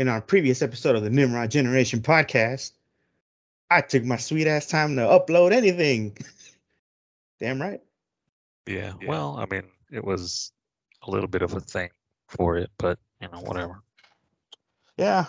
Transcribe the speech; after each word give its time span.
In 0.00 0.08
our 0.08 0.22
previous 0.22 0.62
episode 0.62 0.96
of 0.96 1.02
the 1.02 1.10
Nimrod 1.10 1.50
Generation 1.50 2.00
podcast, 2.00 2.72
I 3.70 3.82
took 3.82 4.02
my 4.02 4.16
sweet 4.16 4.46
ass 4.46 4.66
time 4.66 4.96
to 4.96 5.02
upload 5.02 5.52
anything. 5.52 6.16
Damn 7.38 7.60
right. 7.60 7.82
Yeah, 8.66 8.94
well, 9.06 9.36
I 9.38 9.44
mean, 9.54 9.64
it 9.92 10.02
was 10.02 10.52
a 11.02 11.10
little 11.10 11.28
bit 11.28 11.42
of 11.42 11.52
a 11.52 11.60
thing 11.60 11.90
for 12.28 12.56
it, 12.56 12.70
but 12.78 12.98
you 13.20 13.28
know, 13.30 13.40
whatever. 13.40 13.82
Yeah. 14.96 15.26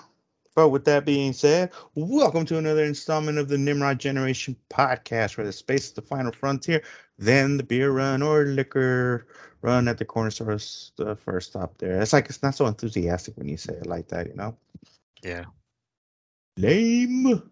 But 0.56 0.70
with 0.70 0.86
that 0.86 1.06
being 1.06 1.34
said, 1.34 1.72
welcome 1.96 2.46
to 2.46 2.58
another 2.58 2.86
installment 2.86 3.40
of 3.40 3.50
the 3.50 3.58
Nimrod 3.58 4.00
Generation 4.00 4.56
podcast, 4.70 5.36
where 5.36 5.46
the 5.46 5.52
space 5.52 5.88
is 5.88 5.92
the 5.92 6.02
final 6.02 6.32
frontier, 6.32 6.82
then 7.18 7.58
the 7.58 7.64
beer 7.64 7.92
run 7.92 8.22
or 8.22 8.46
liquor 8.46 9.28
run 9.62 9.88
at 9.88 9.98
the 9.98 10.06
corner 10.06 10.32
store 10.32 10.54
is 10.54 10.92
the 10.96 11.16
first 11.16 11.52
stop 11.52 11.78
there. 11.78 12.02
It's 12.02 12.14
like 12.14 12.28
it's 12.28 12.44
not 12.44 12.56
so 12.56 12.66
enthusiastic 12.68 13.38
when 13.38 13.48
you 13.48 13.58
say 13.58 13.74
it 13.74 13.86
like 13.86 14.08
that, 14.10 14.28
you 14.28 14.36
know? 14.36 14.58
Yeah. 15.24 15.46
Lame. 16.58 17.52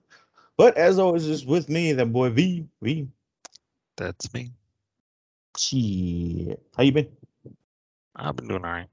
But 0.57 0.77
as 0.77 0.99
always, 0.99 1.25
is 1.25 1.45
with 1.45 1.69
me, 1.69 1.93
that 1.93 2.11
boy 2.11 2.29
V. 2.29 2.65
V. 2.81 3.07
That's 3.95 4.33
me. 4.33 4.51
Shit. 5.57 6.61
How 6.75 6.83
you 6.83 6.91
been? 6.91 7.09
I've 8.15 8.35
been 8.35 8.47
doing 8.47 8.65
all 8.65 8.71
right. 8.71 8.89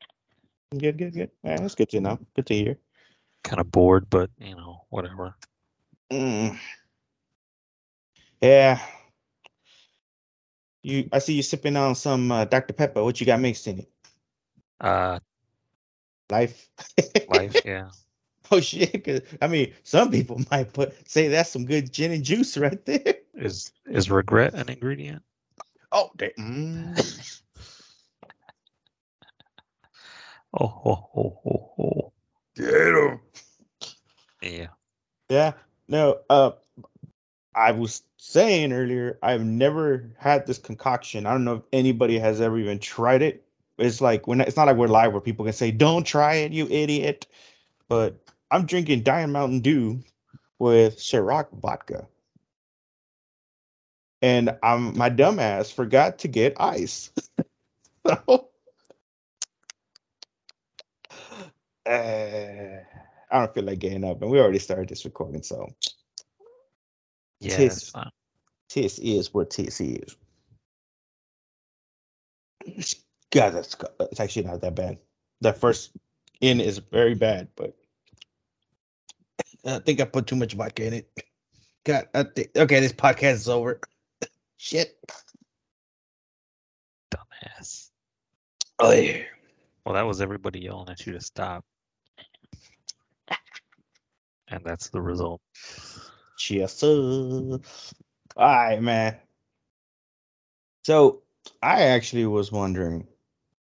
Good, 0.76 0.98
good, 0.98 1.14
good. 1.14 1.30
Yeah, 1.42 1.56
that's 1.58 1.74
good 1.74 1.88
to 1.90 2.00
know. 2.00 2.18
Good 2.34 2.46
to 2.46 2.54
hear. 2.54 2.78
Kind 3.44 3.60
of 3.60 3.70
bored, 3.70 4.08
but 4.10 4.30
you 4.38 4.54
know, 4.54 4.84
whatever. 4.90 5.34
Mm. 6.10 6.58
Yeah. 8.40 8.80
You, 10.86 11.08
I 11.12 11.18
see 11.18 11.34
you 11.34 11.42
sipping 11.42 11.76
on 11.76 11.96
some 11.96 12.30
uh, 12.30 12.44
Dr. 12.44 12.72
Pepper. 12.72 13.02
What 13.02 13.18
you 13.20 13.26
got 13.26 13.40
mixed 13.40 13.66
in 13.66 13.80
it? 13.80 13.90
Uh, 14.80 15.18
Life. 16.30 16.68
life, 17.28 17.60
yeah. 17.64 17.88
oh 18.52 18.60
shit! 18.60 19.04
'cause, 19.04 19.22
I 19.42 19.48
mean, 19.48 19.74
some 19.82 20.12
people 20.12 20.40
might 20.50 20.72
put 20.72 20.94
say 21.10 21.26
that's 21.26 21.50
some 21.50 21.64
good 21.66 21.92
gin 21.92 22.12
and 22.12 22.22
juice 22.22 22.56
right 22.56 22.84
there. 22.84 23.16
Is 23.34 23.72
is 23.86 24.10
regret 24.12 24.54
an 24.54 24.68
ingredient? 24.68 25.22
Oh, 25.90 26.10
damn. 26.16 26.30
Mm. 26.38 27.32
Oh, 30.58 30.68
ho, 30.68 30.94
ho, 31.12 31.40
ho, 31.42 31.72
ho. 31.76 32.12
Get 32.54 32.70
'em. 32.70 33.20
Yeah. 34.40 34.68
Yeah. 35.28 35.52
No. 35.88 36.20
Uh, 36.30 36.52
I 37.56 37.72
was 37.72 38.02
saying 38.18 38.72
earlier, 38.72 39.18
I've 39.22 39.44
never 39.44 40.10
had 40.18 40.46
this 40.46 40.58
concoction. 40.58 41.26
I 41.26 41.32
don't 41.32 41.44
know 41.44 41.54
if 41.54 41.62
anybody 41.72 42.18
has 42.18 42.40
ever 42.40 42.58
even 42.58 42.78
tried 42.78 43.22
it. 43.22 43.44
It's 43.78 44.00
like 44.02 44.26
when 44.26 44.42
it's 44.42 44.56
not 44.56 44.66
like 44.66 44.76
we're 44.76 44.88
live 44.88 45.12
where 45.12 45.22
people 45.22 45.44
can 45.46 45.54
say, 45.54 45.70
"Don't 45.70 46.04
try 46.04 46.34
it, 46.36 46.52
you 46.52 46.66
idiot." 46.68 47.26
But 47.88 48.18
I'm 48.50 48.66
drinking 48.66 49.02
Diet 49.02 49.30
Mountain 49.30 49.60
Dew 49.60 50.02
with 50.58 50.98
Ciroc 50.98 51.50
vodka, 51.60 52.06
and 54.22 54.56
I'm 54.62 54.96
my 54.96 55.10
dumbass 55.10 55.72
forgot 55.72 56.18
to 56.20 56.28
get 56.28 56.60
ice. 56.60 57.10
so, 58.06 58.50
uh, 61.86 61.90
I 61.90 63.38
don't 63.40 63.54
feel 63.54 63.64
like 63.64 63.78
getting 63.80 64.04
up, 64.04 64.22
and 64.22 64.30
we 64.30 64.40
already 64.40 64.58
started 64.58 64.88
this 64.88 65.04
recording, 65.04 65.42
so 65.42 65.68
Yeah, 67.40 67.56
Tis- 67.56 67.92
Tis 68.68 68.98
is 68.98 69.32
what 69.32 69.50
tis 69.50 69.80
is. 69.80 70.16
God, 73.32 73.50
that's 73.50 73.76
it's 74.00 74.20
actually 74.20 74.46
not 74.46 74.60
that 74.62 74.74
bad. 74.74 74.98
That 75.40 75.58
first 75.58 75.92
in 76.40 76.60
is 76.60 76.78
very 76.78 77.14
bad, 77.14 77.48
but 77.56 77.76
I 79.64 79.78
think 79.80 80.00
I 80.00 80.04
put 80.04 80.26
too 80.26 80.36
much 80.36 80.54
vodka 80.54 80.86
in 80.86 80.92
it. 80.94 81.10
God, 81.84 82.08
I 82.14 82.24
think, 82.24 82.50
okay, 82.56 82.80
this 82.80 82.92
podcast 82.92 83.34
is 83.34 83.48
over. 83.48 83.80
Shit. 84.56 84.98
Dumbass. 87.10 87.90
Oh 88.78 88.92
yeah. 88.92 89.22
Well, 89.84 89.94
that 89.94 90.06
was 90.06 90.20
everybody 90.20 90.60
yelling 90.60 90.88
at 90.88 91.06
you 91.06 91.12
to 91.12 91.20
stop. 91.20 91.64
And 94.48 94.64
that's 94.64 94.88
the 94.90 95.00
result. 95.00 95.40
Cheers. 96.36 96.72
sir. 96.72 96.88
All 96.88 97.60
right, 98.36 98.80
man. 98.82 99.16
So 100.84 101.22
I 101.62 101.82
actually 101.82 102.26
was 102.26 102.52
wondering 102.52 103.06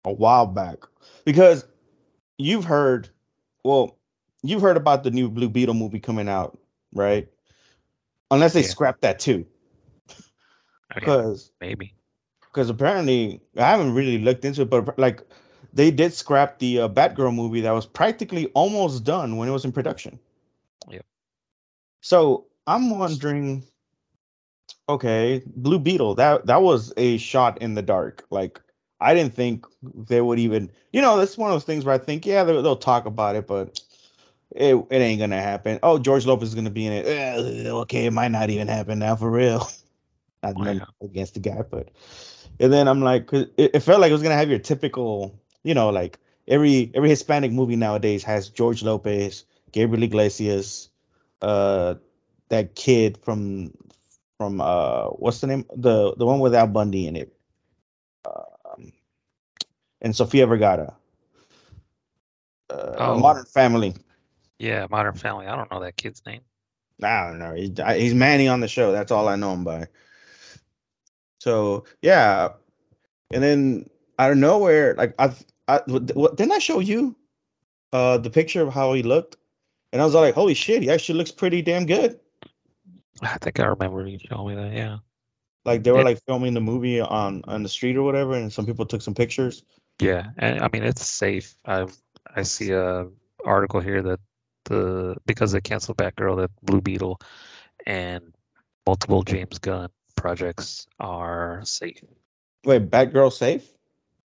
a 0.05 0.13
while 0.13 0.47
back 0.47 0.79
because 1.25 1.67
you've 2.39 2.65
heard, 2.65 3.09
well, 3.65 3.99
you've 4.43 4.63
heard 4.63 4.77
about 4.77 5.05
the 5.05 5.11
new 5.11 5.29
Blue 5.29 5.49
Beetle 5.49 5.75
movie 5.75 6.01
coming 6.01 6.29
out, 6.29 6.59
right? 6.95 7.29
Unless 8.31 8.55
they 8.55 8.63
Yeah. 8.63 8.69
scrap 8.69 9.01
that 9.03 9.19
too, 9.19 9.47
Okay, 10.97 11.01
because 11.01 11.53
maybe. 11.61 11.95
because 12.41 12.71
apparently 12.71 13.41
I 13.57 13.63
haven't 13.71 13.95
really 13.95 14.19
looked 14.19 14.45
into 14.45 14.63
it, 14.63 14.71
but 14.71 14.99
like 14.99 15.23
they 15.73 15.91
did 15.91 16.15
scrap 16.15 16.59
the 16.59 16.81
uh, 16.81 16.89
Batgirl 16.89 17.35
movie 17.35 17.61
that 17.63 17.73
was 17.73 17.87
practically 17.87 18.47
almost 18.55 19.05
done 19.05 19.37
when 19.37 19.49
it 19.49 19.53
was 19.53 19.65
in 19.65 19.73
production. 19.73 20.19
Yeah. 20.89 21.01
So 22.01 22.47
I'm 22.67 22.99
wondering, 22.99 23.65
okay, 24.89 25.43
Blue 25.57 25.79
Beetle 25.79 26.17
that 26.17 26.47
that 26.47 26.63
was 26.63 26.93
a 26.97 27.17
shot 27.19 27.61
in 27.63 27.75
the 27.75 27.83
dark. 27.83 28.25
Like 28.31 28.61
I 29.01 29.15
didn't 29.15 29.35
think 29.35 29.67
they 29.83 30.21
would 30.21 30.39
even, 30.39 30.71
you 30.93 31.01
know, 31.03 31.17
that's 31.17 31.37
one 31.37 31.51
of 31.51 31.55
those 31.55 31.65
things 31.65 31.85
where 31.85 31.95
I 31.95 31.99
think, 31.99 32.25
yeah, 32.27 32.45
they'll, 32.45 32.63
they'll 32.63 32.77
talk 32.77 33.07
about 33.07 33.37
it, 33.37 33.47
but 33.47 33.81
it 34.51 34.75
it 34.91 34.97
ain't 34.97 35.21
gonna 35.21 35.41
happen. 35.41 35.79
Oh, 35.83 35.99
George 35.99 36.27
Lopez 36.27 36.51
is 36.51 36.55
gonna 36.55 36.71
be 36.71 36.87
in 36.87 36.93
it. 36.93 37.07
Eh, 37.07 37.71
okay, 37.71 38.07
it 38.07 38.13
might 38.13 38.31
not 38.33 38.51
even 38.51 38.69
happen 38.69 38.99
now 38.99 39.17
for 39.17 39.31
real. 39.31 39.69
Not 40.43 40.57
against 41.03 41.35
the 41.35 41.41
guy, 41.41 41.63
but 41.63 41.91
and 42.61 42.73
then 42.73 42.89
I'm 42.89 43.01
like, 43.03 43.27
'cause 43.29 43.47
it, 43.57 43.73
it 43.75 43.81
felt 43.81 44.01
like 44.01 44.11
it 44.11 44.15
was 44.15 44.23
gonna 44.23 44.37
have 44.37 44.51
your 44.51 44.59
typical, 44.59 45.41
you 45.65 45.75
know, 45.75 45.91
like 45.91 46.19
every 46.49 46.91
every 46.95 47.09
Hispanic 47.11 47.53
movie 47.53 47.77
nowadays 47.77 48.25
has 48.25 48.49
George 48.49 48.83
Lopez, 48.83 49.45
Gabriel 49.73 50.03
Iglesias, 50.05 50.91
uh, 51.43 51.95
that 52.53 52.75
kid 52.75 53.19
from 53.25 53.73
from 54.37 54.61
uh, 54.61 55.07
what's 55.07 55.41
the 55.41 55.47
name? 55.47 55.65
The 55.75 56.15
the 56.17 56.27
one 56.27 56.39
with 56.39 56.55
Al 56.55 56.67
Bundy 56.67 57.07
in 57.07 57.17
it, 57.17 57.35
um, 58.27 58.93
and 60.03 60.15
Sofia 60.15 60.47
Vergara. 60.47 60.95
Uh, 62.71 62.95
Oh. 62.99 63.19
Modern 63.19 63.47
Family. 63.47 63.95
Yeah, 64.59 64.87
Modern 64.91 65.15
Family. 65.15 65.47
I 65.47 65.57
don't 65.57 65.71
know 65.73 65.81
that 65.81 65.97
kid's 65.97 66.23
name. 66.27 66.43
I 67.03 67.27
don't 67.27 67.39
know. 67.39 67.55
He's, 67.55 67.73
he's 67.97 68.15
Manny 68.15 68.49
on 68.49 68.61
the 68.61 68.69
show. 68.69 68.93
That's 68.93 69.11
all 69.11 69.29
I 69.29 69.37
know 69.37 69.53
him 69.53 69.65
by. 69.65 69.87
So 71.41 71.85
yeah, 72.03 72.51
and 73.33 73.43
then 73.43 73.89
out 74.19 74.31
of 74.31 74.37
nowhere, 74.37 74.95
like 74.95 75.15
I've, 75.19 75.43
I 75.69 75.81
what, 75.87 76.37
didn't 76.37 76.53
I 76.53 76.59
show 76.59 76.81
you 76.81 77.17
uh 77.95 78.19
the 78.19 78.31
picture 78.31 78.63
of 78.63 78.73
how 78.73 78.93
he 78.93 79.03
looked, 79.03 79.37
and 79.93 80.03
I 80.03 80.05
was 80.05 80.15
like, 80.15 80.35
holy 80.35 80.55
shit, 80.55 80.83
he 80.83 80.91
actually 80.91 81.19
looks 81.19 81.33
pretty 81.33 81.63
damn 81.63 81.87
good. 81.87 82.21
I 83.35 83.39
think 83.39 83.61
I 83.61 83.67
remember 83.67 84.07
you 84.07 84.19
showing 84.19 84.57
me 84.57 84.63
that. 84.63 84.77
Yeah. 84.77 84.99
Like 85.65 85.85
they 85.85 85.93
were 85.93 85.99
Yeah. 85.99 86.05
like 86.05 86.25
filming 86.27 86.55
the 86.55 86.61
movie 86.61 87.01
on 87.01 87.43
on 87.47 87.63
the 87.63 87.69
street 87.69 87.97
or 87.97 88.03
whatever, 88.03 88.35
and 88.35 88.53
some 88.53 88.67
people 88.67 88.85
took 88.87 89.03
some 89.03 89.15
pictures. 89.15 89.63
Yeah, 90.01 90.31
and 90.39 90.61
I 90.61 90.69
mean 90.73 90.83
it's 90.83 91.07
safe. 91.07 91.55
I 91.65 91.87
I 92.35 92.43
see 92.43 92.73
a 92.73 93.09
article 93.45 93.81
here 93.81 94.03
that 94.03 94.21
the 94.65 95.17
because 95.27 95.53
they 95.53 95.61
canceled 95.61 95.99
Batgirl, 95.99 96.39
that 96.39 96.51
Blue 96.63 96.81
Beetle 96.81 97.21
and 97.87 98.35
multiple 98.87 99.23
James 99.23 99.59
Gunn 99.59 99.89
projects 100.17 100.87
are 100.99 101.63
safe. 101.65 102.03
Wait, 102.65 102.91
Batgirl 102.91 103.33
safe? 103.33 103.69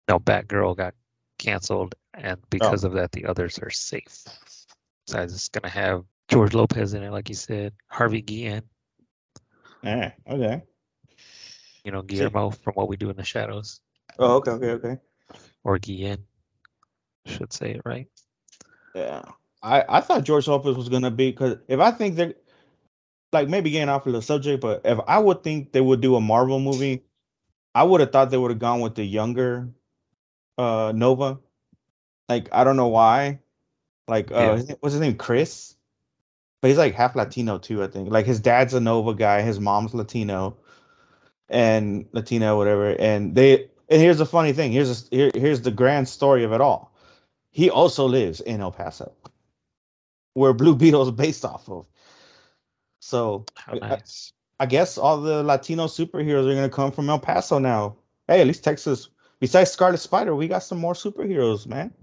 No, 0.08 0.18
Batgirl 0.18 0.76
got 0.76 0.94
canceled, 1.38 1.94
and 2.14 2.38
because 2.48 2.84
oh. 2.84 2.88
of 2.88 2.94
that, 2.94 3.12
the 3.12 3.26
others 3.26 3.58
are 3.58 3.70
safe. 3.70 4.24
So 5.06 5.20
it's 5.20 5.34
just 5.34 5.52
gonna 5.52 5.68
have 5.68 6.04
George 6.28 6.54
Lopez 6.54 6.94
in 6.94 7.02
it, 7.02 7.10
like 7.10 7.28
you 7.28 7.34
said, 7.34 7.72
Harvey 7.88 8.22
Guillen, 8.22 8.62
Yeah. 9.86 10.12
Okay. 10.28 10.62
you 11.84 11.92
know 11.92 12.02
Guillermo 12.02 12.50
from 12.50 12.74
What 12.74 12.88
We 12.88 12.96
Do 12.96 13.10
in 13.10 13.16
the 13.16 13.24
Shadows, 13.24 13.80
Oh, 14.18 14.36
okay, 14.36 14.50
okay, 14.52 14.70
okay. 14.72 14.96
or 15.64 15.78
Guillen, 15.78 16.24
should 17.26 17.52
say 17.52 17.72
it 17.72 17.82
right. 17.84 18.08
Yeah. 18.94 19.22
I, 19.62 19.84
I 19.88 20.00
thought 20.00 20.24
George 20.24 20.48
Lopez 20.48 20.76
was 20.76 20.88
gonna 20.88 21.10
be 21.10 21.30
because 21.30 21.58
if 21.68 21.80
I 21.80 21.90
think 21.92 22.16
they're 22.16 22.34
like 23.32 23.48
maybe 23.48 23.70
getting 23.70 23.88
off 23.88 24.06
of 24.06 24.12
the 24.12 24.22
subject, 24.22 24.60
but 24.60 24.82
if 24.84 24.98
I 25.06 25.18
would 25.18 25.42
think 25.42 25.72
they 25.72 25.80
would 25.80 26.00
do 26.00 26.16
a 26.16 26.20
Marvel 26.20 26.58
movie, 26.60 27.04
I 27.74 27.84
would 27.84 28.00
have 28.00 28.10
thought 28.12 28.30
they 28.30 28.38
would 28.38 28.50
have 28.50 28.58
gone 28.60 28.80
with 28.80 28.94
the 28.94 29.04
younger 29.04 29.68
uh 30.58 30.92
Nova. 30.94 31.38
Like 32.28 32.48
I 32.52 32.64
don't 32.64 32.76
know 32.76 32.88
why. 32.88 33.40
Like 34.08 34.32
uh 34.32 34.62
Yeah. 34.66 34.74
what's 34.80 34.94
his 34.94 35.00
name? 35.00 35.16
Chris? 35.16 35.75
But 36.66 36.70
he's 36.70 36.78
like 36.78 36.96
half 36.96 37.14
Latino 37.14 37.58
too, 37.58 37.80
I 37.84 37.86
think. 37.86 38.10
Like 38.10 38.26
his 38.26 38.40
dad's 38.40 38.74
a 38.74 38.80
Nova 38.80 39.14
guy, 39.14 39.40
his 39.42 39.60
mom's 39.60 39.94
Latino 39.94 40.56
and 41.48 42.06
Latino, 42.10 42.58
whatever. 42.58 42.90
And 42.90 43.36
they 43.36 43.68
and 43.88 44.02
here's 44.02 44.18
the 44.18 44.26
funny 44.26 44.52
thing. 44.52 44.72
Here's 44.72 45.06
a, 45.06 45.14
here, 45.14 45.30
here's 45.32 45.60
the 45.60 45.70
grand 45.70 46.08
story 46.08 46.42
of 46.42 46.52
it 46.52 46.60
all. 46.60 46.92
He 47.52 47.70
also 47.70 48.06
lives 48.06 48.40
in 48.40 48.60
El 48.60 48.72
Paso, 48.72 49.12
where 50.34 50.52
Blue 50.52 50.74
Beetle 50.74 51.04
is 51.04 51.12
based 51.12 51.44
off 51.44 51.68
of. 51.68 51.86
So 52.98 53.44
nice. 53.80 54.32
I, 54.58 54.64
I 54.64 54.66
guess 54.66 54.98
all 54.98 55.20
the 55.20 55.44
Latino 55.44 55.86
superheroes 55.86 56.50
are 56.50 56.54
gonna 56.56 56.68
come 56.68 56.90
from 56.90 57.08
El 57.08 57.20
Paso 57.20 57.60
now. 57.60 57.94
Hey, 58.26 58.40
at 58.40 58.46
least 58.48 58.64
Texas. 58.64 59.08
Besides 59.38 59.70
Scarlet 59.70 59.98
Spider, 59.98 60.34
we 60.34 60.48
got 60.48 60.64
some 60.64 60.78
more 60.78 60.94
superheroes, 60.94 61.64
man. 61.64 61.94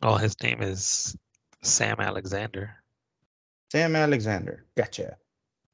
Oh, 0.00 0.14
his 0.14 0.42
name 0.42 0.62
is 0.62 1.18
Sam 1.60 1.96
Alexander. 2.00 2.79
Sam 3.70 3.94
Alexander, 3.96 4.66
gotcha. 4.76 5.16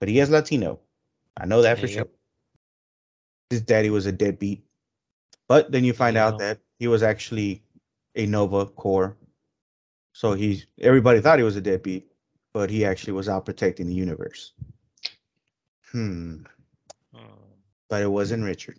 But 0.01 0.09
he 0.09 0.19
is 0.21 0.31
Latino. 0.31 0.81
I 1.37 1.47
know 1.47 1.63
that 1.63 1.79
for 1.79 1.87
Yep. 1.87 1.95
sure. 1.95 2.09
His 3.51 3.63
daddy 3.63 3.91
was 3.91 4.07
a 4.07 4.13
deadbeat. 4.13 4.65
But 5.49 5.71
then 5.71 5.85
you 5.85 5.93
find 5.93 6.17
out 6.17 6.35
Yeah. 6.35 6.47
that 6.49 6.61
he 6.79 6.89
was 6.89 7.03
actually 7.03 7.63
a 8.15 8.27
Nova 8.27 8.67
Corps. 8.67 9.17
So 10.13 10.35
he's 10.35 10.67
everybody 10.79 11.21
thought 11.21 11.39
he 11.39 11.45
was 11.45 11.57
a 11.57 11.61
deadbeat, 11.61 12.11
but 12.53 12.71
he 12.71 12.85
actually 12.85 13.13
was 13.15 13.29
out 13.29 13.45
protecting 13.45 13.87
the 13.87 13.95
universe. 13.95 14.53
Hmm. 15.93 16.45
Hmm. 17.15 17.21
But 17.89 18.03
it 18.03 18.09
wasn't 18.09 18.45
Richard. 18.45 18.79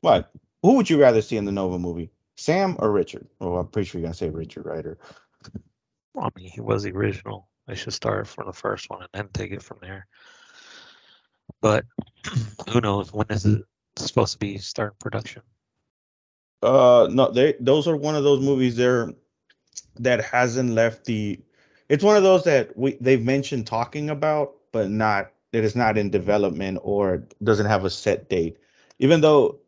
What? 0.00 0.32
Who 0.62 0.76
would 0.76 0.88
you 0.88 1.00
rather 1.00 1.22
see 1.22 1.36
in 1.36 1.44
the 1.44 1.52
Nova 1.52 1.78
movie? 1.78 2.10
Sam 2.36 2.76
or 2.78 2.90
Richard? 2.90 3.28
Well, 3.38 3.58
I'm 3.58 3.68
pretty 3.68 3.86
sure 3.88 4.00
you're 4.00 4.06
gonna 4.06 4.14
say 4.14 4.30
Richard? 4.30 4.66
Or 4.66 4.98
Well, 6.14 6.26
I 6.26 6.30
mean, 6.40 6.50
he 6.50 6.60
was 6.60 6.82
the 6.84 6.92
original. 6.92 7.48
They 7.66 7.74
should 7.74 7.92
start 7.92 8.28
from 8.28 8.46
the 8.46 8.52
first 8.52 8.88
one 8.90 9.02
and 9.02 9.10
then 9.12 9.28
take 9.32 9.52
it 9.52 9.62
from 9.62 9.78
there. 9.80 10.06
But 11.60 11.84
who 12.70 12.80
knows 12.80 13.12
when 13.12 13.26
is 13.30 13.44
it 13.46 13.62
supposed 13.96 14.32
to 14.34 14.38
be 14.38 14.58
starting 14.58 14.96
production? 14.98 15.42
Uh, 16.62 17.08
no, 17.10 17.30
they 17.30 17.54
those 17.60 17.86
are 17.86 17.96
one 17.96 18.16
of 18.16 18.24
those 18.24 18.40
movies 18.40 18.76
there 18.76 19.12
that 19.96 20.24
hasn't 20.24 20.70
left 20.70 21.04
the. 21.04 21.40
It's 21.88 22.04
one 22.04 22.16
of 22.16 22.22
those 22.22 22.44
that 22.44 22.76
we 22.76 22.96
they've 23.00 23.22
mentioned 23.22 23.66
talking 23.66 24.10
about, 24.10 24.54
but 24.72 24.90
not 24.90 25.32
that 25.52 25.64
is 25.64 25.76
not 25.76 25.98
in 25.98 26.10
development 26.10 26.78
or 26.82 27.26
doesn't 27.42 27.66
have 27.66 27.84
a 27.84 27.90
set 27.90 28.28
date. 28.28 28.58
Even 28.98 29.20
though 29.20 29.60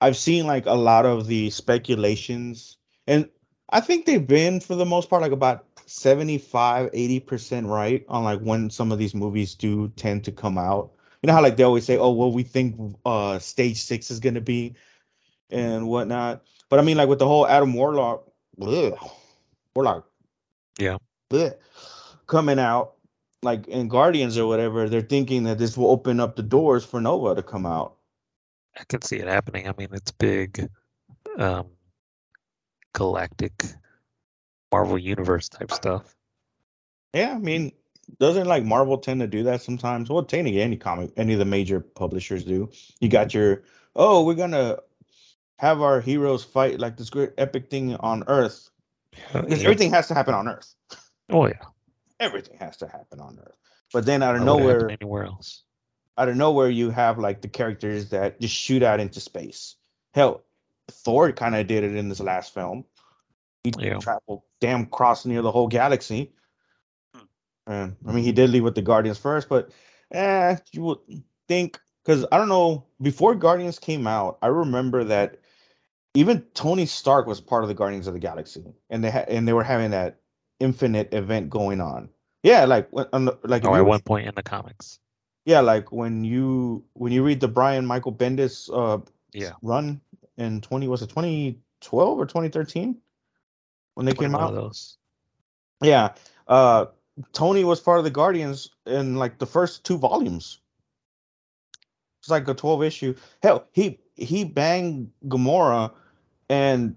I've 0.00 0.16
seen 0.16 0.46
like 0.46 0.66
a 0.66 0.74
lot 0.74 1.06
of 1.06 1.26
the 1.26 1.50
speculations, 1.50 2.76
and 3.06 3.28
I 3.68 3.80
think 3.80 4.06
they've 4.06 4.26
been 4.26 4.60
for 4.60 4.74
the 4.74 4.84
most 4.86 5.10
part 5.10 5.22
like 5.22 5.32
about 5.32 5.65
75, 5.86 6.90
80 6.92 7.20
percent 7.20 7.66
right 7.66 8.04
on 8.08 8.24
like 8.24 8.40
when 8.40 8.70
some 8.70 8.92
of 8.92 8.98
these 8.98 9.14
movies 9.14 9.54
do 9.54 9.88
tend 9.96 10.24
to 10.24 10.32
come 10.32 10.58
out. 10.58 10.92
You 11.22 11.28
know 11.28 11.32
how 11.32 11.42
like 11.42 11.56
they 11.56 11.62
always 11.64 11.84
say, 11.84 11.96
"Oh, 11.96 12.10
well, 12.12 12.32
we 12.32 12.42
think 12.42 12.96
uh 13.04 13.38
stage 13.38 13.82
six 13.82 14.10
is 14.10 14.20
gonna 14.20 14.40
be." 14.40 14.76
and 15.50 15.86
whatnot. 15.86 16.42
But 16.68 16.78
I 16.78 16.82
mean, 16.82 16.96
like 16.96 17.08
with 17.08 17.18
the 17.18 17.26
whole 17.26 17.46
Adam 17.46 17.72
Warlock, 17.72 18.24
ugh, 18.60 18.98
Warlock, 19.74 20.08
Yeah. 20.78 20.98
ugh, 21.32 21.54
coming 22.26 22.58
out, 22.58 22.94
like 23.42 23.68
in 23.68 23.88
Guardians 23.88 24.36
or 24.38 24.46
whatever, 24.46 24.88
they're 24.88 25.00
thinking 25.00 25.44
that 25.44 25.58
this 25.58 25.76
will 25.76 25.90
open 25.90 26.20
up 26.20 26.36
the 26.36 26.42
doors 26.42 26.84
for 26.84 27.00
Nova 27.00 27.34
to 27.34 27.42
come 27.42 27.66
out. 27.66 27.94
I 28.78 28.84
can 28.84 29.02
see 29.02 29.16
it 29.16 29.28
happening. 29.28 29.68
I 29.68 29.74
mean, 29.78 29.88
it's 29.92 30.10
big, 30.10 30.68
um, 31.38 31.68
galactic 32.92 33.64
Marvel 34.72 34.98
Universe 34.98 35.48
type 35.48 35.70
stuff. 35.70 36.14
Yeah, 37.14 37.32
I 37.32 37.38
mean, 37.38 37.72
doesn't 38.18 38.46
like 38.46 38.64
Marvel 38.64 38.98
tend 38.98 39.20
to 39.20 39.26
do 39.26 39.44
that 39.44 39.62
sometimes? 39.62 40.10
Well, 40.10 40.22
technically, 40.24 40.60
any 40.60 40.76
comic, 40.76 41.12
any 41.16 41.32
of 41.32 41.38
the 41.38 41.44
major 41.44 41.80
publishers 41.80 42.44
do. 42.44 42.70
You 43.00 43.08
got 43.08 43.34
your, 43.34 43.62
oh, 43.94 44.24
we're 44.24 44.34
gonna 44.34 44.78
have 45.58 45.80
our 45.80 46.00
heroes 46.00 46.44
fight 46.44 46.78
like 46.78 46.96
this 46.96 47.10
great 47.10 47.32
epic 47.38 47.70
thing 47.70 47.96
on 47.96 48.24
Earth 48.26 48.70
because 49.10 49.62
yeah. 49.62 49.68
everything 49.68 49.90
has 49.90 50.08
to 50.08 50.14
happen 50.14 50.34
on 50.34 50.48
Earth. 50.48 50.74
Oh 51.30 51.46
yeah. 51.46 51.64
Everything 52.20 52.56
has 52.58 52.76
to 52.78 52.86
happen 52.86 53.20
on 53.20 53.38
Earth. 53.38 53.56
But 53.92 54.06
then 54.06 54.22
out 54.22 54.36
of 54.36 54.42
Why 54.42 54.52
would 54.52 54.60
it 54.60 54.62
happen 54.62 54.78
nowhere, 54.78 54.90
anywhere 55.00 55.24
else. 55.24 55.62
out 56.18 56.28
of 56.28 56.36
nowhere 56.36 56.70
you 56.70 56.90
have 56.90 57.18
like 57.18 57.40
the 57.40 57.48
characters 57.48 58.10
that 58.10 58.40
just 58.40 58.54
shoot 58.54 58.82
out 58.82 59.00
into 59.00 59.20
space. 59.20 59.76
Hell, 60.12 60.42
Thor 60.88 61.32
kind 61.32 61.54
of 61.54 61.66
did 61.66 61.84
it 61.84 61.94
in 61.94 62.08
this 62.08 62.20
last 62.20 62.54
film. 62.54 62.84
He 63.78 63.86
Yeah. 63.86 63.98
traveled 63.98 64.42
damn 64.60 64.86
cross 64.86 65.24
near 65.26 65.42
the 65.42 65.50
whole 65.52 65.68
galaxy. 65.68 66.32
And 67.66 67.96
I 68.06 68.12
mean, 68.12 68.24
he 68.24 68.32
did 68.32 68.50
leave 68.50 68.62
with 68.62 68.74
the 68.76 68.82
Guardians 68.82 69.18
first, 69.18 69.48
but 69.48 69.70
eh, 70.12 70.56
you 70.72 70.82
would 70.82 70.98
think 71.48 71.80
because 72.04 72.24
I 72.30 72.38
don't 72.38 72.48
know. 72.48 72.86
Before 73.02 73.34
Guardians 73.34 73.78
came 73.78 74.06
out, 74.06 74.38
I 74.40 74.46
remember 74.46 75.04
that 75.04 75.38
even 76.14 76.42
Tony 76.54 76.86
Stark 76.86 77.26
was 77.26 77.40
part 77.40 77.64
of 77.64 77.68
the 77.68 77.74
Guardians 77.74 78.06
of 78.06 78.14
the 78.14 78.20
Galaxy, 78.20 78.64
and 78.88 79.02
they 79.02 79.10
had 79.10 79.28
and 79.28 79.48
they 79.48 79.52
were 79.52 79.64
having 79.64 79.90
that 79.90 80.20
infinite 80.60 81.12
event 81.12 81.50
going 81.50 81.80
on. 81.80 82.08
Yeah, 82.42 82.64
like 82.66 82.88
when- 82.90 83.08
the, 83.24 83.38
like 83.42 83.64
Oh, 83.64 83.74
at 83.74 83.84
one 83.84 84.00
point 84.00 84.28
in 84.28 84.34
the 84.36 84.42
comics. 84.44 85.00
yeah, 85.44 85.60
like 85.60 85.90
when 85.90 86.22
you 86.22 86.84
when 86.92 87.10
you 87.10 87.24
read 87.24 87.40
the 87.40 87.48
Brian 87.48 87.84
Michael 87.84 88.12
Bendis 88.12 88.70
uh 88.72 89.02
Yeah. 89.32 89.54
run 89.60 90.00
in 90.36 90.60
twenty 90.60 90.86
was 90.86 91.02
it 91.02 91.08
twenty 91.10 91.58
twelve 91.80 92.18
or 92.20 92.26
twenty 92.26 92.48
thirteen 92.48 92.98
when 93.96 94.04
they 94.04 94.12
came 94.12 94.34
out? 94.34 94.52
those. 94.52 94.98
Yeah, 95.80 96.12
uh, 96.48 96.86
Tony 97.32 97.64
was 97.64 97.80
part 97.80 97.98
of 97.98 98.04
the 98.04 98.10
Guardians 98.10 98.70
in 98.86 99.16
like 99.16 99.38
the 99.38 99.46
first 99.46 99.84
two 99.84 99.96
volumes. 99.96 100.60
It's 102.20 102.28
like 102.28 102.46
a 102.46 102.54
twelve 102.54 102.82
issue. 102.82 103.14
Hell, 103.42 103.66
he 103.72 103.98
he 104.14 104.44
banged 104.44 105.10
Gamora, 105.26 105.92
and 106.50 106.94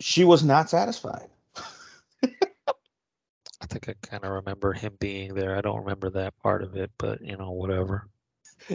she 0.00 0.24
was 0.24 0.44
not 0.44 0.70
satisfied. 0.70 1.28
I 2.22 3.66
think 3.68 3.88
I 3.88 3.94
kind 4.02 4.24
of 4.24 4.30
remember 4.30 4.72
him 4.72 4.96
being 5.00 5.34
there. 5.34 5.56
I 5.56 5.62
don't 5.62 5.80
remember 5.80 6.10
that 6.10 6.38
part 6.38 6.62
of 6.62 6.76
it, 6.76 6.92
but 6.96 7.20
you 7.22 7.36
know, 7.36 7.50
whatever. 7.50 8.08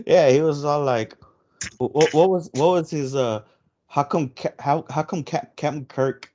Yeah, 0.06 0.30
he 0.30 0.42
was 0.42 0.66
all 0.66 0.84
like, 0.84 1.16
what, 1.78 2.14
what 2.14 2.30
was 2.30 2.50
what 2.52 2.68
was 2.68 2.90
his 2.90 3.16
uh, 3.16 3.44
how 3.88 4.04
come 4.04 4.34
how 4.60 4.86
how 4.90 5.04
come 5.04 5.24
Cap- 5.24 5.56
Captain 5.56 5.86
Kirk 5.86 6.34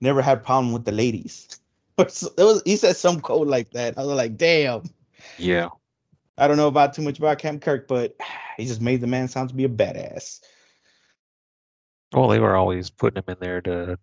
never 0.00 0.22
had 0.22 0.44
problem 0.44 0.72
with 0.72 0.84
the 0.84 0.92
ladies? 0.92 1.58
So- 2.08 2.32
It 2.38 2.44
was 2.44 2.62
he 2.64 2.76
said 2.76 2.96
some 2.96 3.20
code 3.20 3.48
like 3.48 3.72
that. 3.72 3.98
I 3.98 4.04
was 4.04 4.16
like, 4.16 4.36
damn. 4.38 4.84
Yeah. 5.38 5.68
I 6.38 6.48
don't 6.48 6.56
know 6.56 6.68
about 6.68 6.94
too 6.94 7.02
much 7.02 7.18
about 7.18 7.38
Captain 7.38 7.60
Kirk, 7.60 7.86
but 7.86 8.16
he 8.56 8.64
just 8.64 8.80
made 8.80 9.00
the 9.02 9.06
man 9.06 9.28
sound 9.28 9.50
to 9.50 9.54
be 9.54 9.64
a 9.64 9.68
badass. 9.68 10.40
Well, 12.12 12.28
they 12.28 12.40
were 12.40 12.56
always 12.56 12.90
putting 12.90 13.22
him 13.22 13.28
in 13.28 13.36
there 13.40 13.60
to 13.62 13.98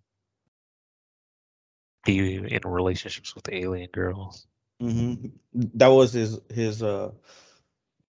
be 2.05 2.35
in 2.35 2.61
relationships 2.65 3.35
with 3.35 3.49
alien 3.51 3.89
girls. 3.91 4.47
hmm 4.79 5.15
That 5.53 5.87
was 5.87 6.13
his 6.13 6.39
his 6.53 6.83
uh 6.83 7.11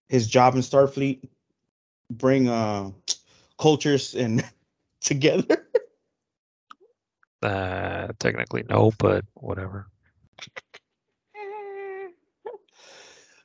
his 0.08 0.28
job 0.28 0.54
in 0.54 0.60
Starfleet. 0.60 1.28
Bring 2.10 2.48
uh 2.48 2.90
cultures 3.58 4.14
and 4.14 4.44
together. 5.00 5.67
Uh, 7.42 8.08
technically 8.18 8.64
no, 8.68 8.92
but 8.98 9.24
whatever. 9.34 9.86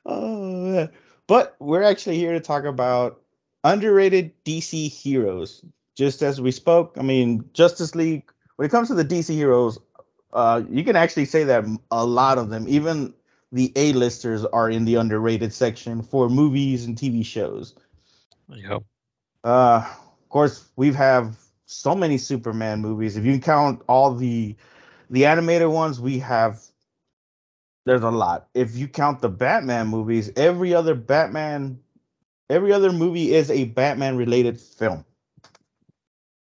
oh, 0.06 0.88
but 1.26 1.56
we're 1.60 1.82
actually 1.82 2.16
here 2.16 2.32
to 2.32 2.40
talk 2.40 2.64
about 2.64 3.20
underrated 3.62 4.32
DC 4.44 4.90
heroes. 4.90 5.64
Just 5.96 6.22
as 6.22 6.40
we 6.40 6.50
spoke, 6.50 6.96
I 6.98 7.02
mean, 7.02 7.48
Justice 7.52 7.94
League. 7.94 8.30
When 8.56 8.66
it 8.66 8.70
comes 8.70 8.88
to 8.88 8.94
the 8.94 9.04
DC 9.04 9.34
heroes, 9.34 9.78
uh, 10.32 10.62
you 10.68 10.84
can 10.84 10.96
actually 10.96 11.24
say 11.24 11.44
that 11.44 11.64
a 11.90 12.04
lot 12.04 12.38
of 12.38 12.50
them, 12.50 12.66
even 12.68 13.14
the 13.52 13.72
A-listers, 13.76 14.44
are 14.44 14.68
in 14.68 14.84
the 14.84 14.96
underrated 14.96 15.52
section 15.52 16.02
for 16.02 16.28
movies 16.28 16.84
and 16.84 16.96
TV 16.96 17.24
shows. 17.24 17.74
Yep. 18.48 18.82
Uh, 19.44 19.84
of 19.86 20.28
course, 20.28 20.68
we 20.76 20.92
have 20.92 21.36
so 21.66 21.94
many 21.94 22.18
Superman 22.18 22.80
movies. 22.80 23.16
If 23.16 23.24
you 23.24 23.38
count 23.38 23.82
all 23.88 24.14
the 24.14 24.56
the 25.10 25.26
animated 25.26 25.68
ones, 25.68 26.00
we 26.00 26.18
have 26.20 26.60
there's 27.84 28.02
a 28.02 28.10
lot. 28.10 28.48
If 28.54 28.76
you 28.76 28.88
count 28.88 29.20
the 29.20 29.28
Batman 29.28 29.88
movies, 29.88 30.30
every 30.36 30.74
other 30.74 30.94
Batman, 30.94 31.78
every 32.48 32.72
other 32.72 32.92
movie 32.92 33.34
is 33.34 33.50
a 33.50 33.64
Batman 33.64 34.16
related 34.16 34.58
film. 34.60 35.04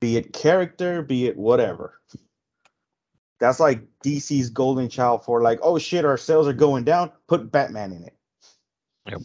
Be 0.02 0.18
it 0.18 0.34
character, 0.34 1.02
be 1.02 1.28
it 1.28 1.38
whatever. 1.38 2.00
That's 3.40 3.60
like 3.60 3.82
DC's 4.04 4.50
golden 4.50 4.90
child 4.90 5.24
for 5.24 5.42
like, 5.42 5.60
oh 5.62 5.78
shit, 5.78 6.04
our 6.04 6.18
sales 6.18 6.48
are 6.48 6.54
going 6.54 6.84
down. 6.84 7.12
Put 7.28 7.52
Batman 7.52 7.94
in 7.94 8.04
it. 8.04 8.16
Yep. 9.08 9.22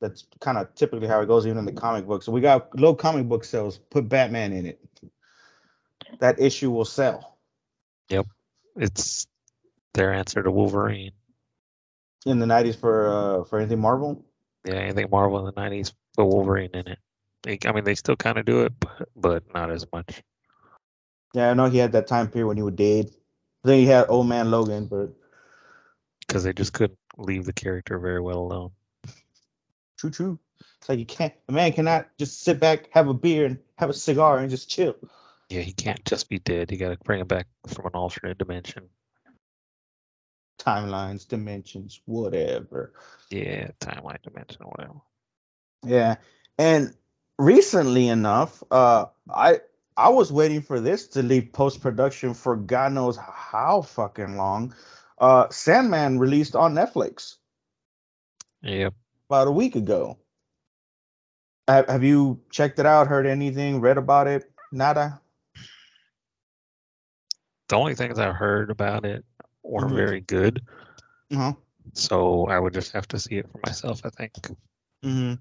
That's 0.00 0.26
kind 0.40 0.58
of 0.58 0.74
typically 0.74 1.08
how 1.08 1.20
it 1.20 1.26
goes 1.26 1.46
even 1.46 1.58
in 1.58 1.64
the 1.64 1.72
comic 1.72 2.06
books. 2.06 2.26
So 2.26 2.32
we 2.32 2.40
got 2.40 2.78
low 2.78 2.94
comic 2.94 3.28
book 3.28 3.44
sales. 3.44 3.78
Put 3.78 4.08
Batman 4.08 4.52
in 4.52 4.66
it. 4.66 4.80
That 6.20 6.40
issue 6.40 6.70
will 6.70 6.84
sell. 6.84 7.38
Yep, 8.08 8.26
it's 8.76 9.26
their 9.94 10.12
answer 10.12 10.42
to 10.42 10.50
Wolverine. 10.50 11.12
in 12.24 12.38
the 12.38 12.46
90s 12.46 12.76
for 12.78 13.06
uh 13.08 13.44
for 13.44 13.58
anything 13.58 13.80
Marvel. 13.80 14.24
Yeah, 14.64 14.74
anything 14.74 15.08
Marvel 15.10 15.38
in 15.40 15.54
the 15.54 15.60
nineties, 15.60 15.92
put 16.16 16.26
Wolverine 16.26 16.70
in 16.74 16.88
it. 16.88 16.98
I 17.66 17.72
mean, 17.72 17.84
they 17.84 17.94
still 17.94 18.16
kind 18.16 18.38
of 18.38 18.44
do 18.44 18.62
it, 18.62 18.72
but, 18.80 19.08
but 19.14 19.54
not 19.54 19.70
as 19.70 19.86
much. 19.92 20.22
Yeah, 21.32 21.50
I 21.50 21.54
know 21.54 21.66
he 21.66 21.78
had 21.78 21.92
that 21.92 22.08
time 22.08 22.28
period 22.28 22.48
when 22.48 22.56
he 22.56 22.62
was 22.62 22.74
dead. 22.74 23.10
Then 23.62 23.78
he 23.78 23.86
had 23.86 24.06
old 24.08 24.26
man 24.26 24.50
Logan, 24.50 24.86
but 24.86 25.10
because 26.20 26.44
they 26.44 26.52
just 26.52 26.72
couldn't 26.72 26.98
leave 27.16 27.44
the 27.44 27.52
character 27.52 27.98
very 27.98 28.20
well 28.20 28.38
alone. 28.38 28.70
true, 29.96 30.10
true. 30.10 30.38
It's 30.80 30.88
like 30.88 30.98
you 30.98 31.06
can't. 31.06 31.34
A 31.48 31.52
man 31.52 31.72
cannot 31.72 32.08
just 32.18 32.42
sit 32.42 32.58
back, 32.58 32.88
have 32.90 33.08
a 33.08 33.14
beer, 33.14 33.46
and 33.46 33.58
have 33.78 33.90
a 33.90 33.94
cigar 33.94 34.38
and 34.38 34.50
just 34.50 34.68
chill. 34.68 34.96
Yeah, 35.48 35.60
he 35.60 35.72
can't 35.72 36.04
just 36.04 36.28
be 36.28 36.38
dead. 36.40 36.72
You 36.72 36.78
got 36.78 36.88
to 36.88 36.98
bring 37.04 37.20
him 37.20 37.26
back 37.26 37.46
from 37.68 37.86
an 37.86 37.92
alternate 37.94 38.38
dimension. 38.38 38.88
Timelines, 40.58 41.28
dimensions, 41.28 42.00
whatever. 42.06 42.94
Yeah, 43.30 43.68
timeline 43.80 44.22
dimension 44.22 44.62
or 44.64 44.70
whatever. 44.70 45.00
Yeah, 45.84 46.16
and 46.58 46.94
recently 47.38 48.08
enough, 48.08 48.62
uh, 48.70 49.06
I 49.32 49.60
I 49.96 50.08
was 50.08 50.32
waiting 50.32 50.62
for 50.62 50.80
this 50.80 51.06
to 51.08 51.22
leave 51.22 51.52
post 51.52 51.80
production 51.80 52.34
for 52.34 52.56
God 52.56 52.92
knows 52.92 53.16
how 53.16 53.82
fucking 53.82 54.36
long. 54.36 54.74
Uh, 55.18 55.48
Sandman 55.50 56.18
released 56.18 56.56
on 56.56 56.74
Netflix 56.74 57.36
Yep. 58.62 58.94
about 59.30 59.48
a 59.48 59.52
week 59.52 59.76
ago. 59.76 60.18
Have, 61.68 61.88
have 61.88 62.04
you 62.04 62.40
checked 62.50 62.78
it 62.78 62.86
out? 62.86 63.06
Heard 63.06 63.26
anything? 63.26 63.80
Read 63.80 63.96
about 63.98 64.26
it? 64.26 64.50
Nada. 64.72 65.20
The 67.68 67.76
only 67.76 67.94
things 67.94 68.18
I 68.18 68.30
heard 68.32 68.70
about 68.70 69.04
it 69.04 69.24
weren't 69.62 69.92
Mhm. 69.92 69.96
very 69.96 70.20
good, 70.20 70.62
Uh-huh. 71.32 71.54
so 71.94 72.46
I 72.46 72.58
would 72.58 72.72
just 72.74 72.92
have 72.92 73.08
to 73.08 73.18
see 73.18 73.36
it 73.36 73.50
for 73.50 73.60
myself. 73.66 74.02
I 74.04 74.10
think, 74.10 74.34
Mm-hmm. 75.02 75.34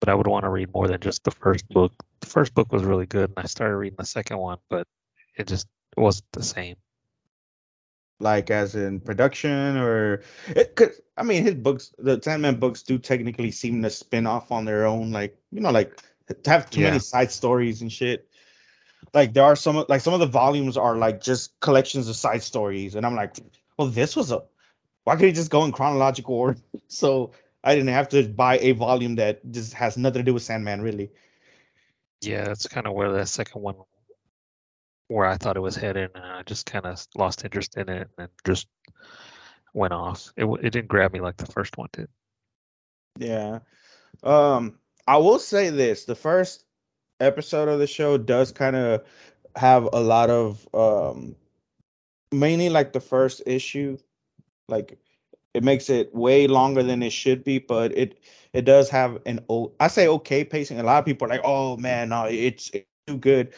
but 0.00 0.08
I 0.08 0.14
would 0.14 0.26
want 0.26 0.44
to 0.44 0.48
read 0.50 0.72
more 0.72 0.88
than 0.88 1.00
just 1.00 1.24
the 1.24 1.30
first 1.30 1.68
book. 1.68 1.92
The 2.20 2.26
first 2.26 2.54
book 2.54 2.72
was 2.72 2.84
really 2.84 3.06
good, 3.06 3.30
and 3.30 3.38
I 3.38 3.46
started 3.46 3.76
reading 3.76 3.96
the 3.98 4.04
second 4.04 4.38
one, 4.38 4.58
but 4.68 4.86
it 5.36 5.46
just 5.46 5.68
wasn't 5.96 6.30
the 6.32 6.42
same. 6.42 6.76
Like 8.18 8.50
as 8.50 8.74
in 8.74 9.00
production, 9.00 9.76
or 9.78 10.22
it 10.48 10.76
could. 10.76 10.92
I 11.16 11.22
mean, 11.22 11.42
his 11.42 11.54
books, 11.54 11.94
the 11.98 12.20
Sandman 12.20 12.58
books, 12.60 12.82
do 12.82 12.98
technically 12.98 13.50
seem 13.50 13.80
to 13.82 13.90
spin 13.90 14.26
off 14.26 14.52
on 14.52 14.64
their 14.64 14.86
own. 14.86 15.10
Like 15.10 15.38
you 15.52 15.60
know, 15.60 15.70
like 15.70 16.02
to 16.28 16.50
have 16.50 16.68
too 16.68 16.80
Yeah. 16.80 16.88
many 16.88 16.98
side 16.98 17.30
stories 17.32 17.80
and 17.80 17.90
shit. 17.90 18.28
Like 19.12 19.32
there 19.32 19.44
are 19.44 19.56
some, 19.56 19.84
like 19.88 20.00
some 20.00 20.14
of 20.14 20.20
the 20.20 20.26
volumes 20.26 20.76
are 20.76 20.96
like 20.96 21.20
just 21.22 21.58
collections 21.60 22.08
of 22.08 22.16
side 22.16 22.42
stories, 22.42 22.94
and 22.94 23.04
I'm 23.04 23.16
like, 23.16 23.36
well, 23.76 23.88
this 23.88 24.16
was 24.16 24.30
a. 24.32 24.42
Why 25.04 25.16
could 25.16 25.26
he 25.26 25.32
just 25.32 25.50
go 25.50 25.64
in 25.64 25.72
chronological 25.72 26.34
order? 26.34 26.60
So 26.88 27.32
I 27.62 27.74
didn't 27.74 27.94
have 27.94 28.08
to 28.10 28.26
buy 28.28 28.58
a 28.58 28.72
volume 28.72 29.16
that 29.16 29.48
just 29.50 29.74
has 29.74 29.96
nothing 29.96 30.20
to 30.20 30.24
do 30.24 30.34
with 30.34 30.42
Sandman, 30.42 30.82
really. 30.82 31.10
Yeah, 32.20 32.44
that's 32.44 32.66
kind 32.68 32.86
of 32.86 32.94
where 32.94 33.12
that 33.12 33.28
second 33.28 33.62
one, 33.62 33.76
where 35.08 35.26
I 35.26 35.36
thought 35.36 35.56
it 35.56 35.60
was 35.60 35.76
headed, 35.76 36.10
and 36.14 36.24
I 36.24 36.42
just 36.42 36.66
kind 36.66 36.84
of 36.84 37.06
lost 37.16 37.44
interest 37.44 37.76
in 37.76 37.88
it 37.88 38.08
and 38.18 38.28
just 38.44 38.66
went 39.72 39.92
off. 39.92 40.32
It 40.36 40.44
it 40.44 40.70
didn't 40.70 40.88
grab 40.88 41.12
me 41.12 41.20
like 41.20 41.36
the 41.36 41.46
first 41.46 41.76
one 41.78 41.88
did. 41.92 42.08
Yeah. 43.18 43.60
Um, 44.22 44.78
I 45.06 45.18
will 45.18 45.38
say 45.38 45.70
this: 45.70 46.04
the 46.04 46.14
first 46.14 46.64
episode 47.20 47.68
of 47.68 47.78
the 47.78 47.86
show 47.86 48.18
does 48.18 48.52
kind 48.52 48.76
of 48.76 49.04
have 49.56 49.88
a 49.92 50.00
lot 50.00 50.30
of 50.30 50.66
um, 50.74 51.36
mainly 52.32 52.68
like 52.68 52.92
the 52.92 53.00
first 53.00 53.42
issue, 53.46 53.98
like 54.68 54.98
it 55.54 55.64
makes 55.64 55.90
it 55.90 56.14
way 56.14 56.46
longer 56.46 56.82
than 56.82 57.02
it 57.02 57.12
should 57.12 57.44
be, 57.44 57.58
but 57.58 57.96
it 57.96 58.18
it 58.52 58.64
does 58.64 58.88
have 58.90 59.20
an 59.26 59.40
old, 59.48 59.74
I 59.80 59.88
say 59.88 60.08
okay 60.08 60.44
pacing. 60.44 60.80
A 60.80 60.82
lot 60.82 60.98
of 60.98 61.04
people 61.04 61.26
are 61.26 61.30
like, 61.30 61.42
oh 61.44 61.76
man, 61.76 62.08
no, 62.10 62.24
it's, 62.26 62.70
it's 62.70 62.86
too 63.06 63.16
good. 63.16 63.52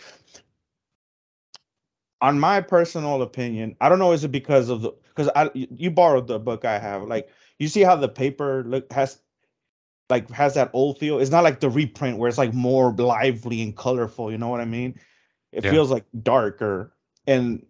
On 2.20 2.38
my 2.38 2.60
personal 2.60 3.22
opinion, 3.22 3.76
I 3.80 3.88
don't 3.88 3.98
know, 3.98 4.12
is 4.12 4.24
it 4.24 4.32
because 4.32 4.68
of 4.68 4.82
the 4.82 4.92
because 5.08 5.28
I 5.34 5.50
you 5.54 5.66
you 5.76 5.90
borrowed 5.90 6.26
the 6.28 6.38
book 6.38 6.64
I 6.64 6.78
have. 6.78 7.02
Like 7.04 7.28
you 7.58 7.68
see 7.68 7.82
how 7.82 7.96
the 7.96 8.08
paper 8.08 8.64
look 8.66 8.90
has 8.92 9.20
like 10.12 10.30
has 10.30 10.54
that 10.54 10.70
old 10.74 11.00
feel. 11.00 11.20
It's 11.20 11.32
not 11.32 11.44
like 11.44 11.60
the 11.60 11.70
reprint 11.70 12.18
where 12.18 12.28
it's 12.28 12.38
like 12.38 12.54
more 12.54 12.92
lively 12.92 13.62
and 13.62 13.76
colorful. 13.76 14.32
You 14.32 14.38
know 14.38 14.50
what 14.50 14.60
I 14.60 14.66
mean? 14.66 15.00
It 15.52 15.62
Yeah. 15.62 15.70
feels 15.70 15.90
like 15.90 16.06
darker 16.22 16.94
and 17.26 17.66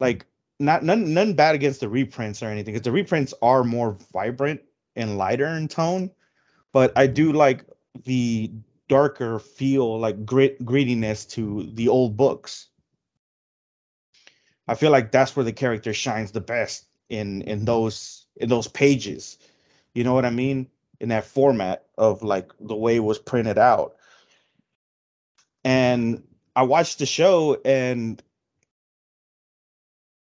like 0.00 0.26
not 0.60 0.84
none 0.84 1.14
none 1.14 1.34
bad 1.34 1.56
against 1.56 1.80
the 1.80 1.88
reprints 1.88 2.42
or 2.42 2.46
anything 2.48 2.74
because 2.74 2.84
the 2.84 2.92
reprints 2.92 3.34
are 3.42 3.64
more 3.64 3.98
vibrant 4.12 4.62
and 4.96 5.18
lighter 5.18 5.46
in 5.48 5.68
tone. 5.68 6.10
But 6.72 6.92
I 6.96 7.08
do 7.08 7.32
like 7.32 7.66
the 8.04 8.52
darker 8.88 9.38
feel, 9.38 9.98
like 9.98 10.26
grit 10.26 10.64
grittiness 10.64 11.28
to 11.30 11.70
the 11.74 11.88
old 11.88 12.16
books. 12.16 12.68
I 14.68 14.74
feel 14.74 14.90
like 14.90 15.12
that's 15.12 15.36
where 15.36 15.44
the 15.44 15.52
character 15.52 15.92
shines 15.92 16.32
the 16.32 16.40
best 16.40 16.86
in 17.08 17.42
in 17.42 17.64
those 17.64 18.26
in 18.36 18.48
those 18.48 18.68
pages. 18.68 19.38
You 19.94 20.04
know 20.04 20.14
what 20.14 20.24
I 20.26 20.30
mean? 20.30 20.68
In 21.00 21.08
that 21.10 21.24
format 21.26 21.86
of 21.98 22.22
like 22.22 22.52
the 22.60 22.76
way 22.76 22.96
it 22.96 23.00
was 23.00 23.18
printed 23.18 23.58
out. 23.58 23.96
And 25.64 26.22
I 26.56 26.62
watched 26.64 26.98
the 26.98 27.06
show 27.06 27.60
and 27.64 28.22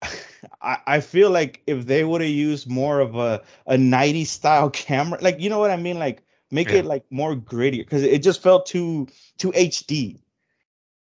I, 0.62 0.78
I 0.86 1.00
feel 1.00 1.30
like 1.30 1.62
if 1.66 1.86
they 1.86 2.04
would 2.04 2.20
have 2.22 2.30
used 2.30 2.68
more 2.68 3.00
of 3.00 3.16
a, 3.16 3.42
a 3.66 3.76
90s 3.78 4.30
style 4.30 4.70
camera, 4.72 5.18
like 5.22 5.40
you 5.40 5.50
know 5.50 5.60
what 5.60 5.70
I 5.70 5.76
mean? 5.76 5.98
Like 5.98 6.22
make 6.50 6.72
Yeah. 6.72 6.74
it 6.74 6.86
like 6.86 7.04
more 7.10 7.36
gritty 7.36 7.78
because 7.78 8.02
it 8.02 8.22
just 8.22 8.42
felt 8.42 8.66
too 8.66 9.08
too 9.38 9.52
HD. 9.54 10.20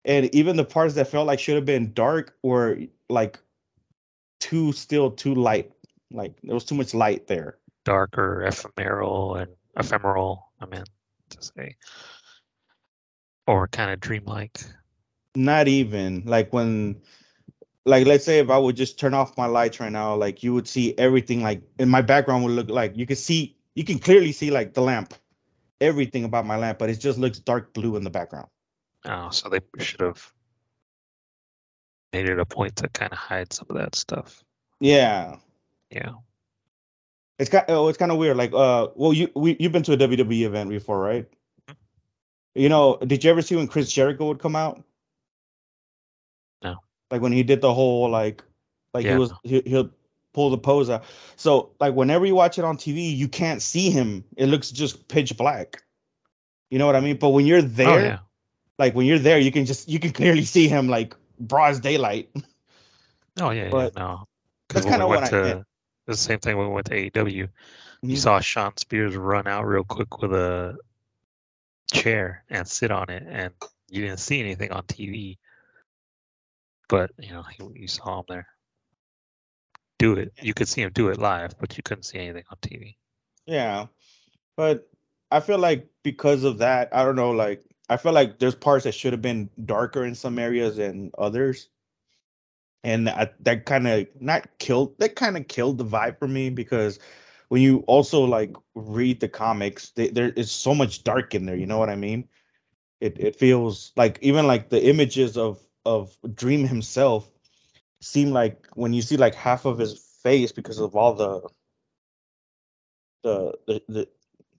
And 0.06 0.34
even 0.36 0.58
the 0.58 0.66
parts 0.66 0.96
that 0.96 1.08
felt 1.10 1.28
like 1.28 1.40
should 1.40 1.56
have 1.58 1.66
been 1.66 1.94
dark 1.94 2.36
were 2.44 2.80
like 3.10 3.40
too 4.40 4.74
still 4.74 5.12
too 5.12 5.36
light. 5.36 5.74
Like 6.12 6.42
there 6.44 6.56
was 6.56 6.66
too 6.66 6.76
much 6.76 6.96
light 6.96 7.28
there. 7.28 7.59
Darker, 7.90 8.44
ephemeral, 8.44 9.34
and 9.34 9.52
ephemeral. 9.76 10.52
I 10.62 10.68
mean 10.68 10.84
to 11.32 11.42
say, 11.42 11.76
or 13.48 13.68
kind 13.68 13.90
of 13.90 14.00
dreamlike. 14.00 14.62
Not 15.34 15.68
even 15.68 16.22
like 16.28 16.54
when 16.54 17.02
like 17.88 18.06
let's 18.06 18.24
say 18.24 18.38
if 18.38 18.52
I 18.52 18.60
would 18.60 18.76
just 18.76 19.00
turn 19.00 19.16
off 19.16 19.36
my 19.38 19.48
lights 19.48 19.80
right 19.80 19.92
now, 19.92 20.14
like 20.14 20.44
you 20.44 20.54
would 20.54 20.68
see 20.68 20.96
everything 21.00 21.42
like 21.42 21.64
in 21.80 21.90
my 21.90 22.04
background 22.04 22.44
would 22.44 22.54
look 22.54 22.70
like 22.70 22.96
you 22.96 23.08
could 23.08 23.18
see 23.18 23.58
you 23.74 23.84
can 23.84 23.98
clearly 23.98 24.34
see 24.34 24.52
like 24.52 24.76
the 24.76 24.82
lamp, 24.82 25.16
everything 25.82 26.26
about 26.26 26.46
my 26.46 26.58
lamp, 26.58 26.78
but 26.78 26.92
it 26.92 27.00
just 27.00 27.18
looks 27.18 27.40
dark 27.40 27.74
blue 27.74 27.96
in 27.96 28.04
the 28.04 28.12
background. 28.12 28.50
Oh, 29.06 29.32
so 29.32 29.50
they 29.50 29.62
should 29.80 30.02
have 30.02 30.32
made 32.14 32.30
it 32.30 32.38
a 32.38 32.46
point 32.46 32.76
to 32.76 32.88
kind 32.90 33.12
of 33.12 33.18
hide 33.18 33.52
some 33.52 33.66
of 33.72 33.78
that 33.78 33.96
stuff. 33.96 34.44
Yeah. 34.80 35.38
Yeah. 35.90 36.12
It's 37.40 37.50
kind 37.50 37.64
oh, 37.70 37.88
it's 37.88 37.98
kind 37.98 38.12
of 38.12 38.18
weird. 38.18 38.38
Like 38.38 38.54
uh 38.54 38.90
well 38.96 39.14
you 39.14 39.32
we, 39.34 39.56
you've 39.60 39.72
been 39.72 39.84
to 39.84 39.94
a 39.94 39.98
WWE 39.98 40.46
event 40.46 40.70
before, 40.70 41.00
right? 41.00 41.26
You 42.54 42.68
know, 42.68 42.98
did 42.98 43.24
you 43.24 43.30
ever 43.30 43.42
see 43.42 43.56
when 43.56 43.68
Chris 43.68 43.92
Jericho 43.92 44.28
would 44.28 44.40
come 44.40 44.56
out? 44.56 44.84
No. 46.62 46.76
Like 47.10 47.22
when 47.22 47.32
he 47.32 47.44
did 47.44 47.62
the 47.62 47.74
whole 47.74 48.10
like 48.10 48.44
like 48.94 49.06
Yeah, 49.06 49.14
he 49.14 49.18
was 49.18 49.32
he, 49.44 49.62
he'll 49.66 49.90
pull 50.34 50.50
the 50.50 50.58
pose 50.58 50.90
out. 50.90 51.06
So 51.38 51.72
like 51.80 51.96
whenever 51.96 52.26
you 52.26 52.36
watch 52.36 52.60
it 52.60 52.66
on 52.66 52.76
TV, 52.76 53.16
you 53.16 53.30
can't 53.30 53.62
see 53.62 53.90
him. 53.90 54.26
It 54.36 54.48
looks 54.48 54.70
just 54.72 55.08
pitch 55.08 55.38
black. 55.38 55.82
You 56.70 56.78
know 56.78 56.86
what 56.86 56.98
I 56.98 57.00
mean? 57.00 57.18
But 57.18 57.30
when 57.30 57.46
you're 57.46 57.62
there, 57.62 57.90
Oh 57.90 57.98
yeah. 57.98 58.20
like 58.78 58.96
when 58.96 59.06
you're 59.06 59.20
there, 59.20 59.40
you 59.40 59.52
can 59.52 59.66
just 59.66 59.88
you 59.88 60.00
can 60.00 60.12
clearly 60.12 60.44
see 60.44 60.68
him 60.68 60.90
like 60.90 61.16
broad 61.40 61.72
as 61.72 61.80
daylight. 61.80 62.30
Oh 63.40 63.52
yeah. 63.52 63.70
but 63.70 63.94
yeah. 63.96 64.04
No. 64.04 64.24
that's 64.68 64.86
kinda 64.86 65.08
what 65.08 65.24
I 65.24 65.30
to. 65.30 65.66
The 66.10 66.18
same 66.18 66.40
thing 66.40 66.58
when 66.58 66.68
we 66.68 66.74
went 66.74 66.88
to 66.88 66.96
AEW, 66.96 67.50
you 68.02 68.16
Mhm. 68.16 68.18
saw 68.18 68.40
Shawn 68.40 68.76
Spears 68.78 69.16
run 69.16 69.46
out 69.46 69.68
real 69.68 69.84
quick 69.84 70.18
with 70.18 70.34
a 70.34 70.76
chair 71.94 72.44
and 72.50 72.68
sit 72.68 72.90
on 72.90 73.12
it, 73.12 73.24
and 73.28 73.54
you 73.90 74.02
didn't 74.02 74.20
see 74.20 74.40
anything 74.40 74.72
on 74.72 74.84
TV. 74.88 75.38
But 76.88 77.12
you 77.20 77.32
know, 77.32 77.44
he, 77.44 77.82
you 77.82 77.88
saw 77.88 78.20
him 78.20 78.26
there 78.28 78.48
do 80.00 80.14
it. 80.14 80.34
You 80.42 80.56
could 80.56 80.68
see 80.68 80.82
him 80.82 80.92
do 80.94 81.10
it 81.10 81.20
live, 81.20 81.60
but 81.60 81.78
you 81.78 81.84
couldn't 81.84 82.04
see 82.04 82.18
anything 82.18 82.46
on 82.50 82.58
TV. 82.58 82.98
Yeah. 83.46 83.88
But 84.58 84.90
I 85.30 85.42
feel 85.42 85.60
like 85.60 85.88
because 86.02 86.44
of 86.44 86.58
that, 86.58 86.90
I 86.92 87.04
don't 87.06 87.18
know, 87.18 87.32
like 87.32 87.64
I 87.88 87.98
feel 87.98 88.14
like 88.14 88.40
there's 88.40 88.56
parts 88.56 88.86
that 88.86 88.96
should 88.96 89.14
have 89.14 89.22
been 89.22 89.52
darker 89.64 90.06
in 90.06 90.16
some 90.16 90.40
areas 90.40 90.78
than 90.78 91.12
others. 91.20 91.70
And 92.84 93.10
I, 93.10 93.30
that 93.42 93.66
kind 93.66 93.88
of 93.88 94.08
not 94.20 94.58
killed 94.58 94.98
that 95.00 95.16
kind 95.16 95.38
of 95.38 95.48
killed 95.48 95.78
the 95.78 95.86
vibe 95.86 96.18
for 96.18 96.28
me 96.28 96.50
because 96.50 97.00
when 97.50 97.62
you 97.62 97.80
also 97.88 98.24
like 98.24 98.56
read 98.76 99.20
the 99.20 99.28
comics, 99.28 99.92
they, 99.92 100.10
there 100.10 100.30
is 100.30 100.52
so 100.52 100.74
much 100.74 101.04
dark 101.04 101.36
in 101.36 101.46
there, 101.46 101.56
you 101.56 101.66
know 101.66 101.78
what 101.80 101.90
I 101.90 101.96
mean? 101.96 102.30
It 103.02 103.20
it 103.20 103.36
feels 103.36 103.92
like 103.98 104.20
even 104.22 104.48
like 104.48 104.70
the 104.70 104.84
images 104.84 105.38
of 105.38 105.60
of 105.86 106.16
Dream 106.36 106.66
himself 106.66 107.30
seem 108.02 108.32
like 108.32 108.66
when 108.76 108.94
you 108.94 109.02
see 109.02 109.18
like 109.18 109.36
half 109.36 109.66
of 109.66 109.78
his 109.78 110.00
face 110.24 110.52
because 110.52 110.80
of 110.80 110.96
all 110.96 111.14
the 111.14 111.50
the 113.24 113.54
the, 113.68 113.84
the 113.90 114.08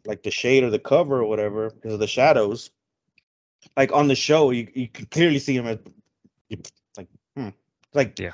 like 0.05 0.23
the 0.23 0.31
shade 0.31 0.65
or 0.65 0.71
the 0.71 0.79
cover 0.79 1.21
or 1.21 1.27
whatever 1.27 1.71
because 1.71 1.95
of 1.95 2.01
the 2.01 2.07
shadows 2.07 2.71
like 3.77 3.93
on 3.93 4.09
the 4.09 4.15
show, 4.15 4.51
you 4.51 4.69
you 4.75 4.89
can 4.89 5.07
clearly 5.07 5.39
see 5.39 5.57
him 5.57 5.67
as 5.67 5.79
like 6.97 7.09
hmm, 7.37 7.49
like 7.95 8.19
Yeah. 8.19 8.33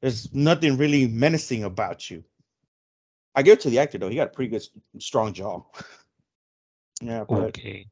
There's 0.00 0.32
nothing 0.34 0.76
really 0.76 1.06
menacing 1.08 1.64
about 1.64 2.10
you. 2.10 2.24
I 3.34 3.42
give 3.42 3.54
it 3.54 3.60
to 3.62 3.70
the 3.70 3.78
actor 3.78 3.98
though; 3.98 4.08
he 4.08 4.16
got 4.16 4.28
a 4.28 4.30
pretty 4.30 4.50
good, 4.50 4.66
strong 4.98 5.32
jaw. 5.32 5.62
yeah, 7.02 7.24
but 7.24 7.56
Okay. 7.56 7.86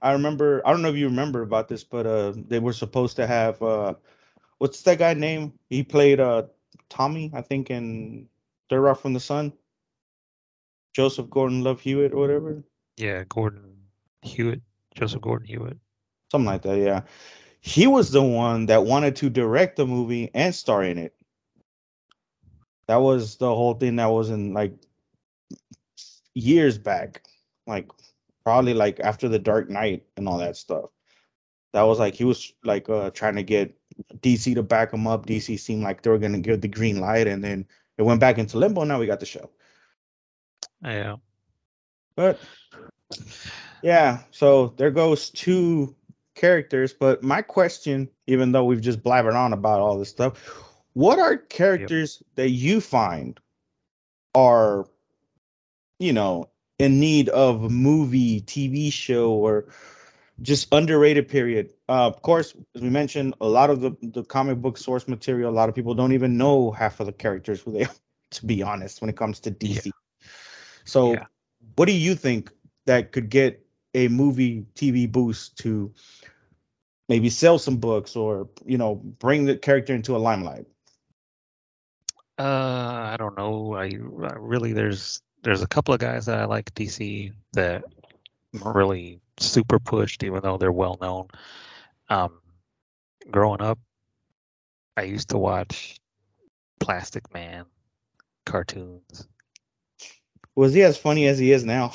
I 0.00 0.12
remember. 0.12 0.62
I 0.66 0.70
don't 0.72 0.82
know 0.82 0.90
if 0.90 0.96
you 0.96 1.06
remember 1.08 1.42
about 1.42 1.68
this, 1.68 1.84
but 1.84 2.06
uh, 2.06 2.32
they 2.36 2.58
were 2.58 2.72
supposed 2.72 3.16
to 3.16 3.26
have 3.26 3.62
uh, 3.62 3.94
what's 4.58 4.82
that 4.82 4.98
guy 4.98 5.14
name? 5.14 5.58
He 5.68 5.82
played 5.82 6.20
uh 6.20 6.44
Tommy, 6.88 7.30
I 7.34 7.42
think, 7.42 7.70
in 7.70 8.28
Third 8.68 8.80
Rock 8.80 9.00
from 9.00 9.12
the 9.14 9.20
Sun. 9.20 9.52
Joseph 10.92 11.30
Gordon-Levitt 11.30 11.82
Hewitt 11.82 12.12
or 12.14 12.18
whatever. 12.20 12.64
Yeah, 12.96 13.24
Gordon 13.28 13.86
Hewitt, 14.22 14.62
Joseph 14.94 15.20
Gordon 15.22 15.46
Hewitt. 15.46 15.78
something 16.30 16.46
like 16.46 16.62
that. 16.62 16.78
Yeah, 16.78 17.02
he 17.60 17.86
was 17.86 18.10
the 18.10 18.22
one 18.22 18.66
that 18.66 18.84
wanted 18.84 19.16
to 19.16 19.30
direct 19.30 19.76
the 19.76 19.86
movie 19.86 20.30
and 20.34 20.54
star 20.54 20.82
in 20.82 20.98
it. 20.98 21.14
That 22.86 22.96
was 22.96 23.36
the 23.36 23.54
whole 23.54 23.74
thing. 23.74 23.96
That 23.96 24.10
was 24.10 24.30
in 24.30 24.52
like 24.54 24.72
years 26.34 26.78
back, 26.78 27.22
like 27.66 27.88
probably 28.44 28.74
like 28.74 28.98
after 29.00 29.28
the 29.28 29.38
Dark 29.38 29.68
Knight 29.68 30.04
and 30.16 30.28
all 30.28 30.38
that 30.38 30.56
stuff. 30.56 30.90
That 31.72 31.82
was 31.82 31.98
like 31.98 32.14
he 32.14 32.24
was 32.24 32.52
like 32.64 32.88
uh 32.88 33.10
trying 33.10 33.36
to 33.36 33.44
get 33.44 33.76
DC 34.20 34.54
to 34.54 34.62
back 34.62 34.92
him 34.92 35.06
up. 35.06 35.26
DC 35.26 35.58
seemed 35.60 35.82
like 35.82 36.02
they 36.02 36.10
were 36.10 36.18
gonna 36.18 36.40
give 36.40 36.60
the 36.60 36.68
green 36.68 37.00
light, 37.00 37.28
and 37.28 37.44
then 37.44 37.66
it 37.96 38.02
went 38.02 38.20
back 38.20 38.38
into 38.38 38.58
limbo. 38.58 38.84
Now 38.84 38.98
we 38.98 39.06
got 39.06 39.20
the 39.20 39.26
show. 39.26 39.50
Yeah. 40.82 41.16
But 42.16 42.40
yeah, 43.82 44.22
so 44.30 44.74
there 44.76 44.90
goes 44.90 45.30
two 45.30 45.94
characters. 46.40 46.92
But 46.92 47.22
my 47.22 47.42
question, 47.42 48.08
even 48.26 48.52
though 48.52 48.64
we've 48.64 48.80
just 48.80 49.02
blabbered 49.02 49.34
on 49.34 49.52
about 49.52 49.80
all 49.80 49.98
this 49.98 50.08
stuff, 50.08 50.38
what 50.94 51.18
are 51.18 51.36
characters 51.36 52.22
that 52.34 52.50
you 52.50 52.80
find 52.80 53.38
are, 54.34 54.86
you 55.98 56.12
know, 56.12 56.48
in 56.78 56.98
need 56.98 57.28
of 57.28 57.64
a 57.64 57.68
movie, 57.68 58.40
TV 58.40 58.90
show, 58.90 59.32
or 59.32 59.66
just 60.40 60.72
underrated 60.72 61.28
period? 61.28 61.74
Uh, 61.88 62.06
of 62.06 62.22
course, 62.22 62.54
as 62.74 62.80
we 62.80 62.88
mentioned, 62.88 63.34
a 63.40 63.46
lot 63.46 63.68
of 63.68 63.82
the, 63.82 63.94
the 64.02 64.24
comic 64.24 64.58
book 64.58 64.78
source 64.78 65.06
material, 65.06 65.50
a 65.50 65.54
lot 65.54 65.68
of 65.68 65.74
people 65.74 65.94
don't 65.94 66.12
even 66.12 66.38
know 66.38 66.70
half 66.70 66.98
of 67.00 67.06
the 67.06 67.12
characters 67.12 67.60
who 67.60 67.72
they 67.72 67.84
are, 67.84 67.94
to 68.30 68.46
be 68.46 68.62
honest, 68.62 69.00
when 69.00 69.10
it 69.10 69.16
comes 69.16 69.40
to 69.40 69.50
DC. 69.50 69.90
So, 70.84 71.12
Yeah. 71.12 71.26
what 71.76 71.86
do 71.86 71.92
you 71.92 72.14
think 72.14 72.50
that 72.86 73.12
could 73.12 73.28
get 73.28 73.64
a 73.94 74.08
movie 74.08 74.64
TV 74.74 75.10
boost 75.10 75.58
to 75.58 75.92
maybe 77.10 77.28
sell 77.28 77.58
some 77.58 77.76
books 77.76 78.14
or 78.14 78.48
you 78.64 78.78
know 78.78 78.94
bring 78.94 79.44
the 79.44 79.56
character 79.56 79.92
into 79.92 80.16
a 80.16 80.18
limelight? 80.18 80.64
Uh, 82.38 83.10
I 83.12 83.16
don't 83.18 83.36
know. 83.36 83.74
I, 83.74 83.86
I 83.86 84.36
really 84.38 84.72
there's 84.72 85.20
there's 85.42 85.60
a 85.60 85.66
couple 85.66 85.92
of 85.92 86.00
guys 86.00 86.26
that 86.26 86.38
I 86.38 86.44
like 86.44 86.72
DC 86.72 87.32
that 87.52 87.82
really 88.52 89.20
super 89.38 89.80
pushed, 89.80 90.22
even 90.22 90.40
though 90.42 90.56
they're 90.56 90.72
well 90.72 90.96
known. 91.00 91.26
Um, 92.08 92.40
growing 93.30 93.60
up, 93.60 93.78
I 94.96 95.02
used 95.02 95.30
to 95.30 95.38
watch 95.38 95.98
Plastic 96.78 97.34
Man 97.34 97.64
cartoons. 98.46 99.26
Was 100.54 100.74
he 100.74 100.82
as 100.82 100.96
funny 100.96 101.26
as 101.26 101.38
he 101.38 101.50
is 101.52 101.64
now? 101.64 101.92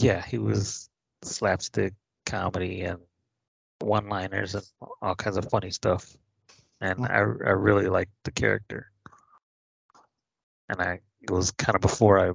Yeah, 0.00 0.24
he 0.24 0.38
was 0.38 0.88
slapstick 1.22 1.94
comedy 2.26 2.82
and 2.82 3.00
one-liners 3.80 4.54
and 4.54 4.64
all 5.02 5.14
kinds 5.14 5.36
of 5.36 5.48
funny 5.50 5.70
stuff, 5.70 6.16
and 6.80 7.06
I 7.06 7.18
I 7.18 7.20
really 7.20 7.88
liked 7.88 8.12
the 8.24 8.32
character. 8.32 8.90
And 10.68 10.80
I 10.80 11.00
it 11.22 11.30
was 11.30 11.50
kind 11.52 11.74
of 11.76 11.80
before 11.80 12.18
I 12.20 12.32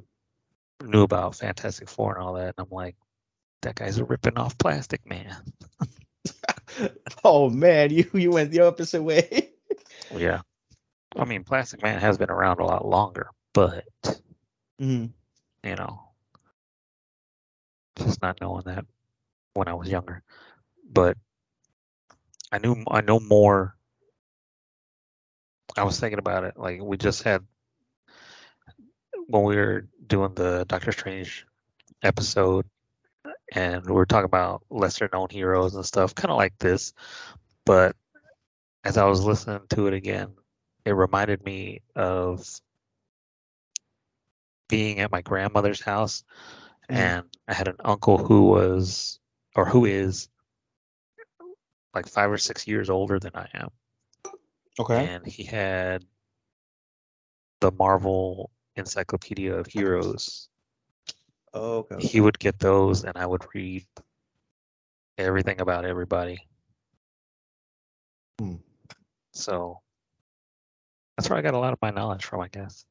knew 0.83 1.03
about 1.03 1.35
Fantastic 1.35 1.87
Four 1.89 2.15
and 2.15 2.23
all 2.23 2.33
that, 2.33 2.55
and 2.57 2.67
I'm 2.67 2.69
like, 2.69 2.95
that 3.61 3.75
guy's 3.75 4.01
ripping 4.01 4.37
off 4.37 4.57
Plastic 4.57 5.05
Man. 5.07 5.35
oh 7.23 7.49
man, 7.49 7.91
you 7.91 8.09
you 8.13 8.31
went 8.31 8.51
the 8.51 8.61
opposite 8.61 9.03
way. 9.03 9.49
Yeah, 10.15 10.41
I 11.15 11.25
mean, 11.25 11.43
Plastic 11.43 11.81
Man 11.81 11.99
has 11.99 12.19
been 12.19 12.29
around 12.29 12.59
a 12.59 12.65
lot 12.65 12.85
longer, 12.85 13.29
but 13.53 13.85
Mhm. 14.79 15.11
you 15.63 15.75
know, 15.75 16.03
just 17.97 18.21
not 18.21 18.39
knowing 18.39 18.63
that 18.65 18.85
when 19.55 19.67
I 19.67 19.73
was 19.73 19.89
younger. 19.89 20.21
But 20.91 21.17
I 22.53 22.59
knew 22.59 22.83
I 22.87 23.01
know 23.01 23.19
more. 23.19 23.75
I 25.75 25.83
was 25.83 25.99
thinking 25.99 26.19
about 26.19 26.43
it. 26.43 26.55
Like 26.55 26.81
we 26.83 26.97
just 26.97 27.23
had 27.23 27.43
when 29.25 29.41
we 29.43 29.55
were 29.55 29.87
doing 30.05 30.35
the 30.35 30.63
Doctor 30.67 30.91
Strange 30.91 31.47
episode, 32.03 32.67
and 33.51 33.83
we 33.87 33.93
were 33.93 34.05
talking 34.05 34.25
about 34.25 34.63
lesser 34.69 35.09
known 35.11 35.29
heroes 35.31 35.73
and 35.73 35.83
stuff, 35.83 36.13
kind 36.13 36.29
of 36.29 36.37
like 36.37 36.55
this. 36.59 36.93
But 37.65 37.95
as 38.83 38.97
I 38.97 39.05
was 39.05 39.25
listening 39.25 39.61
to 39.71 39.87
it 39.87 39.95
again, 39.95 40.33
it 40.85 40.91
reminded 40.91 41.43
me 41.43 41.81
of 41.95 42.47
being 44.69 44.99
at 44.99 45.11
my 45.11 45.21
grandmother's 45.21 45.81
house 45.81 46.23
Mhm. 46.89 46.95
and 46.95 47.37
I 47.47 47.53
had 47.55 47.67
an 47.67 47.77
uncle 47.83 48.19
who 48.19 48.43
was 48.43 49.19
or 49.55 49.65
who 49.65 49.85
is 49.85 50.29
like 51.93 52.07
five 52.07 52.31
or 52.31 52.37
six 52.37 52.67
years 52.67 52.89
older 52.89 53.19
than 53.19 53.31
I 53.35 53.47
am. 53.53 53.69
Okay. 54.79 55.07
And 55.07 55.25
he 55.25 55.43
had 55.43 56.03
the 57.61 57.71
Marvel 57.71 58.51
Encyclopedia 58.75 59.53
of 59.53 59.67
Heroes. 59.67 60.49
Oh, 61.53 61.77
okay. 61.79 62.05
He 62.05 62.19
would 62.19 62.39
get 62.39 62.59
those 62.59 63.03
and 63.03 63.15
I 63.15 63.25
would 63.25 63.43
read 63.53 63.85
everything 65.17 65.61
about 65.61 65.85
everybody. 65.85 66.47
Hmm. 68.39 68.55
So 69.31 69.79
that's 71.15 71.29
where 71.29 71.37
I 71.37 71.43
got 71.43 71.53
a 71.53 71.59
lot 71.59 71.73
of 71.73 71.79
my 71.81 71.91
knowledge 71.91 72.25
from, 72.25 72.41
I 72.41 72.47
guess. 72.47 72.85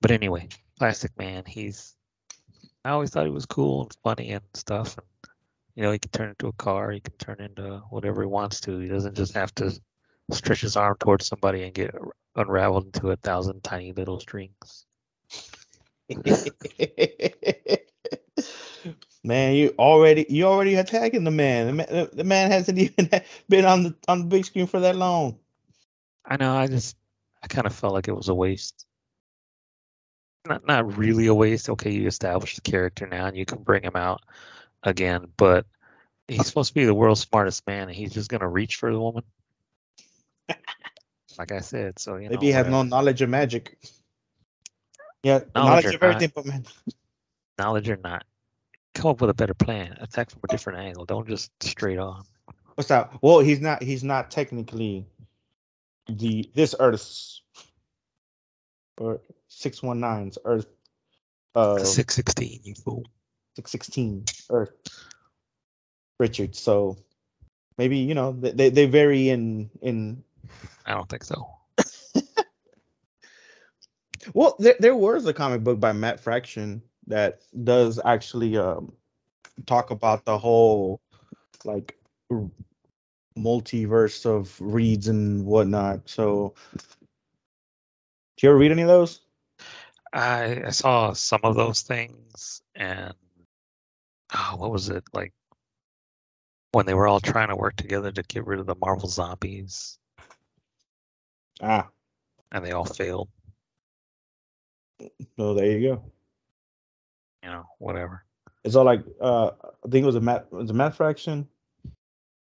But 0.00 0.10
anyway, 0.10 0.48
Plastic 0.78 1.16
Man, 1.18 1.44
he's 1.46 1.94
I 2.84 2.90
always 2.90 3.10
thought 3.10 3.24
he 3.24 3.32
was 3.32 3.46
cool 3.46 3.82
and 3.82 3.96
funny 4.02 4.32
and 4.32 4.44
stuff. 4.54 4.98
And 4.98 5.06
you 5.74 5.82
know, 5.82 5.92
he 5.92 5.98
can 5.98 6.10
turn 6.10 6.28
into 6.30 6.46
a 6.48 6.52
car, 6.52 6.90
he 6.90 7.00
can 7.00 7.14
turn 7.14 7.40
into 7.40 7.82
whatever 7.90 8.22
he 8.22 8.28
wants 8.28 8.60
to. 8.62 8.78
He 8.78 8.88
doesn't 8.88 9.16
just 9.16 9.34
have 9.34 9.54
to 9.56 9.78
stretch 10.30 10.60
his 10.60 10.76
arm 10.76 10.96
towards 10.98 11.26
somebody 11.26 11.64
and 11.64 11.74
get 11.74 11.94
unraveled 12.36 12.86
into 12.86 13.10
a 13.10 13.16
thousand 13.16 13.62
tiny 13.62 13.92
little 13.92 14.20
strings. 14.20 14.86
man, 19.24 19.54
you 19.54 19.74
already 19.78 20.26
you 20.28 20.44
already 20.44 20.74
attacking 20.74 21.24
the 21.24 21.30
man. 21.30 21.66
The 21.66 21.72
man, 21.72 21.86
the- 21.90 22.10
the 22.12 22.24
man 22.24 22.50
hasn't 22.50 22.78
even 22.98 23.10
been 23.48 23.64
on 23.64 23.82
the 23.84 23.94
on 24.06 24.20
the 24.20 24.26
big 24.26 24.44
screen 24.44 24.66
for 24.66 24.80
that 24.80 24.96
long. 24.96 25.38
I 26.24 26.36
know, 26.36 26.54
I 26.56 26.66
just 26.66 26.96
I 27.42 27.46
kind 27.48 27.66
of 27.66 27.74
felt 27.74 27.94
like 27.94 28.08
it 28.08 28.16
was 28.16 28.28
a 28.28 28.34
waste. 28.34 28.86
Not 30.46 30.66
not 30.66 30.96
really 30.98 31.26
a 31.26 31.34
waste. 31.34 31.68
Okay, 31.70 31.90
you 31.90 32.06
established 32.06 32.56
the 32.56 32.70
character 32.70 33.06
now 33.06 33.26
and 33.26 33.36
you 33.36 33.44
can 33.46 33.62
bring 33.62 33.82
him 33.82 33.96
out 33.96 34.22
again, 34.84 35.26
but 35.36 35.66
he's 36.28 36.46
supposed 36.46 36.68
to 36.68 36.74
be 36.74 36.84
the 36.84 36.94
world's 36.94 37.22
smartest 37.22 37.66
man 37.66 37.88
and 37.88 37.96
he's 37.96 38.12
just 38.12 38.30
gonna 38.30 38.48
reach 38.48 38.76
for 38.76 38.92
the 38.92 39.00
woman. 39.00 39.24
like 41.38 41.52
I 41.52 41.60
said, 41.60 41.98
so 41.98 42.16
you 42.16 42.24
know 42.24 42.30
Maybe 42.36 42.46
he 42.46 42.52
has 42.52 42.68
no 42.68 42.82
knowledge 42.82 43.22
of 43.22 43.30
magic. 43.30 43.78
Yeah, 45.22 45.40
Knowledge 45.54 45.84
knowledge, 45.84 45.94
of 45.94 46.02
everything, 46.02 46.32
but 46.34 46.46
man, 46.46 46.64
knowledge 47.58 47.88
or 47.88 47.96
not. 47.96 48.24
Come 48.94 49.10
up 49.10 49.20
with 49.20 49.30
a 49.30 49.34
better 49.34 49.54
plan. 49.54 49.96
Attack 50.00 50.30
from 50.30 50.40
a 50.44 50.48
different 50.48 50.78
angle. 50.78 51.04
Don't 51.04 51.26
just 51.26 51.50
straight 51.62 51.98
on. 51.98 52.24
what's 52.74 52.88
that? 52.88 53.12
Well, 53.22 53.40
he's 53.40 53.60
not. 53.60 53.82
He's 53.82 54.04
not 54.04 54.30
technically 54.30 55.06
the 56.08 56.50
this 56.54 56.74
Earth's 56.78 57.42
or 58.98 59.20
six 59.48 59.82
one 59.82 60.00
nine's 60.00 60.38
Earth. 60.44 60.66
Uh, 61.54 61.78
Six 61.78 62.14
sixteen, 62.14 62.60
you 62.64 62.74
fool. 62.74 63.04
Six 63.56 63.70
sixteen 63.70 64.24
or 64.48 64.74
Richard. 66.18 66.56
So 66.56 66.96
maybe 67.78 67.98
you 67.98 68.14
know 68.14 68.32
they 68.32 68.50
they, 68.52 68.70
they 68.70 68.86
vary 68.86 69.28
in 69.28 69.70
in. 69.80 70.24
I 70.86 70.94
don't 70.94 71.08
think 71.08 71.24
so. 71.24 71.48
Well, 74.32 74.56
there 74.58 74.76
there 74.80 74.96
was 74.96 75.26
a 75.26 75.34
comic 75.34 75.62
book 75.62 75.78
by 75.78 75.92
Matt 75.92 76.18
Fraction 76.18 76.82
that 77.08 77.42
does 77.62 78.00
actually 78.02 78.56
um 78.56 78.92
talk 79.66 79.90
about 79.90 80.24
the 80.24 80.38
whole 80.38 81.00
like 81.64 81.98
r- 82.30 82.50
multiverse 83.38 84.24
of 84.26 84.56
Reeds 84.60 85.08
and 85.08 85.44
whatnot. 85.44 86.08
So, 86.08 86.54
do 86.76 88.46
you 88.46 88.48
ever 88.50 88.58
read 88.58 88.72
any 88.72 88.82
of 88.82 88.88
those? 88.88 89.20
I 90.12 90.62
I 90.66 90.70
saw 90.70 91.12
some 91.12 91.40
of 91.42 91.56
those 91.56 91.82
things 91.82 92.62
and 92.74 93.14
oh, 94.34 94.56
what 94.56 94.70
was 94.70 94.88
it 94.88 95.04
like? 95.12 95.32
when 96.72 96.86
they 96.86 96.94
were 96.94 97.06
all 97.06 97.20
trying 97.20 97.48
to 97.48 97.54
work 97.56 97.76
together 97.76 98.10
to 98.10 98.22
get 98.24 98.44
rid 98.46 98.58
of 98.58 98.66
the 98.66 98.74
Marvel 98.74 99.08
zombies, 99.08 99.96
Ah, 101.62 101.88
and 102.50 102.64
they 102.64 102.72
all 102.72 102.84
failed. 102.84 103.28
so 105.36 105.54
there 105.54 105.70
you 105.70 105.88
go. 105.88 106.02
You 107.44 107.50
know, 107.50 107.64
whatever. 107.78 108.24
It's 108.64 108.74
all 108.74 108.84
like 108.84 109.04
uh, 109.20 109.50
I 109.62 109.88
think 109.88 110.02
it 110.02 110.06
was 110.06 110.16
a 110.16 110.20
Matt 110.20 110.50
was 110.52 110.68
it 110.70 110.74
Matt 110.74 110.96
Fraction. 110.96 111.46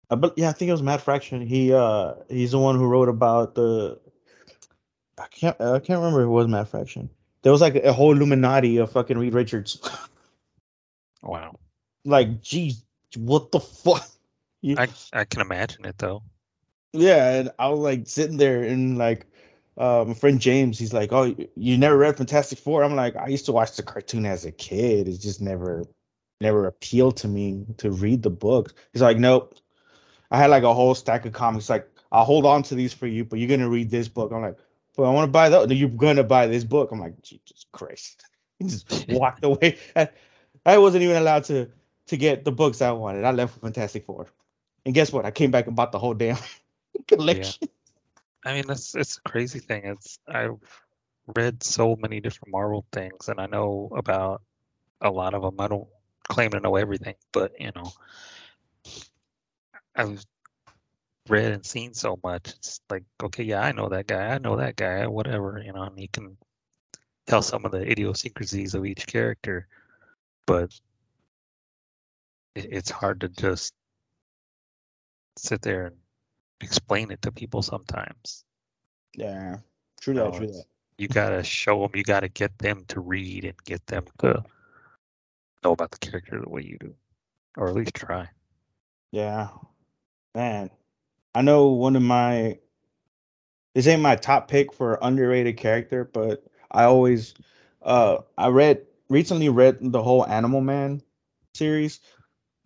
Uh, 0.10 0.16
but 0.16 0.34
yeah, 0.36 0.50
I 0.50 0.54
think 0.54 0.70
it 0.70 0.72
was 0.72 0.82
Matt 0.82 1.02
Fraction. 1.02 1.46
He 1.46 1.72
uh 1.72 2.16
he's 2.28 2.52
the 2.52 2.60
one 2.60 2.76
who 2.76 2.88
wrote 2.88 3.10
about 3.10 3.54
the. 3.54 4.00
I 5.20 5.28
can't 5.28 5.60
I 5.62 5.78
can't 5.80 6.00
remember 6.00 6.22
if 6.22 6.26
it 6.26 6.30
was 6.30 6.48
Matt 6.48 6.70
Fraction. 6.70 7.10
There 7.44 7.52
was 7.52 7.62
like 7.62 7.76
a 7.76 7.94
whole 7.94 8.14
Illuminati 8.14 8.78
of 8.78 8.92
fucking 8.92 9.18
Reed 9.18 9.36
Richards. 9.36 9.80
Wow. 11.24 11.56
Like, 12.08 12.42
geez, 12.42 12.84
what 13.18 13.52
the 13.52 13.60
fuck? 13.60 14.08
You- 14.62 14.76
I 14.80 14.88
I 15.14 15.26
can 15.26 15.42
imagine 15.42 15.86
it 15.86 15.98
though. 15.98 16.24
Yeah, 16.94 17.34
and 17.36 17.52
I 17.60 17.70
was 17.70 17.80
like 17.80 18.08
sitting 18.08 18.38
there 18.38 18.64
and 18.64 18.98
like 18.98 19.26
uh, 19.78 20.06
my 20.08 20.14
friend 20.16 20.40
James, 20.40 20.80
he's 20.80 20.94
like, 20.94 21.14
"Oh, 21.14 21.24
you- 21.24 21.50
you 21.56 21.78
never 21.78 21.98
read 21.98 22.18
Fantastic 22.18 22.58
Four? 22.60 22.84
I'm 22.84 22.96
like, 22.96 23.16
I 23.16 23.28
used 23.28 23.46
to 23.46 23.52
watch 23.52 23.76
the 23.76 23.84
cartoon 23.84 24.26
as 24.26 24.46
a 24.46 24.52
kid. 24.52 25.08
It 25.08 25.20
just 25.20 25.40
never, 25.42 25.84
never 26.42 26.66
appealed 26.66 27.18
to 27.18 27.28
me 27.28 27.66
to 27.78 27.92
read 27.92 28.24
the 28.24 28.32
books. 28.32 28.74
He's 28.94 29.02
like, 29.02 29.18
Nope. 29.18 29.56
I 30.32 30.38
had 30.38 30.50
like 30.50 30.64
a 30.64 30.74
whole 30.74 30.96
stack 30.96 31.26
of 31.26 31.34
comics. 31.34 31.70
Like, 31.70 31.88
I'll 32.12 32.26
hold 32.26 32.46
on 32.46 32.64
to 32.64 32.76
these 32.76 32.94
for 32.94 33.08
you, 33.08 33.24
but 33.26 33.38
you're 33.40 33.50
gonna 33.50 33.70
read 33.70 33.90
this 33.92 34.08
book. 34.08 34.32
I'm 34.32 34.42
like, 34.42 34.58
but 34.96 35.04
I 35.04 35.12
want 35.14 35.28
to 35.28 35.32
buy 35.32 35.50
that. 35.50 35.70
You're 35.72 35.90
gonna 35.90 36.24
buy 36.24 36.48
this 36.48 36.64
book. 36.64 36.92
I'm 36.92 37.00
like, 37.00 37.22
Jesus 37.22 37.66
Christ. 37.72 38.26
He 38.60 38.66
just 38.66 39.08
walked 39.10 39.46
away. 39.46 39.78
I, 39.96 40.10
I 40.66 40.80
wasn't 40.80 41.04
even 41.04 41.18
allowed 41.18 41.44
to 41.44 41.70
to 42.08 42.18
get 42.18 42.46
the 42.46 42.52
books 42.52 42.82
I 42.82 42.92
wanted. 42.92 43.24
I 43.24 43.32
left 43.32 43.56
with 43.56 43.64
Fantastic 43.64 44.06
Four. 44.06 44.28
And 44.86 44.96
guess 44.96 45.12
what? 45.12 45.26
I 45.26 45.32
came 45.32 45.52
back 45.52 45.68
and 45.68 45.76
bought 45.76 45.92
the 45.92 46.00
whole 46.00 46.14
damn 46.14 46.38
collection. 47.08 47.70
I 48.46 48.54
mean, 48.54 48.64
that's 48.68 48.96
it's 48.96 49.18
a 49.18 49.30
crazy 49.30 49.60
thing. 49.60 49.84
It's 49.86 50.20
I've 50.28 50.60
read 51.36 51.64
so 51.64 51.96
many 51.98 52.22
different 52.22 52.52
Marvel 52.52 52.86
things, 52.92 53.28
and 53.28 53.40
I 53.40 53.48
know 53.48 53.92
about 53.96 54.42
a 55.02 55.10
lot 55.10 55.34
of 55.34 55.42
them. 55.42 55.56
I 55.60 55.68
don't 55.68 55.88
claim 56.28 56.52
to 56.52 56.60
know 56.60 56.76
everything, 56.76 57.16
but 57.34 57.60
you 57.60 57.72
know, 57.76 57.92
I've 59.96 60.26
read 61.28 61.52
and 61.52 61.66
seen 61.66 61.94
so 61.94 62.18
much. 62.24 62.50
It's 62.50 62.80
like, 62.90 63.04
okay, 63.22 63.44
yeah, 63.44 63.62
I 63.62 63.74
know 63.74 63.90
that 63.90 64.08
guy. 64.08 64.28
I 64.28 64.38
know 64.38 64.56
that 64.56 64.78
guy. 64.78 65.08
Whatever, 65.08 65.62
you 65.64 65.74
know, 65.74 65.84
and 65.84 66.00
you 66.00 66.08
can 66.08 66.38
tell 67.26 67.42
some 67.42 67.66
of 67.66 67.72
the 67.72 67.82
idiosyncrasies 67.82 68.74
of 68.74 68.86
each 68.86 69.06
character, 69.06 69.68
but 70.46 70.72
it, 72.58 72.70
it's 72.72 72.92
hard 72.92 73.22
to 73.22 73.30
just 73.30 73.74
sit 75.38 75.62
there 75.62 75.86
and 75.86 75.96
explain 76.62 77.12
it 77.12 77.22
to 77.22 77.32
people 77.32 77.62
sometimes. 77.62 78.44
Yeah, 79.16 79.58
true 80.02 80.16
that, 80.16 80.34
true 80.34 80.48
that. 80.48 80.64
You 80.98 81.08
gotta 81.08 81.44
show 81.44 81.82
them. 81.82 81.92
You 81.94 82.04
gotta 82.04 82.28
get 82.28 82.58
them 82.58 82.86
to 82.90 83.00
read 83.00 83.46
and 83.46 83.64
get 83.64 83.86
them 83.88 84.06
to 84.20 84.44
know 85.64 85.72
about 85.72 85.92
the 85.92 86.00
character 86.00 86.42
the 86.42 86.50
way 86.50 86.64
you 86.64 86.78
do, 86.80 86.96
or 87.56 87.70
at 87.70 87.76
least 87.76 87.94
try. 87.94 88.30
Yeah, 89.12 89.50
man. 90.34 90.72
I 91.36 91.42
know 91.42 91.68
one 91.68 91.96
of 91.96 92.02
my. 92.02 92.60
This 93.76 93.86
ain't 93.86 94.02
my 94.02 94.16
top 94.16 94.48
pick 94.48 94.74
for 94.74 94.98
underrated 95.04 95.58
character, 95.58 96.04
but 96.04 96.44
I 96.72 96.86
always, 96.86 97.36
uh, 97.84 98.18
I 98.36 98.48
read 98.48 98.88
recently 99.08 99.50
read 99.50 99.78
the 99.82 100.02
whole 100.02 100.26
Animal 100.26 100.62
Man 100.62 101.04
series. 101.54 102.00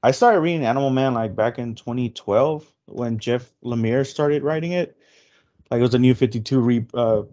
I 0.04 0.12
started 0.12 0.40
reading 0.40 0.66
Animal 0.66 0.90
Man 0.90 1.14
like 1.14 1.36
back 1.36 1.60
in 1.60 1.76
2012 1.76 2.66
when 2.88 3.20
Jeff 3.20 3.52
Lemire 3.64 4.06
started 4.06 4.44
writing 4.44 4.72
it. 4.72 4.98
Like 5.70 5.80
it 5.80 5.84
was 5.84 5.94
a 5.94 6.00
new 6.00 6.16
52 6.16 6.60
re 6.60 6.86
uh 6.94 7.24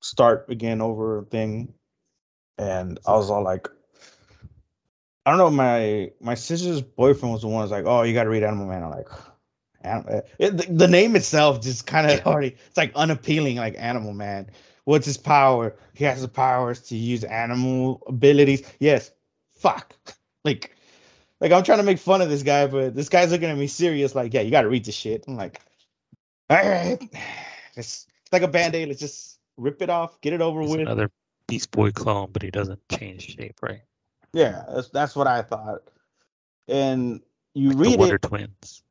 start 0.00 0.46
again 0.50 0.80
over 0.82 1.26
thing, 1.30 1.72
and 2.58 2.98
I 3.06 3.12
was 3.12 3.30
all 3.30 3.42
like, 3.42 3.68
I 5.24 5.30
don't 5.30 5.38
know. 5.38 5.50
My 5.50 6.10
my 6.20 6.34
sister's 6.34 6.82
boyfriend 6.82 7.32
was 7.32 7.42
the 7.42 7.48
one 7.48 7.62
who's 7.62 7.70
like, 7.70 7.86
"Oh, 7.86 8.02
you 8.02 8.12
got 8.12 8.24
to 8.24 8.30
read 8.30 8.42
Animal 8.42 8.66
Man." 8.66 8.82
I'm 8.82 8.90
like, 8.90 9.08
Anim- 9.82 10.22
it, 10.38 10.56
the, 10.56 10.66
the 10.70 10.88
name 10.88 11.16
itself 11.16 11.62
just 11.62 11.86
kind 11.86 12.10
of 12.10 12.26
already 12.26 12.56
it's 12.66 12.76
like 12.76 12.92
unappealing. 12.94 13.56
Like 13.56 13.76
Animal 13.78 14.12
Man, 14.12 14.50
what's 14.84 15.06
his 15.06 15.16
power? 15.16 15.76
He 15.94 16.04
has 16.04 16.20
the 16.20 16.28
powers 16.28 16.80
to 16.88 16.96
use 16.96 17.24
animal 17.24 18.02
abilities. 18.06 18.62
Yes, 18.78 19.10
fuck. 19.56 19.94
Like, 20.46 20.73
like 21.40 21.52
I'm 21.52 21.62
trying 21.62 21.78
to 21.78 21.84
make 21.84 21.98
fun 21.98 22.20
of 22.20 22.28
this 22.28 22.42
guy, 22.42 22.66
but 22.66 22.94
this 22.94 23.08
guy's 23.08 23.32
looking 23.32 23.48
at 23.48 23.56
me 23.56 23.66
serious. 23.66 24.14
Like, 24.14 24.32
yeah, 24.32 24.40
you 24.40 24.50
got 24.50 24.62
to 24.62 24.68
read 24.68 24.84
this 24.84 24.94
shit. 24.94 25.24
I'm 25.26 25.36
like, 25.36 25.60
all 26.50 26.56
right, 26.56 26.98
it's, 27.00 27.06
it's 27.76 28.06
like 28.32 28.42
a 28.42 28.48
band 28.48 28.74
aid. 28.74 28.88
Let's 28.88 29.00
just 29.00 29.38
rip 29.56 29.82
it 29.82 29.90
off, 29.90 30.20
get 30.20 30.32
it 30.32 30.40
over 30.40 30.62
with. 30.62 30.80
another 30.80 31.10
Beast 31.46 31.70
Boy 31.70 31.90
clone, 31.90 32.30
but 32.32 32.42
he 32.42 32.50
doesn't 32.50 32.80
change 32.90 33.34
shape, 33.36 33.58
right? 33.62 33.82
Yeah, 34.32 34.64
that's 34.72 34.88
that's 34.88 35.14
what 35.14 35.26
I 35.26 35.42
thought. 35.42 35.82
And 36.68 37.20
you 37.54 37.70
the 37.70 37.76
read 37.76 37.98
Wonder 37.98 38.16
it, 38.16 38.22
Twins. 38.22 38.82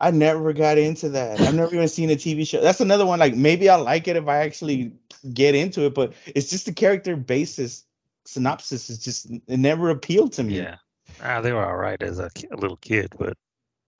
I 0.00 0.12
never 0.12 0.52
got 0.52 0.78
into 0.78 1.08
that. 1.10 1.40
I've 1.40 1.54
never 1.54 1.74
even 1.74 1.88
seen 1.88 2.10
a 2.10 2.14
TV 2.14 2.46
show. 2.46 2.60
That's 2.60 2.80
another 2.80 3.04
one. 3.04 3.18
Like 3.18 3.34
maybe 3.34 3.68
I'll 3.68 3.82
like 3.82 4.06
it 4.06 4.16
if 4.16 4.28
I 4.28 4.38
actually 4.38 4.92
get 5.32 5.54
into 5.54 5.86
it, 5.86 5.94
but 5.94 6.12
it's 6.26 6.50
just 6.50 6.66
the 6.66 6.72
character 6.72 7.16
basis 7.16 7.84
synopsis 8.24 8.90
is 8.90 8.98
just 8.98 9.30
it 9.30 9.58
never 9.58 9.90
appealed 9.90 10.32
to 10.34 10.44
me. 10.44 10.58
Yeah, 10.58 10.76
ah, 11.22 11.40
they 11.40 11.52
were 11.52 11.64
all 11.64 11.76
right 11.76 12.02
as 12.02 12.18
a, 12.18 12.30
a 12.50 12.56
little 12.56 12.76
kid, 12.76 13.14
but 13.18 13.36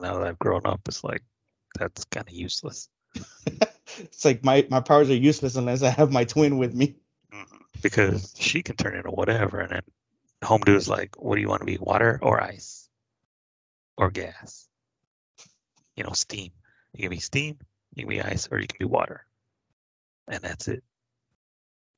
now 0.00 0.18
that 0.18 0.26
I've 0.26 0.38
grown 0.38 0.62
up, 0.64 0.80
it's 0.86 1.04
like 1.04 1.22
that's 1.78 2.04
kind 2.06 2.26
of 2.26 2.34
useless. 2.34 2.88
It's 4.00 4.24
like 4.24 4.44
my 4.44 4.66
my 4.70 4.80
powers 4.80 5.10
are 5.10 5.16
useless 5.16 5.56
unless 5.56 5.82
I 5.82 5.88
have 5.88 6.12
my 6.12 6.24
twin 6.24 6.58
with 6.58 6.74
me. 6.74 6.96
because 7.82 8.34
she 8.38 8.62
can 8.62 8.76
turn 8.76 8.94
into 8.94 9.10
whatever, 9.10 9.60
and 9.60 9.70
then 9.72 9.82
Home 10.44 10.60
Dude 10.60 10.76
is 10.76 10.88
like, 10.88 11.16
"What 11.16 11.34
do 11.34 11.40
you 11.40 11.48
want 11.48 11.62
to 11.62 11.66
be? 11.66 11.78
Water 11.78 12.18
or 12.22 12.40
ice 12.40 12.88
or 13.96 14.10
gas? 14.10 14.68
You 15.96 16.04
know, 16.04 16.12
steam. 16.12 16.52
You 16.92 17.02
can 17.02 17.10
be 17.10 17.18
steam, 17.18 17.58
you 17.94 18.04
can 18.04 18.10
be 18.10 18.22
ice, 18.22 18.48
or 18.52 18.60
you 18.60 18.68
can 18.68 18.76
be 18.78 18.84
water, 18.84 19.26
and 20.28 20.42
that's 20.42 20.68
it." 20.68 20.84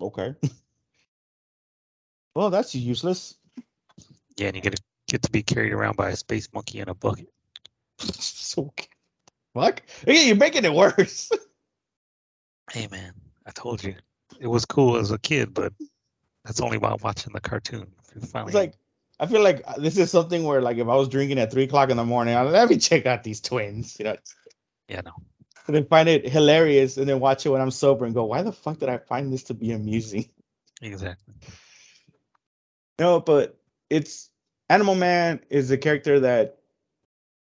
Okay. 0.00 0.34
well, 2.34 2.50
that's 2.50 2.74
useless. 2.74 3.36
Yeah, 4.36 4.46
and 4.46 4.56
you 4.56 4.62
get 4.62 4.76
to 4.76 4.82
get 5.10 5.22
to 5.22 5.30
be 5.30 5.42
carried 5.42 5.72
around 5.72 5.96
by 5.96 6.10
a 6.10 6.16
space 6.16 6.48
monkey 6.54 6.78
in 6.78 6.88
a 6.88 6.94
bucket. 6.94 7.28
so 7.98 8.72
fuck. 9.54 9.82
Yeah, 10.06 10.22
you're 10.22 10.36
making 10.36 10.64
it 10.64 10.72
worse. 10.72 11.30
Hey 12.72 12.86
man, 12.88 13.14
I 13.44 13.50
told 13.50 13.82
you 13.82 13.96
it 14.38 14.46
was 14.46 14.64
cool 14.64 14.96
as 14.96 15.10
a 15.10 15.18
kid, 15.18 15.52
but 15.52 15.72
that's 16.44 16.60
only 16.60 16.78
while 16.78 16.98
watching 17.02 17.32
the 17.32 17.40
cartoon. 17.40 17.88
Finally, 18.28 18.50
It's 18.50 18.54
like 18.54 18.74
I 19.18 19.26
feel 19.26 19.42
like 19.42 19.64
uh, 19.66 19.80
this 19.80 19.98
is 19.98 20.08
something 20.08 20.44
where 20.44 20.62
like 20.62 20.76
if 20.76 20.86
I 20.86 20.94
was 20.94 21.08
drinking 21.08 21.40
at 21.40 21.50
three 21.50 21.64
o'clock 21.64 21.90
in 21.90 21.96
the 21.96 22.04
morning, 22.04 22.36
I'd, 22.36 22.44
let 22.44 22.70
me 22.70 22.76
check 22.76 23.06
out 23.06 23.24
these 23.24 23.40
twins, 23.40 23.96
you 23.98 24.04
know, 24.04 24.14
yeah, 24.88 25.00
no, 25.00 25.10
and 25.66 25.74
then 25.74 25.84
find 25.86 26.08
it 26.08 26.28
hilarious, 26.28 26.96
and 26.96 27.08
then 27.08 27.18
watch 27.18 27.44
it 27.44 27.48
when 27.48 27.60
I'm 27.60 27.72
sober 27.72 28.04
and 28.04 28.14
go, 28.14 28.24
why 28.24 28.42
the 28.42 28.52
fuck 28.52 28.78
did 28.78 28.88
I 28.88 28.98
find 28.98 29.32
this 29.32 29.42
to 29.44 29.54
be 29.54 29.72
amusing? 29.72 30.30
exactly. 30.80 31.34
No, 33.00 33.18
but 33.18 33.58
it's 33.88 34.30
Animal 34.70 34.94
Man 34.94 35.40
is 35.50 35.70
a 35.72 35.76
character 35.76 36.20
that 36.20 36.58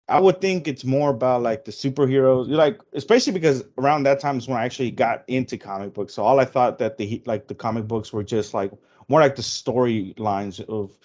I 0.10 0.20
would 0.20 0.42
think 0.42 0.68
it's 0.68 0.84
more 0.84 1.10
about 1.10 1.42
like 1.42 1.64
the 1.64 1.72
superheroes. 1.72 2.50
You 2.50 2.56
like, 2.56 2.82
especially 2.92 3.32
because 3.32 3.64
around 3.78 4.04
that 4.04 4.20
time 4.20 4.38
is 4.38 4.48
when 4.48 4.58
I 4.58 4.66
actually 4.66 4.92
got 4.92 5.24
into 5.28 5.58
comic 5.58 5.94
books. 5.94 6.14
So 6.14 6.24
all 6.24 6.42
I 6.42 6.46
thought 6.46 6.80
that 6.80 6.98
the 6.98 7.24
like 7.26 7.48
the 7.48 7.56
comic 7.56 7.88
books 7.88 8.12
were 8.12 8.24
just 8.24 8.54
like 8.54 8.74
more 9.08 9.22
like 9.22 9.38
the 9.38 9.42
storylines 9.42 10.60
of 10.68 11.00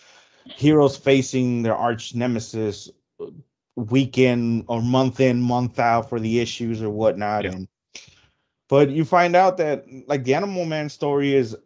heroes 0.44 0.96
facing 0.96 1.62
their 1.62 1.76
arch 1.76 2.16
nemesis 2.16 2.90
uh, 3.20 3.26
week 3.76 4.18
in 4.18 4.64
or 4.66 4.82
month 4.82 5.20
in, 5.20 5.40
month 5.40 5.78
out 5.78 6.08
for 6.08 6.18
the 6.18 6.40
issues 6.40 6.82
or 6.82 6.90
whatnot. 6.90 7.44
Yeah. 7.44 7.52
And 7.52 7.68
but 8.68 8.90
you 8.90 9.04
find 9.04 9.36
out 9.36 9.56
that 9.58 9.84
like 10.08 10.24
the 10.24 10.34
Animal 10.34 10.64
Man 10.64 10.88
story 10.88 11.36
is 11.36 11.56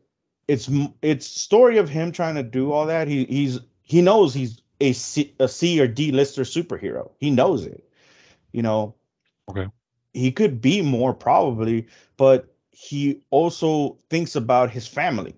it's 0.47 0.69
it's 1.01 1.27
story 1.27 1.79
of 1.79 1.89
him 1.89 2.13
trying 2.13 2.35
to 2.35 2.43
do 2.43 2.71
all 2.71 2.85
that. 2.85 3.09
He 3.09 3.25
he's 3.25 3.59
he 3.93 4.01
knows 4.01 4.33
he's 4.33 4.59
a 4.81 4.95
C, 4.95 5.35
a 5.39 5.47
C 5.47 5.79
or 5.79 5.87
D 5.87 6.13
lister 6.13 6.45
superhero. 6.45 7.11
He 7.19 7.31
knows 7.31 7.67
it. 7.67 7.85
You 8.51 8.63
know. 8.63 8.95
Okay. 9.51 9.69
He 10.15 10.33
could 10.33 10.63
be 10.63 10.81
more 10.81 11.13
probably, 11.13 11.89
but 12.17 12.55
he 12.71 13.23
also 13.29 13.99
thinks 14.09 14.35
about 14.35 14.71
his 14.71 14.87
family 14.87 15.35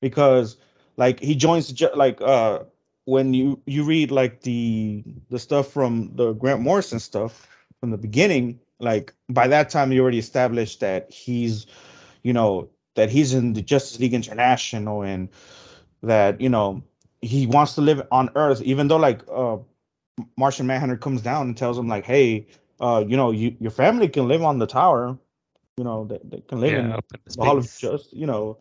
because 0.00 0.56
like 0.96 1.18
he 1.18 1.34
joins 1.34 1.66
the 1.66 1.90
like 1.96 2.20
uh 2.22 2.60
when 3.06 3.34
you 3.34 3.60
you 3.66 3.82
read 3.82 4.12
like 4.12 4.42
the 4.42 5.02
the 5.30 5.38
stuff 5.38 5.72
from 5.72 6.14
the 6.14 6.32
Grant 6.34 6.60
Morrison 6.60 7.00
stuff 7.00 7.48
from 7.80 7.90
the 7.90 7.98
beginning 7.98 8.60
like 8.78 9.12
by 9.28 9.48
that 9.48 9.68
time 9.70 9.90
you 9.90 10.00
already 10.00 10.18
established 10.18 10.78
that 10.78 11.10
he's 11.12 11.66
you 12.22 12.32
know 12.32 12.68
that 12.94 13.10
he's 13.10 13.34
in 13.34 13.52
the 13.52 13.62
Justice 13.62 13.98
League 13.98 14.14
International 14.14 15.02
and 15.02 15.28
that 16.02 16.40
you 16.40 16.48
know 16.48 16.82
he 17.20 17.46
wants 17.46 17.74
to 17.74 17.80
live 17.80 18.06
on 18.10 18.30
Earth, 18.34 18.62
even 18.62 18.88
though 18.88 18.96
like 18.96 19.22
uh, 19.32 19.58
Martian 20.36 20.66
Manhunter 20.66 20.96
comes 20.96 21.22
down 21.22 21.48
and 21.48 21.56
tells 21.56 21.78
him 21.78 21.88
like, 21.88 22.04
hey, 22.04 22.46
uh, 22.80 23.04
you 23.06 23.16
know, 23.16 23.30
you 23.30 23.56
your 23.60 23.70
family 23.70 24.08
can 24.08 24.28
live 24.28 24.42
on 24.42 24.58
the 24.58 24.66
tower, 24.66 25.18
you 25.76 25.84
know, 25.84 26.04
they, 26.06 26.20
they 26.24 26.40
can 26.40 26.60
live 26.60 26.74
Yeah, 26.74 26.78
in 26.78 27.00
the 27.26 27.44
Hall 27.44 27.58
of. 27.58 27.74
Just, 27.78 28.12
you 28.12 28.26
know, 28.26 28.58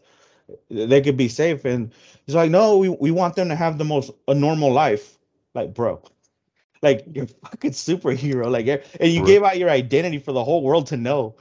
they 0.69 1.01
could 1.01 1.17
be 1.17 1.27
safe. 1.29 1.65
And 1.65 1.93
he's 2.25 2.35
like, 2.35 2.51
no, 2.51 2.77
we, 2.77 2.89
we 2.89 3.11
want 3.11 3.35
them 3.35 3.49
to 3.49 3.55
have 3.55 3.77
the 3.77 3.85
most 3.85 4.11
a 4.27 4.33
normal 4.33 4.71
life. 4.71 5.17
Like, 5.53 5.73
bro, 5.73 6.01
like 6.81 7.05
you're 7.13 7.25
a 7.25 7.47
fucking 7.49 7.71
superhero. 7.71 8.49
Like, 8.51 8.67
and 8.99 9.11
you 9.11 9.21
Right. 9.21 9.25
gave 9.25 9.43
out 9.43 9.57
your 9.57 9.69
identity 9.69 10.19
for 10.19 10.31
the 10.31 10.43
whole 10.43 10.63
world 10.63 10.87
to 10.87 10.97
know. 10.97 11.35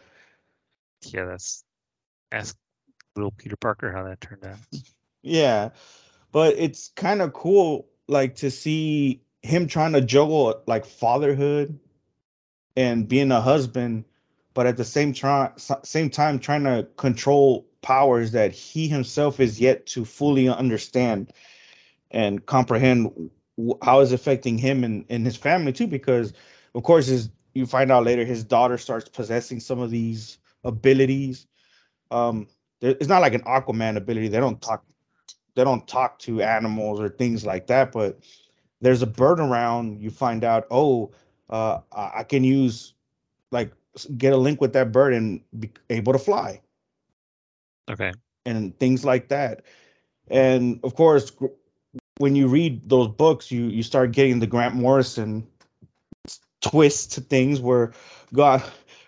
Yeah, 1.06 1.26
that's 1.26 1.64
ask 2.32 2.56
little 3.16 3.32
Peter 3.32 3.56
Parker 3.56 3.92
how 3.92 4.04
that 4.04 4.20
turned 4.20 4.44
out. 4.44 4.59
Yeah, 5.22 5.70
but 6.33 6.57
it's 6.59 6.90
kind 6.96 7.22
of 7.22 7.33
cool, 7.33 7.88
like 8.09 8.37
to 8.37 8.50
see 8.50 9.22
him 9.42 9.66
trying 9.68 9.92
to 9.94 10.00
juggle 10.00 10.62
like 10.66 10.87
fatherhood 10.87 11.79
and 12.76 13.09
being 13.09 13.33
a 13.33 13.40
husband, 13.40 14.05
but 14.55 14.66
at 14.66 14.76
the 14.76 14.85
same 14.85 15.12
time, 15.12 15.52
same 15.85 16.11
time 16.11 16.38
trying 16.38 16.64
to 16.64 16.88
control 16.96 17.66
powers 17.83 18.33
that 18.33 18.52
he 18.52 18.88
himself 18.88 19.40
is 19.40 19.61
yet 19.61 19.87
to 19.87 20.05
fully 20.05 20.48
understand 20.48 21.33
and 22.11 22.44
comprehend 22.46 23.31
how 23.83 24.00
it's 24.00 24.12
affecting 24.12 24.59
him 24.59 24.85
and, 24.85 25.07
and 25.09 25.24
his 25.26 25.37
family 25.37 25.72
too. 25.72 25.87
Because 25.87 26.33
of 26.74 26.83
course, 26.83 27.07
his 27.07 27.31
you 27.55 27.66
find 27.66 27.90
out 27.92 28.05
later 28.05 28.24
his 28.24 28.44
daughter 28.44 28.79
starts 28.79 29.09
possessing 29.09 29.61
some 29.61 29.81
of 29.81 29.90
these 29.90 30.38
abilities. 30.64 31.46
Um, 32.11 32.48
there, 32.81 32.92
it's 32.92 33.09
not 33.09 33.22
like 33.22 33.35
an 33.35 33.42
Aquaman 33.42 33.96
ability. 33.96 34.29
They 34.29 34.40
don't 34.40 34.61
talk 34.61 34.85
they 35.57 35.64
don't 35.64 35.88
talk 35.88 36.19
to 36.21 36.40
animals 36.40 37.01
or 37.01 37.09
things 37.09 37.45
like 37.45 37.66
that 37.66 37.90
but 37.90 38.21
there's 38.81 39.03
a 39.03 39.07
bird 39.07 39.40
around 39.40 40.01
you 40.01 40.11
find 40.11 40.45
out 40.45 40.66
oh 40.71 41.11
uh 41.51 41.81
i 41.92 42.23
can 42.23 42.45
use 42.45 42.95
like 43.51 43.73
get 44.16 44.33
a 44.33 44.37
link 44.37 44.61
with 44.61 44.73
that 44.75 44.92
bird 44.92 45.12
and 45.14 45.40
be 45.59 45.71
able 45.90 46.12
to 46.12 46.19
fly 46.19 46.61
Okay. 47.90 48.12
and 48.45 48.79
things 48.79 49.05
like 49.05 49.29
that 49.29 49.62
and 50.29 50.79
of 50.85 50.95
course 50.95 51.31
gr- 51.31 51.47
when 52.19 52.37
you 52.37 52.47
read 52.49 52.88
those 52.88 53.09
books 53.09 53.51
you 53.51 53.64
you 53.64 53.83
start 53.83 54.12
getting 54.12 54.38
the 54.38 54.47
grant 54.47 54.75
morrison 54.75 55.47
twist 56.61 57.12
to 57.12 57.21
things 57.21 57.61
where 57.61 57.92
god 58.35 58.62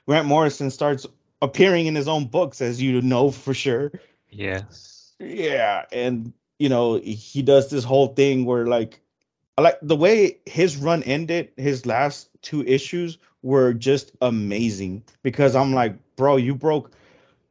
grant 0.07 0.27
morrison 0.27 0.71
starts 0.71 1.07
appearing 1.43 1.87
in 1.87 1.95
his 1.95 2.09
own 2.09 2.27
books 2.27 2.61
as 2.61 2.81
you 2.81 3.01
know 3.03 3.31
for 3.31 3.53
sure 3.55 3.93
Yes. 4.31 5.13
yeah, 5.19 5.85
and 5.91 6.33
you 6.59 6.69
know 6.69 6.99
he 6.99 7.43
does 7.43 7.71
this 7.71 7.85
whole 7.85 8.09
thing 8.09 8.45
where 8.45 8.67
like, 8.67 9.01
I 9.57 9.63
like 9.63 9.79
the 9.83 9.97
way 9.97 10.39
his 10.47 10.77
run 10.77 11.03
ended. 11.05 11.51
His 11.57 11.87
last 11.87 12.31
two 12.43 12.63
issues 12.65 13.19
were 13.43 13.73
just 13.73 14.13
amazing 14.21 15.05
because 15.23 15.55
I'm 15.57 15.73
like, 15.73 15.97
bro, 16.17 16.37
you 16.37 16.55
broke, 16.55 16.93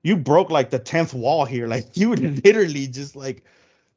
you 0.03 0.17
broke 0.17 0.49
like 0.49 0.69
the 0.69 0.79
tenth 0.79 1.13
wall 1.13 1.45
here. 1.45 1.67
Like 1.75 1.95
you 1.97 2.13
literally 2.15 2.87
just 2.87 3.15
like 3.15 3.43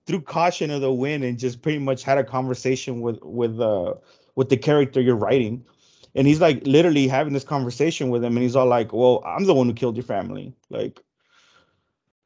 threw 0.06 0.20
caution 0.20 0.70
of 0.70 0.80
the 0.80 0.92
wind 0.92 1.24
and 1.24 1.38
just 1.38 1.62
pretty 1.62 1.78
much 1.78 2.02
had 2.02 2.18
a 2.18 2.24
conversation 2.24 3.00
with 3.00 3.20
with 3.22 3.60
uh 3.60 3.94
with 4.34 4.48
the 4.48 4.56
character 4.56 5.00
you're 5.00 5.16
writing. 5.16 5.64
And 6.14 6.26
he's 6.26 6.40
like 6.40 6.66
literally 6.66 7.06
having 7.06 7.32
this 7.32 7.44
conversation 7.44 8.10
with 8.10 8.24
him, 8.24 8.36
and 8.36 8.42
he's 8.42 8.56
all 8.56 8.66
like, 8.66 8.92
"Well, 8.92 9.22
I'm 9.24 9.44
the 9.44 9.54
one 9.54 9.68
who 9.68 9.74
killed 9.74 9.96
your 9.96 10.04
family. 10.04 10.52
Like, 10.68 11.00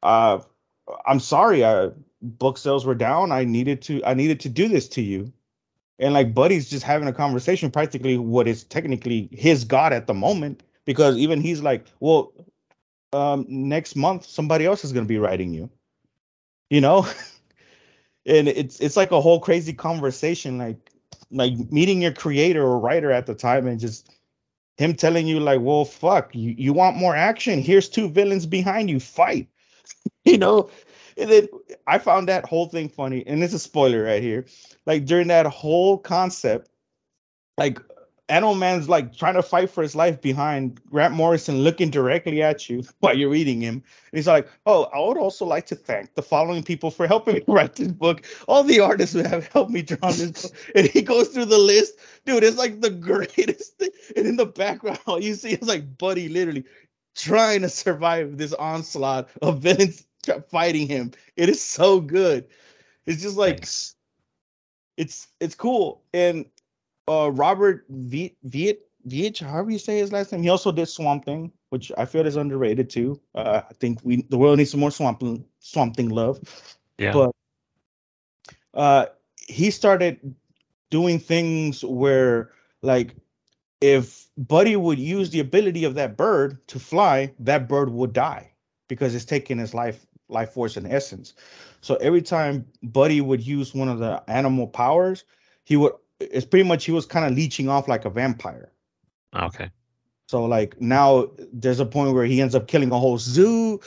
uh, 0.01 0.39
I'm 1.05 1.19
sorry, 1.19 1.63
uh, 1.63 1.91
book 2.25 2.57
sales 2.57 2.85
were 2.85 2.95
down. 2.95 3.31
I 3.31 3.43
needed 3.43 3.81
to 3.83 4.03
I 4.05 4.13
needed 4.13 4.39
to 4.41 4.49
do 4.49 4.67
this 4.67 4.87
to 4.89 5.01
you. 5.01 5.31
And 5.99 6.13
like 6.13 6.33
Buddy's 6.33 6.69
just 6.69 6.83
having 6.83 7.07
a 7.07 7.13
conversation, 7.13 7.71
practically 7.71 8.17
what 8.17 8.47
is 8.47 8.63
technically 8.63 9.29
his 9.31 9.63
God 9.63 9.93
at 9.93 10.07
the 10.07 10.13
moment, 10.13 10.63
because 10.85 11.17
even 11.17 11.41
he's 11.41 11.61
like, 11.61 11.85
Well, 11.99 12.33
um, 13.13 13.45
next 13.47 13.95
month 13.95 14.25
somebody 14.25 14.65
else 14.65 14.83
is 14.83 14.91
gonna 14.91 15.05
be 15.05 15.19
writing 15.19 15.53
you. 15.53 15.69
You 16.69 16.81
know? 16.81 17.07
and 18.25 18.47
it's 18.47 18.79
it's 18.79 18.97
like 18.97 19.11
a 19.11 19.21
whole 19.21 19.39
crazy 19.39 19.73
conversation, 19.73 20.57
like 20.57 20.91
like 21.31 21.53
meeting 21.71 22.01
your 22.01 22.13
creator 22.13 22.63
or 22.63 22.79
writer 22.79 23.11
at 23.11 23.25
the 23.25 23.35
time 23.35 23.67
and 23.67 23.79
just 23.79 24.09
him 24.77 24.93
telling 24.93 25.27
you 25.27 25.39
like, 25.39 25.61
well, 25.61 25.85
fuck, 25.85 26.35
you, 26.35 26.53
you 26.57 26.73
want 26.73 26.97
more 26.97 27.15
action? 27.15 27.61
Here's 27.61 27.87
two 27.87 28.09
villains 28.09 28.45
behind 28.45 28.89
you, 28.89 28.99
fight. 28.99 29.47
you 30.25 30.37
know, 30.37 30.69
and 31.17 31.31
then 31.31 31.47
I 31.87 31.97
found 31.99 32.29
that 32.29 32.45
whole 32.45 32.67
thing 32.67 32.89
funny, 32.89 33.23
and 33.25 33.43
it's 33.43 33.53
a 33.53 33.59
spoiler 33.59 34.03
right 34.03 34.21
here. 34.21 34.45
Like 34.85 35.05
during 35.05 35.27
that 35.29 35.45
whole 35.45 35.97
concept, 35.97 36.69
like 37.57 37.79
Animal 38.27 38.55
Man's 38.55 38.89
like 38.89 39.15
trying 39.15 39.35
to 39.35 39.43
fight 39.43 39.69
for 39.69 39.83
his 39.83 39.95
life 39.95 40.19
behind 40.19 40.81
Grant 40.89 41.13
Morrison 41.13 41.59
looking 41.59 41.91
directly 41.91 42.41
at 42.41 42.67
you 42.67 42.83
while 42.99 43.15
you're 43.15 43.29
reading 43.29 43.61
him. 43.61 43.75
And 43.75 43.83
he's 44.13 44.27
like, 44.27 44.49
Oh, 44.65 44.85
I 44.85 44.99
would 44.99 45.17
also 45.17 45.45
like 45.45 45.67
to 45.67 45.75
thank 45.75 46.15
the 46.15 46.23
following 46.23 46.63
people 46.63 46.89
for 46.89 47.05
helping 47.07 47.35
me 47.35 47.43
write 47.47 47.75
this 47.75 47.91
book. 47.91 48.25
All 48.47 48.63
the 48.63 48.79
artists 48.79 49.13
who 49.13 49.21
have 49.21 49.47
helped 49.47 49.71
me 49.71 49.83
draw 49.83 50.11
this 50.11 50.47
book. 50.47 50.55
And 50.75 50.87
he 50.87 51.01
goes 51.03 51.29
through 51.29 51.45
the 51.45 51.57
list. 51.57 51.99
Dude, 52.25 52.43
it's 52.43 52.57
like 52.57 52.81
the 52.81 52.89
greatest 52.89 53.77
thing. 53.77 53.91
And 54.15 54.25
in 54.25 54.35
the 54.37 54.47
background, 54.47 54.99
all 55.05 55.21
you 55.21 55.35
see 55.35 55.51
is 55.51 55.67
like 55.67 55.97
Buddy 55.97 56.27
literally 56.27 56.65
trying 57.15 57.61
to 57.61 57.69
survive 57.69 58.37
this 58.37 58.53
onslaught 58.53 59.29
of 59.41 59.59
villains 59.59 60.05
fighting 60.49 60.87
him. 60.87 61.11
It 61.35 61.49
is 61.49 61.61
so 61.63 61.99
good. 61.99 62.47
It's 63.05 63.21
just 63.21 63.37
like 63.37 63.61
Nice. 63.61 63.95
it's 64.97 65.27
it's 65.39 65.55
cool. 65.55 66.03
And 66.13 66.45
uh 67.07 67.31
Robert 67.31 67.85
V 67.89 68.35
Viet 68.43 68.81
Viet, 69.05 69.39
however 69.39 69.69
you 69.71 69.79
say 69.79 69.99
his 69.99 70.11
last 70.11 70.31
name, 70.31 70.41
he 70.41 70.49
also 70.49 70.71
did 70.71 70.87
Swamp 70.87 71.25
Thing, 71.25 71.51
which 71.69 71.91
I 71.97 72.05
feel 72.05 72.25
is 72.25 72.35
underrated 72.35 72.89
too. 72.89 73.19
Uh, 73.35 73.61
I 73.69 73.73
think 73.75 73.99
we 74.03 74.23
the 74.29 74.37
world 74.37 74.57
needs 74.57 74.71
some 74.71 74.79
more 74.79 74.91
Swamp 74.91 75.19
Thing, 75.19 75.45
Swamp 75.59 75.95
Thing 75.95 76.09
love. 76.09 76.39
Yeah. 76.97 77.13
But 77.13 77.31
uh 78.73 79.05
he 79.47 79.69
started 79.69 80.35
doing 80.89 81.19
things 81.19 81.83
where 81.83 82.51
like 82.81 83.15
if 83.81 84.27
Buddy 84.37 84.75
would 84.75 84.97
use 84.97 85.29
the 85.29 85.39
ability 85.39 85.83
of 85.83 85.95
that 85.95 86.17
bird 86.17 86.65
to 86.69 86.79
fly, 86.79 87.33
that 87.39 87.67
bird 87.67 87.89
would 87.89 88.13
die 88.13 88.51
because 88.87 89.13
it's 89.13 89.25
taking 89.25 89.57
his 89.59 89.73
life 89.73 90.05
life 90.27 90.51
force 90.51 90.77
and 90.77 90.91
essence. 90.91 91.33
So 91.81 91.95
every 91.95 92.21
time 92.21 92.65
Buddy 92.81 93.21
would 93.21 93.45
use 93.45 93.73
one 93.73 93.89
of 93.89 93.99
the 93.99 94.23
animal 94.27 94.67
powers, 94.67 95.23
he 95.63 95.77
would 95.77 95.93
it's 96.19 96.45
pretty 96.45 96.67
much 96.67 96.85
he 96.85 96.91
was 96.91 97.05
kind 97.05 97.25
of 97.25 97.33
leeching 97.33 97.69
off 97.69 97.87
like 97.87 98.05
a 98.05 98.09
vampire. 98.09 98.71
okay. 99.35 99.69
So 100.27 100.45
like 100.45 100.79
now 100.81 101.29
there's 101.53 101.79
a 101.79 101.85
point 101.85 102.13
where 102.13 102.25
he 102.25 102.41
ends 102.41 102.55
up 102.55 102.67
killing 102.67 102.91
a 102.91 102.99
whole 102.99 103.17
zoo. 103.17 103.79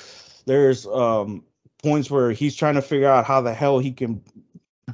There's 0.46 0.86
um 0.86 1.44
points 1.82 2.10
where 2.10 2.32
he's 2.32 2.56
trying 2.56 2.74
to 2.74 2.82
figure 2.82 3.08
out 3.08 3.24
how 3.24 3.40
the 3.40 3.54
hell 3.54 3.78
he 3.78 3.92
can 3.92 4.22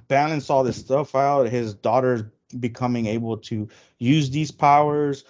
balance 0.08 0.50
all 0.50 0.64
this 0.64 0.76
stuff 0.76 1.14
out. 1.14 1.48
His 1.48 1.74
daughter's 1.74 2.22
becoming 2.58 3.06
able 3.06 3.38
to 3.38 3.68
use 3.98 4.30
these 4.30 4.50
powers. 4.50 5.24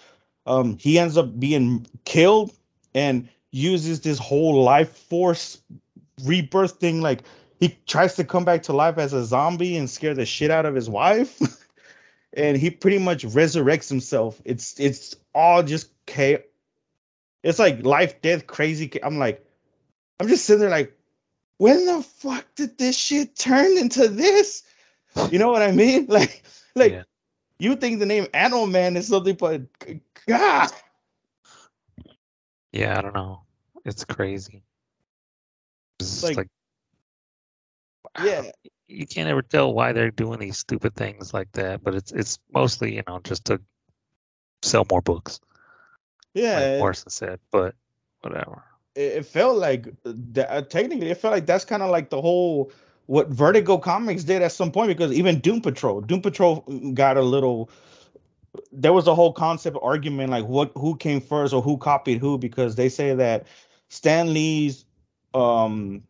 Um 0.45 0.77
he 0.77 0.99
ends 0.99 1.17
up 1.17 1.37
being 1.39 1.85
killed 2.05 2.53
and 2.93 3.27
uses 3.51 4.01
this 4.01 4.19
whole 4.19 4.63
life 4.63 4.95
force 4.95 5.61
rebirth 6.23 6.73
thing 6.73 7.01
like 7.01 7.23
he 7.59 7.77
tries 7.87 8.15
to 8.15 8.23
come 8.23 8.45
back 8.45 8.63
to 8.63 8.73
life 8.73 8.97
as 8.97 9.13
a 9.13 9.23
zombie 9.25 9.77
and 9.77 9.89
scare 9.89 10.13
the 10.13 10.25
shit 10.25 10.51
out 10.51 10.65
of 10.65 10.75
his 10.75 10.89
wife. 10.89 11.39
and 12.33 12.57
he 12.57 12.69
pretty 12.69 12.97
much 12.99 13.23
resurrects 13.23 13.89
himself. 13.89 14.41
It's 14.45 14.79
it's 14.79 15.15
all 15.33 15.63
just 15.63 15.89
chaos. 16.05 16.41
It's 17.43 17.59
like 17.59 17.85
life, 17.85 18.21
death, 18.21 18.47
crazy. 18.47 18.91
I'm 19.03 19.19
like, 19.19 19.45
I'm 20.19 20.27
just 20.27 20.45
sitting 20.45 20.61
there 20.61 20.69
like, 20.69 20.97
when 21.57 21.85
the 21.85 22.01
fuck 22.01 22.45
did 22.55 22.77
this 22.77 22.97
shit 22.97 23.35
turn 23.35 23.77
into 23.77 24.07
this? 24.07 24.63
You 25.31 25.39
know 25.39 25.51
what 25.51 25.61
I 25.61 25.71
mean? 25.71 26.07
Like, 26.09 26.43
like 26.75 26.91
Yeah. 26.91 27.03
you 27.59 27.75
think 27.75 27.99
the 27.99 28.05
name 28.05 28.27
Animal 28.33 28.67
Man 28.67 28.97
is 28.97 29.07
something, 29.07 29.35
but 29.35 29.61
God, 30.27 30.71
Yeah, 32.71 32.97
I 32.97 33.01
don't 33.01 33.13
know. 33.15 33.43
It's 33.85 34.03
crazy. 34.03 34.63
It's 35.99 36.23
Like- 36.23 36.37
like, 36.37 36.49
yeah, 38.23 38.51
you 38.87 39.05
can't 39.07 39.29
ever 39.29 39.41
tell 39.41 39.73
why 39.73 39.91
they're 39.93 40.11
doing 40.11 40.39
these 40.39 40.57
stupid 40.57 40.95
things 40.95 41.33
like 41.33 41.51
that, 41.53 41.83
but 41.83 41.95
it's 41.95 42.11
it's 42.11 42.39
mostly, 42.53 42.95
you 42.95 43.03
know, 43.07 43.19
just 43.23 43.45
to 43.45 43.61
sell 44.61 44.85
more 44.89 45.01
books, 45.01 45.39
yeah. 46.33 46.59
like 46.59 46.79
Morrison 46.79 47.09
said, 47.09 47.39
but 47.51 47.75
whatever. 48.21 48.63
it, 48.95 49.17
it 49.17 49.25
felt 49.25 49.57
like 49.57 49.87
that, 50.03 50.49
uh, 50.51 50.61
technically 50.61 51.09
it 51.09 51.17
felt 51.17 51.33
like 51.33 51.45
that's 51.45 51.65
kind 51.65 51.83
of 51.83 51.89
like 51.89 52.09
the 52.09 52.21
whole 52.21 52.71
what 53.07 53.27
Vertigo 53.27 53.77
Comics 53.77 54.23
did 54.23 54.41
at 54.41 54.51
some 54.51 54.71
point 54.71 54.87
because 54.87 55.11
even 55.11 55.39
Doom 55.39 55.61
Patrol, 55.61 56.01
Doom 56.01 56.21
Patrol 56.21 56.61
got 56.93 57.17
a 57.17 57.21
little. 57.21 57.69
There 58.71 58.93
was 58.93 59.07
a 59.07 59.13
whole 59.13 59.33
concept 59.33 59.77
argument 59.81 60.31
like 60.31 60.45
what 60.45 60.71
who 60.75 60.95
came 60.95 61.19
first 61.19 61.53
or 61.53 61.61
who 61.61 61.77
copied 61.77 62.19
who 62.19 62.37
because 62.37 62.75
they 62.75 62.87
say 62.87 63.13
that 63.13 63.47
Stan 63.89 64.33
Lee's 64.33 64.84
um 65.35 66.03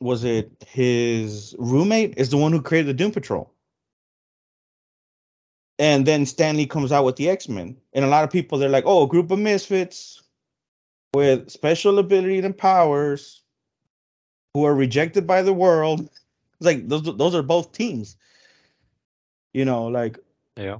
was 0.00 0.24
it 0.24 0.50
his 0.66 1.54
roommate 1.58 2.14
is 2.16 2.30
the 2.30 2.36
one 2.36 2.52
who 2.52 2.60
created 2.62 2.88
the 2.88 2.94
Doom 2.94 3.12
Patrol. 3.12 3.52
And 5.78 6.06
then 6.06 6.24
Stan 6.24 6.56
Lee 6.56 6.66
comes 6.66 6.90
out 6.90 7.04
with 7.04 7.16
the 7.16 7.28
X 7.28 7.48
Men, 7.48 7.76
and 7.92 8.04
a 8.04 8.08
lot 8.08 8.24
of 8.24 8.30
people 8.30 8.58
they're 8.58 8.70
like, 8.70 8.84
"Oh, 8.86 9.04
a 9.04 9.08
group 9.08 9.30
of 9.30 9.38
misfits 9.38 10.22
with 11.14 11.50
special 11.50 11.98
abilities 11.98 12.44
and 12.44 12.56
powers 12.56 13.42
who 14.54 14.64
are 14.64 14.74
rejected 14.74 15.26
by 15.26 15.42
the 15.42 15.52
world." 15.52 16.00
It's 16.00 16.66
like 16.66 16.88
those 16.88 17.02
those 17.02 17.34
are 17.34 17.42
both 17.42 17.72
teams. 17.72 18.16
You 19.52 19.66
know, 19.66 19.86
like 19.88 20.18
Yeah. 20.56 20.78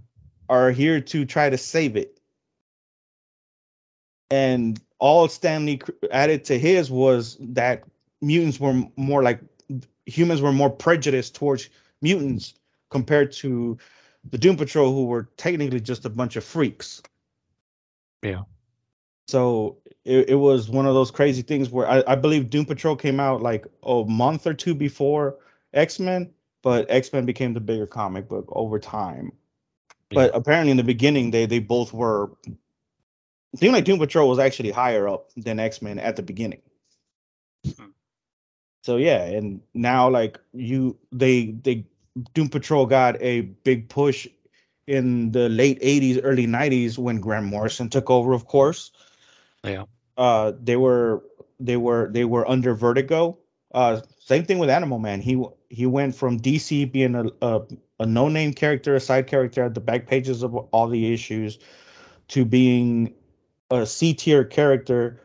are 0.49 0.71
here 0.71 1.01
to 1.01 1.25
try 1.27 1.51
to 1.51 1.59
save 1.59 1.97
it. 1.97 2.19
And 4.31 4.81
all 4.99 5.29
Stan 5.29 5.67
Lee 5.67 5.81
added 6.11 6.45
to 6.45 6.59
his 6.59 6.91
was 6.91 7.37
that 7.41 7.85
mutants 8.21 8.59
were 8.59 8.83
more 8.97 9.23
like 9.23 9.41
humans 10.07 10.41
were 10.41 10.53
more 10.53 10.71
prejudiced 10.71 11.35
towards 11.35 11.69
mutants 12.01 12.55
compared 12.91 13.33
to 13.33 13.77
the 14.31 14.39
Doom 14.39 14.57
Patrol, 14.57 14.93
who 14.93 15.07
were 15.07 15.29
technically 15.37 15.81
just 15.81 16.05
a 16.05 16.11
bunch 16.11 16.37
of 16.37 16.45
freaks. 16.45 17.03
Yeah. 18.23 18.43
So 19.29 19.79
it, 20.05 20.31
it 20.31 20.35
was 20.37 20.71
one 20.71 20.87
of 20.87 20.95
those 20.95 21.11
crazy 21.11 21.43
things 21.43 21.71
where 21.71 21.89
I, 21.89 22.03
I 22.07 22.15
believe 22.15 22.51
Doom 22.51 22.65
Patrol 22.65 22.97
came 22.97 23.21
out 23.21 23.43
like 23.43 23.67
a 23.83 24.05
month 24.05 24.47
or 24.47 24.55
two 24.55 24.75
before 24.75 25.37
X 25.75 25.99
Men, 25.99 26.33
but 26.63 26.87
X 26.89 27.13
Men 27.13 27.27
became 27.27 27.53
the 27.53 27.61
bigger 27.61 27.87
comic 27.87 28.29
book 28.29 28.47
over 28.49 28.79
time. 28.79 29.33
But 30.11 30.31
apparently, 30.35 30.71
in 30.71 30.77
the 30.77 30.85
beginning, 30.85 31.33
they 31.33 31.47
they 31.47 31.59
both 31.59 31.93
were. 31.93 32.31
It 33.53 33.61
seemed 33.61 33.75
like 33.75 33.85
Doom 33.85 33.99
Patrol 33.99 34.29
was 34.29 34.39
actually 34.39 34.71
higher 34.71 35.09
up 35.09 35.31
than 35.37 35.59
X 35.59 35.81
Men 35.81 35.99
at 35.99 36.17
the 36.17 36.23
beginning. 36.23 36.63
Hmm. 37.65 37.91
So 38.83 38.97
yeah, 38.99 39.25
and 39.25 39.61
now 39.75 40.09
like 40.09 40.39
you, 40.53 40.97
they 41.11 41.47
they 41.47 41.87
Doom 42.35 42.49
Patrol 42.49 42.87
got 42.87 43.21
a 43.21 43.41
big 43.41 43.89
push 43.89 44.29
in 44.87 45.33
the 45.33 45.49
late 45.49 45.81
'80s, 45.81 46.21
early 46.23 46.47
'90s 46.47 46.99
when 46.99 47.21
Grant 47.21 47.47
Morrison 47.47 47.89
took 47.89 48.11
over, 48.11 48.33
of 48.33 48.47
course. 48.47 48.93
Yeah. 49.65 49.85
Uh, 50.17 50.53
they 50.63 50.77
were 50.77 51.25
they 51.59 51.77
were 51.77 52.11
they 52.13 52.25
were 52.25 52.49
under 52.49 52.75
Vertigo. 52.75 53.39
Uh, 53.75 54.01
same 54.21 54.45
thing 54.45 54.59
with 54.59 54.71
Animal 54.71 54.99
Man. 54.99 55.21
He 55.21 55.43
he 55.69 55.87
went 55.87 56.15
from 56.15 56.39
DC 56.39 56.91
being 56.93 57.15
a 57.15 57.25
a, 57.43 57.63
a 58.01 58.07
no 58.07 58.29
name 58.29 58.53
character, 58.53 58.95
a 58.95 59.01
side 59.01 59.27
character 59.27 59.65
at 59.65 59.75
the 59.75 59.81
back 59.81 60.07
pages 60.07 60.43
of 60.43 60.55
all 60.55 60.89
the 60.89 61.13
issues, 61.13 61.59
to 62.29 62.45
being 62.45 63.15
a 63.71 63.87
C 63.87 64.15
tier 64.15 64.45
character 64.45 65.21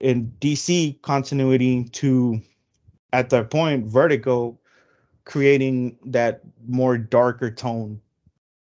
in 0.00 0.32
DC 0.40 1.00
continuity. 1.02 1.84
To 1.84 2.40
at 3.12 3.30
that 3.30 3.50
point, 3.50 3.86
Vertigo 3.86 4.58
creating 5.24 5.98
that 6.06 6.40
more 6.66 6.98
darker 6.98 7.50
tone 7.50 8.00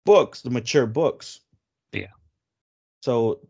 books, 0.05 0.43
the 0.43 0.51
mature 0.51 0.87
books. 0.87 1.41
Yeah. 1.93 2.07
So 3.03 3.41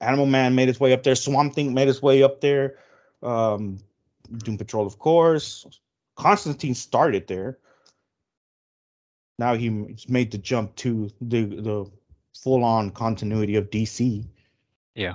Animal 0.00 0.26
Man 0.26 0.54
made 0.54 0.68
its 0.68 0.80
way 0.80 0.92
up 0.92 1.02
there. 1.02 1.14
Swamp 1.14 1.54
Thing 1.54 1.74
made 1.74 1.88
its 1.88 2.02
way 2.02 2.22
up 2.22 2.40
there. 2.40 2.78
Um, 3.22 3.78
Doom 4.38 4.58
Patrol, 4.58 4.86
of 4.86 4.98
course. 4.98 5.66
Constantine 6.16 6.74
started 6.74 7.26
there. 7.26 7.58
Now 9.38 9.54
he's 9.54 10.08
made 10.08 10.30
the 10.30 10.38
jump 10.38 10.76
to 10.76 11.10
the 11.20 11.44
the 11.44 11.90
full 12.38 12.62
on 12.62 12.90
continuity 12.90 13.56
of 13.56 13.70
DC. 13.70 14.24
Yeah. 14.94 15.14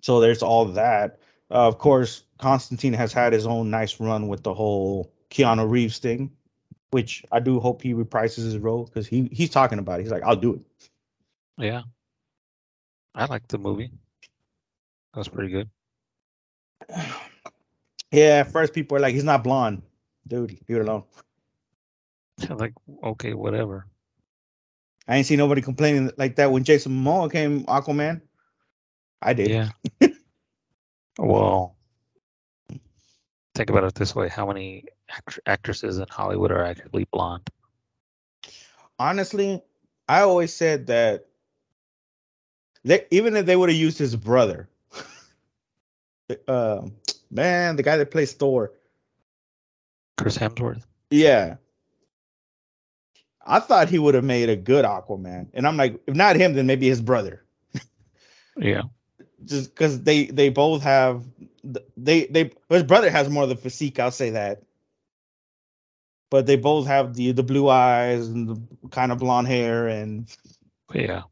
So 0.00 0.20
there's 0.20 0.42
all 0.42 0.66
that. 0.66 1.18
Uh, 1.50 1.68
of 1.68 1.78
course, 1.78 2.24
Constantine 2.38 2.94
has 2.94 3.12
had 3.12 3.32
his 3.32 3.46
own 3.46 3.70
nice 3.70 4.00
run 4.00 4.28
with 4.28 4.42
the 4.42 4.54
whole 4.54 5.12
Keanu 5.30 5.68
Reeves 5.70 5.98
thing, 5.98 6.30
which 6.90 7.24
I 7.30 7.40
do 7.40 7.60
hope 7.60 7.82
he 7.82 7.94
reprises 7.94 8.44
his 8.44 8.58
role 8.58 8.84
because 8.84 9.06
he 9.06 9.28
he's 9.32 9.50
talking 9.50 9.78
about 9.78 10.00
it. 10.00 10.04
He's 10.04 10.12
like, 10.12 10.22
I'll 10.22 10.36
do 10.36 10.54
it. 10.54 10.60
Yeah. 11.58 11.82
I 13.14 13.26
liked 13.26 13.50
the 13.50 13.58
movie. 13.58 13.90
That 15.12 15.18
was 15.18 15.28
pretty 15.28 15.50
good. 15.50 15.70
Yeah, 18.14 18.42
first 18.42 18.74
people 18.74 18.98
are 18.98 19.00
like, 19.00 19.14
he's 19.14 19.24
not 19.24 19.42
blonde. 19.42 19.80
Dude, 20.28 20.50
leave 20.68 20.80
it 20.80 20.86
alone. 20.86 21.04
like, 22.50 22.74
okay, 23.02 23.32
whatever. 23.32 23.86
I 25.08 25.16
ain't 25.16 25.26
seen 25.26 25.38
nobody 25.38 25.60
complaining 25.62 26.10
like 26.16 26.36
that 26.36 26.52
when 26.52 26.64
Jason 26.64 26.92
Momoa 26.92 27.30
came 27.30 27.64
Aquaman. 27.64 28.20
I 29.20 29.34
did. 29.34 29.50
Yeah. 29.50 29.68
well, 31.18 31.76
think 33.54 33.70
about 33.70 33.84
it 33.84 33.94
this 33.94 34.14
way: 34.14 34.28
how 34.28 34.46
many 34.46 34.84
act- 35.10 35.40
actresses 35.46 35.98
in 35.98 36.06
Hollywood 36.08 36.50
are 36.50 36.64
actually 36.64 37.06
blonde? 37.12 37.48
Honestly, 38.98 39.62
I 40.08 40.20
always 40.22 40.54
said 40.54 40.86
that 40.86 41.26
they, 42.84 43.06
even 43.10 43.36
if 43.36 43.46
they 43.46 43.56
would 43.56 43.68
have 43.68 43.78
used 43.78 43.98
his 43.98 44.14
brother, 44.14 44.68
uh, 46.48 46.82
man, 47.30 47.76
the 47.76 47.82
guy 47.82 47.96
that 47.96 48.10
plays 48.10 48.32
Thor, 48.32 48.72
Chris 50.16 50.38
Hemsworth. 50.38 50.82
yeah, 51.10 51.56
I 53.46 53.60
thought 53.60 53.88
he 53.88 53.98
would 53.98 54.14
have 54.14 54.24
made 54.24 54.48
a 54.48 54.56
good 54.56 54.84
Aquaman. 54.84 55.48
And 55.54 55.66
I'm 55.66 55.76
like, 55.76 56.00
if 56.06 56.14
not 56.14 56.36
him, 56.36 56.54
then 56.54 56.66
maybe 56.66 56.88
his 56.88 57.00
brother. 57.00 57.44
Yeah. 58.56 58.82
just 59.44 59.74
because 59.74 60.02
they 60.02 60.26
they 60.26 60.48
both 60.48 60.82
have 60.82 61.24
they 61.96 62.26
they 62.26 62.50
his 62.68 62.82
brother 62.82 63.10
has 63.10 63.28
more 63.28 63.44
of 63.44 63.48
the 63.48 63.56
physique 63.56 63.98
i'll 63.98 64.10
say 64.10 64.30
that 64.30 64.62
but 66.30 66.46
they 66.46 66.56
both 66.56 66.86
have 66.86 67.14
the 67.14 67.32
the 67.32 67.42
blue 67.42 67.68
eyes 67.68 68.28
and 68.28 68.48
the 68.48 68.88
kind 68.90 69.12
of 69.12 69.18
blonde 69.18 69.48
hair 69.48 69.88
and 69.88 70.36
Yeah. 70.92 71.22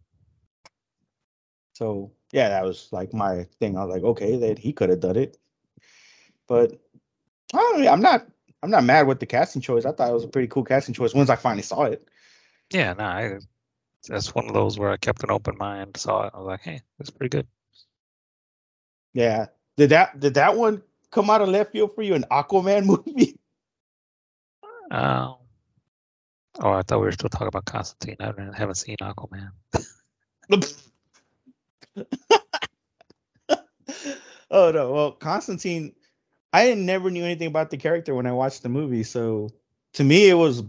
so 1.73 2.11
yeah 2.33 2.49
that 2.49 2.65
was 2.65 2.89
like 2.93 3.13
my 3.13 3.45
thing 3.59 3.77
i 3.77 3.85
was 3.85 3.95
like 3.95 4.05
okay 4.05 4.37
that 4.37 4.59
he 4.59 4.73
could 4.73 4.91
have 4.91 5.01
done 5.01 5.17
it 5.17 5.37
but 6.47 6.79
I 7.53 7.59
don't 7.59 7.83
know, 7.83 7.93
i'm 7.93 8.03
not 8.03 8.27
i'm 8.63 8.71
not 8.71 8.85
mad 8.85 9.07
with 9.07 9.21
the 9.21 9.27
casting 9.27 9.63
choice 9.63 9.85
i 9.85 9.93
thought 9.93 10.11
it 10.11 10.15
was 10.15 10.25
a 10.25 10.29
pretty 10.29 10.49
cool 10.49 10.65
casting 10.65 10.95
choice 10.95 11.15
once 11.15 11.31
i 11.31 11.37
finally 11.37 11.63
saw 11.63 11.83
it 11.85 12.07
Yeah. 12.73 12.93
No, 12.95 13.05
I, 13.05 13.39
that's 14.09 14.35
one 14.35 14.47
of 14.49 14.55
those 14.55 14.79
where 14.79 14.91
I 14.91 14.97
kept 14.97 15.23
an 15.25 15.31
open 15.31 15.59
mind, 15.59 15.97
saw 15.99 16.27
it. 16.27 16.33
I 16.35 16.39
was 16.39 16.47
like, 16.47 16.63
hey, 16.63 16.81
that's 16.99 17.11
pretty 17.11 17.29
good. 17.37 17.47
yeah 19.13 19.47
did 19.77 19.91
that 19.91 20.19
did 20.21 20.35
that 20.35 20.57
one 20.57 20.83
come 21.11 21.31
out 21.31 21.43
of 21.43 21.49
left 21.49 21.73
field 21.73 21.95
for 21.95 22.03
you 22.03 22.15
an 22.15 22.25
aquaman 22.31 22.85
movie 23.07 23.37
Um, 24.91 25.37
oh, 26.61 26.73
I 26.73 26.83
thought 26.83 26.99
we 27.01 27.07
were 27.07 27.13
still 27.13 27.29
talking 27.29 27.47
about 27.49 27.65
Constantine. 27.65 28.17
I 28.21 28.27
haven't, 28.27 28.55
haven't 28.55 28.75
seen 28.77 28.97
Aquaman. 29.01 29.51
oh 34.51 34.71
no 34.73 34.93
well 34.93 35.13
constantine 35.13 35.93
i 36.53 36.73
never 36.75 37.11
knew 37.11 37.25
anything 37.25 37.47
about 37.49 37.71
the 37.71 37.77
character 37.77 38.15
when 38.15 38.27
i 38.27 38.33
watched 38.33 38.63
the 38.63 38.69
movie 38.69 39.03
so 39.03 39.49
to 39.95 40.05
me 40.05 40.29
it 40.29 40.35
was 40.35 40.63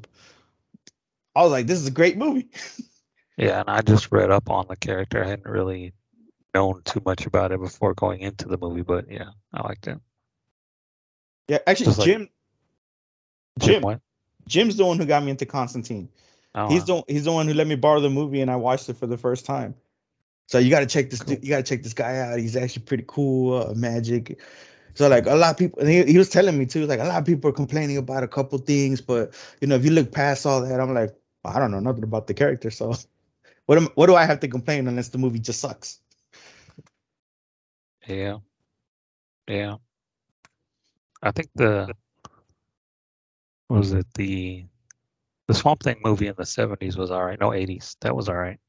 i 1.35 1.41
was 1.43 1.51
like 1.51 1.67
this 1.67 1.79
is 1.79 1.87
a 1.87 1.91
great 1.91 2.17
movie. 2.17 2.49
Yeah, 3.37 3.61
and 3.61 3.69
I 3.69 3.81
just 3.81 4.11
read 4.11 4.29
up 4.29 4.51
on 4.51 4.67
the 4.67 4.75
character. 4.75 5.23
I 5.23 5.27
hadn't 5.27 5.47
really 5.47 5.93
known 6.53 6.81
too 6.83 7.01
much 7.03 7.25
about 7.25 7.51
it 7.51 7.59
before 7.59 7.95
going 7.95 8.19
into 8.19 8.47
the 8.47 8.57
movie, 8.57 8.83
but 8.83 9.09
yeah, 9.09 9.29
I 9.51 9.63
liked 9.67 9.87
it. 9.87 9.97
yeah 11.47 11.57
actually 11.65 11.93
like- 11.95 12.05
jim 12.05 12.29
Jim 13.59 13.84
jim's 14.47 14.75
the 14.77 14.86
one 14.86 14.97
who 14.99 15.05
got 15.05 15.23
me 15.23 15.32
into 15.32 15.45
constantine. 15.47 16.09
Oh, 16.53 16.67
he's 16.67 16.86
the 16.86 17.01
he's 17.07 17.23
the 17.23 17.32
one 17.32 17.47
who 17.47 17.53
let 17.55 17.65
me 17.65 17.75
borrow 17.75 17.99
the 18.01 18.09
movie 18.09 18.41
and 18.41 18.51
i 18.51 18.57
watched 18.57 18.89
it 18.89 18.97
for 18.97 19.07
the 19.07 19.17
first 19.17 19.45
time. 19.45 19.73
So 20.47 20.59
you 20.59 20.69
got 20.69 20.82
to 20.82 20.86
check 20.86 21.09
this 21.09 21.23
Cool. 21.23 21.38
you 21.41 21.49
got 21.49 21.57
to 21.57 21.63
check 21.63 21.82
this 21.82 21.93
guy 21.93 22.17
out. 22.19 22.38
He's 22.38 22.55
actually 22.57 22.84
pretty 22.84 23.05
cool 23.07 23.53
uh, 23.63 23.73
magic 23.73 24.39
so 24.95 25.07
like 25.07 25.25
a 25.27 25.35
lot 25.35 25.51
of 25.51 25.57
people 25.57 25.79
and 25.81 25.89
he, 25.89 26.03
he 26.03 26.17
was 26.17 26.29
telling 26.29 26.57
me 26.57 26.65
too 26.65 26.85
like 26.87 26.99
a 26.99 27.03
lot 27.05 27.19
of 27.19 27.25
people 27.25 27.49
are 27.49 27.53
complaining 27.53 27.97
about 27.97 28.23
a 28.23 28.27
couple 28.27 28.57
things 28.59 29.01
but 29.01 29.33
you 29.61 29.67
know 29.67 29.75
if 29.75 29.85
you 29.85 29.91
look 29.91 30.11
past 30.11 30.45
all 30.45 30.61
that 30.61 30.79
i'm 30.79 30.93
like 30.93 31.15
i 31.45 31.59
don't 31.59 31.71
know 31.71 31.79
nothing 31.79 32.03
about 32.03 32.27
the 32.27 32.33
character 32.33 32.69
so 32.71 32.93
what 33.67 33.77
am, 33.77 33.87
what 33.95 34.07
do 34.07 34.15
i 34.15 34.25
have 34.25 34.39
to 34.39 34.47
complain 34.47 34.87
unless 34.87 35.09
the 35.09 35.17
movie 35.17 35.39
just 35.39 35.59
sucks 35.59 35.99
Yeah. 38.07 38.39
Yeah. 39.47 39.77
I 41.21 41.31
think 41.31 41.49
the 41.55 41.95
what 43.67 43.79
was 43.79 43.93
it 43.93 44.05
the 44.13 44.67
the 45.47 45.53
Swamp 45.53 45.83
Thing 45.83 45.99
movie 46.03 46.27
in 46.27 46.35
the 46.37 46.45
seventies 46.45 46.97
was 46.97 47.11
all 47.11 47.25
right. 47.25 47.39
No, 47.39 47.53
eighties. 47.53 47.95
That 48.01 48.15
was 48.15 48.29
all 48.29 48.35
right. 48.35 48.59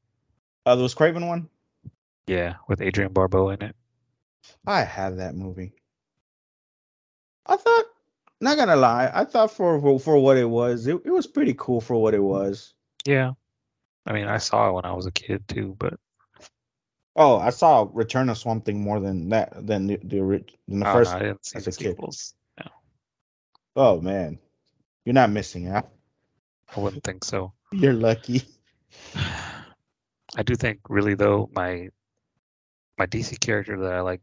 uh 0.67 0.75
there 0.75 0.83
was 0.83 0.95
craven 0.95 1.27
one 1.27 1.49
Yeah, 2.27 2.57
with 2.69 2.81
Adrienne 2.83 3.13
Barbeau 3.13 3.51
in 3.51 3.63
it. 3.63 3.77
i 4.67 4.83
have 4.83 5.17
that 5.19 5.35
movie 5.37 5.73
i 7.47 7.57
thought 7.57 7.85
not 8.41 8.57
gonna 8.57 8.77
lie 8.77 9.11
i 9.15 9.25
thought 9.25 9.51
for 9.51 9.99
for, 9.99 10.19
what 10.19 10.37
it 10.37 10.49
was 10.49 10.87
it, 10.87 11.01
it 11.05 11.11
was 11.11 11.27
pretty 11.27 11.55
cool 11.59 11.81
for 11.81 11.97
what 11.97 12.15
it 12.15 12.23
was 12.23 12.75
Yeah. 13.07 13.33
I 14.05 14.13
mean, 14.13 14.27
I 14.27 14.39
saw 14.39 14.69
it 14.69 14.73
when 14.73 14.85
I 14.85 14.93
was 14.95 15.07
a 15.07 15.13
kid 15.13 15.47
too, 15.47 15.77
but 15.79 15.95
Oh, 17.15 17.37
I 17.37 17.51
saw 17.51 17.89
Return 17.93 18.31
of 18.31 18.39
Swamp 18.39 18.65
Thing 18.65 18.81
more 18.81 18.99
than 18.99 19.29
that 19.29 19.67
than 19.67 19.87
the 19.87 19.99
the, 20.03 20.45
than 20.67 20.81
the 20.81 20.89
oh, 20.89 20.93
first. 20.93 21.13
no, 21.13 21.17
I 21.19 21.21
didn't 21.21 21.45
see 21.45 21.59
as 21.59 21.65
the 21.65 21.71
a 21.71 21.95
kid. 21.95 21.99
No. 22.01 22.71
Oh 23.77 24.01
man, 24.01 24.39
you're 25.05 25.13
not 25.13 25.31
missing 25.31 25.69
out. 25.69 25.91
I 26.75 26.81
wouldn't 26.81 27.05
think 27.05 27.25
so. 27.25 27.53
You're 27.73 27.93
lucky. 27.93 28.43
I 29.15 30.43
do 30.43 30.55
think 30.57 30.81
really 30.89 31.15
though 31.15 31.51
my 31.53 31.91
my 32.97 33.07
DC 33.07 33.39
character 33.41 33.79
that 33.83 33.93
I 33.93 34.01
like 34.01 34.23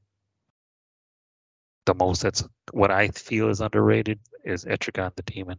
the 1.90 1.96
most 1.96 2.22
that's 2.22 2.48
what 2.72 2.92
I 2.92 3.08
feel 3.08 3.50
is 3.50 3.62
underrated 3.62 4.20
is 4.44 4.64
Etrigan 4.64 5.16
the 5.16 5.24
Demon. 5.24 5.58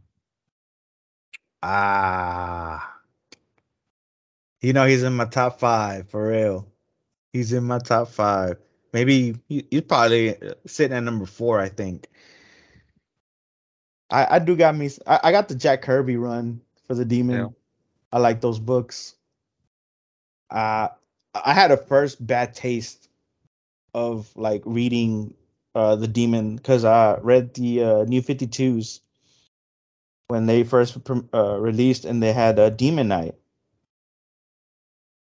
Ah. 1.61 2.95
You 4.61 4.73
know 4.73 4.87
he's 4.87 5.03
in 5.03 5.15
my 5.15 5.25
top 5.25 5.59
five 5.59 6.09
for 6.09 6.29
real. 6.29 6.69
He's 7.33 7.53
in 7.53 7.65
my 7.65 7.81
top 7.81 8.09
five. 8.09 8.59
Maybe 8.93 9.39
he, 9.49 9.67
he's 9.73 9.83
probably 9.83 10.37
sitting 10.67 10.97
at 10.97 11.03
number 11.03 11.27
four, 11.27 11.59
I 11.59 11.69
think. 11.69 12.07
I, 14.09 14.37
I 14.37 14.39
do 14.39 14.55
got 14.55 14.77
me. 14.77 14.89
I, 15.07 15.21
I 15.25 15.33
got 15.33 15.49
the 15.49 15.57
Jack 15.57 15.83
Kirby 15.83 16.17
run 16.17 16.61
for 16.87 16.95
the 16.95 17.05
Demon. 17.05 17.37
Yeah. 17.37 17.49
I 18.13 18.19
like 18.21 18.41
those 18.41 18.61
books. 18.61 19.17
Uh, 20.49 20.89
I 21.35 21.55
had 21.55 21.73
a 21.73 21.77
first 21.77 22.25
bad 22.25 22.55
taste 22.55 23.09
of 23.95 24.31
like 24.37 24.63
reading 24.65 25.35
uh 25.75 25.97
the 25.97 26.09
Demon 26.09 26.57
because 26.57 26.85
I 26.85 27.19
read 27.19 27.55
the 27.55 27.85
uh, 27.85 28.05
New 28.05 28.23
Fifty 28.23 28.47
Twos 28.47 29.01
when 30.29 30.47
they 30.47 30.63
first 30.63 30.97
uh, 31.35 31.59
released, 31.59 32.05
and 32.05 32.23
they 32.23 32.33
had 32.33 32.59
a 32.59 32.71
Demon 32.71 33.09
Knight. 33.09 33.35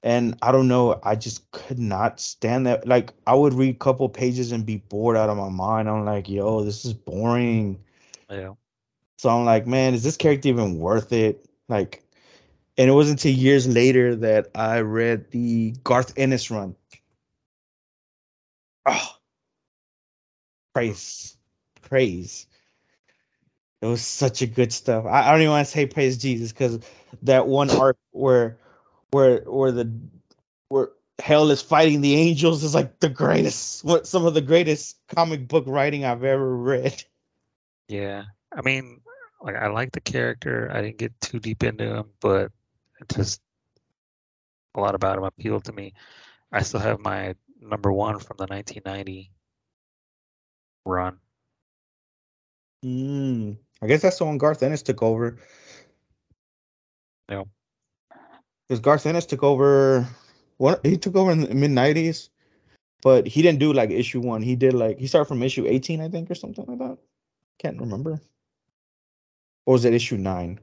And 0.04 0.38
I 0.42 0.52
don't 0.52 0.68
know, 0.68 1.00
I 1.04 1.16
just 1.16 1.50
could 1.52 1.80
not 1.80 2.20
stand 2.20 2.68
that. 2.68 2.88
Like 2.88 3.14
I 3.26 3.34
would 3.34 3.54
read 3.54 3.76
a 3.76 3.80
couple 3.80 4.08
pages 4.10 4.52
and 4.52 4.66
be 4.66 4.78
bored 4.78 5.18
out 5.18 5.30
of 5.30 5.38
my 5.38 5.50
mind. 5.50 5.90
I'm 5.90 6.06
like, 6.06 6.30
yo, 6.30 6.64
this 6.64 6.86
is 6.86 6.94
boring. 6.94 7.80
Yeah. 8.30 8.54
So 9.18 9.30
I'm 9.30 9.46
like, 9.46 9.66
man, 9.66 9.94
is 9.96 10.04
this 10.04 10.18
character 10.18 10.50
even 10.50 10.78
worth 10.78 11.12
it? 11.12 11.50
Like, 11.68 12.04
and 12.78 12.90
it 12.90 12.94
wasn't 12.94 13.20
until 13.20 13.38
years 13.38 13.68
later 13.68 14.16
that 14.18 14.52
I 14.54 14.82
read 14.82 15.32
the 15.32 15.72
Garth 15.84 16.14
Ennis 16.18 16.52
run. 16.52 16.76
Oh, 18.86 19.17
praise, 20.78 21.36
praise. 21.82 22.46
It 23.82 23.88
was 23.88 24.06
such 24.06 24.44
a 24.44 24.48
good 24.48 24.72
stuff. 24.72 25.06
I, 25.08 25.28
I 25.28 25.32
don't 25.32 25.42
even 25.42 25.52
want 25.52 25.66
to 25.66 25.72
say 25.72 25.88
praise 25.88 26.20
Jesus 26.20 26.52
because 26.52 26.80
that 27.24 27.48
one 27.48 27.72
arc 27.72 27.98
where, 28.12 28.60
where, 29.10 29.40
where 29.42 29.72
the, 29.72 29.92
where 30.70 30.90
hell 31.18 31.50
is 31.50 31.64
fighting 31.64 32.02
the 32.02 32.14
angels 32.14 32.64
is 32.64 32.76
like 32.76 33.00
the 33.00 33.10
greatest, 33.10 33.84
what 33.84 34.06
some 34.06 34.28
of 34.28 34.36
the 34.36 34.42
greatest 34.42 34.98
comic 35.16 35.48
book 35.48 35.64
writing 35.66 36.06
I've 36.06 36.24
ever 36.24 36.56
read. 36.56 37.04
Yeah. 37.88 38.26
I 38.56 38.62
mean, 38.62 39.02
like 39.42 39.56
I 39.56 39.70
like 39.70 39.94
the 39.94 40.02
character. 40.02 40.70
I 40.72 40.82
didn't 40.82 41.00
get 41.00 41.20
too 41.22 41.40
deep 41.40 41.64
into 41.64 41.86
him, 41.86 42.06
but 42.20 42.52
it 43.02 43.10
just 43.16 43.42
a 44.76 44.80
lot 44.80 44.94
about 44.94 45.18
him 45.18 45.24
appealed 45.24 45.64
to 45.66 45.72
me. 45.72 45.94
I 46.52 46.62
still 46.62 46.82
have 46.82 47.00
my 47.00 47.34
number 47.62 47.92
one 47.92 48.20
from 48.20 48.38
the 48.38 48.46
1990 48.46 49.32
run. 50.88 51.18
Mm, 52.86 53.58
I 53.82 53.88
guess 53.88 54.02
that's 54.02 54.18
the 54.18 54.26
one 54.26 54.38
Garth 54.38 54.64
Ennis 54.64 54.84
took 54.84 55.02
over. 55.02 55.38
Yeah. 57.30 57.44
Because 58.68 58.80
Garth 58.80 59.06
Ennis 59.06 59.26
took 59.26 59.44
over. 59.44 60.08
What 60.58 60.86
he 60.86 60.98
took 60.98 61.16
over 61.16 61.32
in 61.32 61.42
the 61.42 61.54
mid 61.54 61.72
'90s, 61.72 62.30
but 63.04 63.28
he 63.28 63.42
didn't 63.42 63.60
do 63.60 63.74
like 63.74 63.92
issue 63.92 64.20
one. 64.20 64.42
He 64.42 64.56
did 64.56 64.74
like 64.74 64.98
he 64.98 65.08
started 65.08 65.28
from 65.28 65.44
issue 65.44 65.68
18, 65.68 66.02
I 66.02 66.10
think, 66.10 66.32
or 66.32 66.36
something 66.36 66.66
like 66.66 66.80
that. 66.80 66.98
Can't 67.60 67.80
remember. 67.80 68.20
Or 69.66 69.74
was 69.74 69.86
it 69.86 69.94
issue 69.94 70.18
nine? 70.18 70.60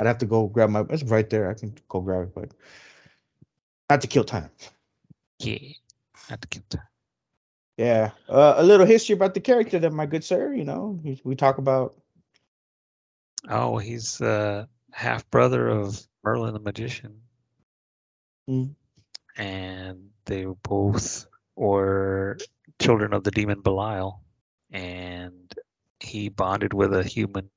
I'd 0.00 0.06
have 0.06 0.18
to 0.18 0.26
go 0.26 0.46
grab 0.46 0.70
my. 0.70 0.84
It's 0.90 1.02
right 1.04 1.28
there. 1.28 1.50
I 1.50 1.54
can 1.54 1.74
go 1.88 2.00
grab 2.00 2.28
it, 2.28 2.34
but 2.34 2.50
not 3.90 4.00
to 4.00 4.06
kill 4.06 4.24
time. 4.24 4.50
Yeah. 5.38 5.58
Not 6.30 6.42
to 6.42 6.48
get 6.48 6.68
Yeah, 7.78 8.10
uh, 8.28 8.54
a 8.56 8.64
little 8.64 8.86
history 8.86 9.14
about 9.14 9.34
the 9.34 9.40
character, 9.40 9.78
that 9.78 9.92
my 9.92 10.04
good 10.04 10.24
sir. 10.24 10.52
You 10.52 10.64
know, 10.64 11.00
we, 11.02 11.20
we 11.22 11.36
talk 11.36 11.58
about. 11.58 11.96
Oh, 13.48 13.78
he's 13.78 14.20
uh 14.20 14.66
half 14.90 15.30
brother 15.30 15.68
of 15.68 16.04
Merlin 16.24 16.54
the 16.54 16.60
magician. 16.60 17.20
Mm. 18.50 18.74
And 19.36 20.10
they 20.24 20.44
both 20.44 21.26
were 21.54 22.38
children 22.80 23.12
of 23.12 23.22
the 23.22 23.30
demon 23.30 23.60
Belial. 23.60 24.22
And 24.72 25.54
he 26.00 26.30
bonded 26.30 26.74
with 26.74 26.92
a 26.92 27.04
human 27.04 27.48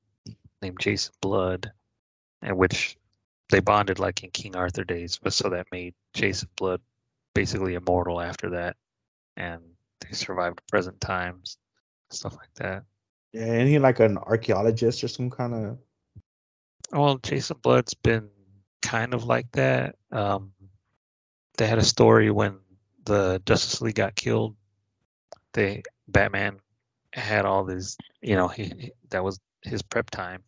named 0.62 0.78
Jason 0.78 1.14
Blood, 1.20 1.72
and 2.40 2.56
which 2.56 2.96
they 3.50 3.58
bonded 3.58 3.98
like 3.98 4.22
in 4.22 4.30
King 4.30 4.54
Arthur 4.54 4.84
days, 4.84 5.18
but 5.20 5.32
so 5.32 5.50
that 5.50 5.66
made 5.72 5.94
Jason 6.14 6.48
Blood 6.56 6.80
basically 7.34 7.74
immortal 7.74 8.20
after 8.20 8.50
that. 8.50 8.76
And 9.36 9.62
they 10.02 10.12
survived 10.12 10.60
present 10.68 11.00
times, 11.00 11.58
stuff 12.10 12.36
like 12.36 12.52
that. 12.56 12.84
Yeah, 13.32 13.44
and 13.44 13.68
he 13.68 13.78
like 13.78 14.00
an 14.00 14.18
archaeologist 14.18 15.02
or 15.04 15.08
some 15.08 15.30
kind 15.30 15.54
of. 15.54 15.78
Well, 16.92 17.16
Jason 17.18 17.56
Blood's 17.62 17.94
been 17.94 18.28
kind 18.82 19.14
of 19.14 19.24
like 19.24 19.50
that. 19.52 19.96
Um, 20.10 20.52
they 21.56 21.66
had 21.66 21.78
a 21.78 21.84
story 21.84 22.30
when 22.30 22.58
the 23.04 23.40
Justice 23.46 23.80
League 23.80 23.94
got 23.94 24.14
killed. 24.14 24.56
They 25.52 25.82
Batman 26.08 26.58
had 27.12 27.44
all 27.44 27.64
these, 27.64 27.96
you 28.20 28.36
know, 28.36 28.48
he, 28.48 28.64
he- 28.64 28.92
that 29.10 29.24
was 29.24 29.38
his 29.62 29.82
prep 29.82 30.10
time. 30.10 30.42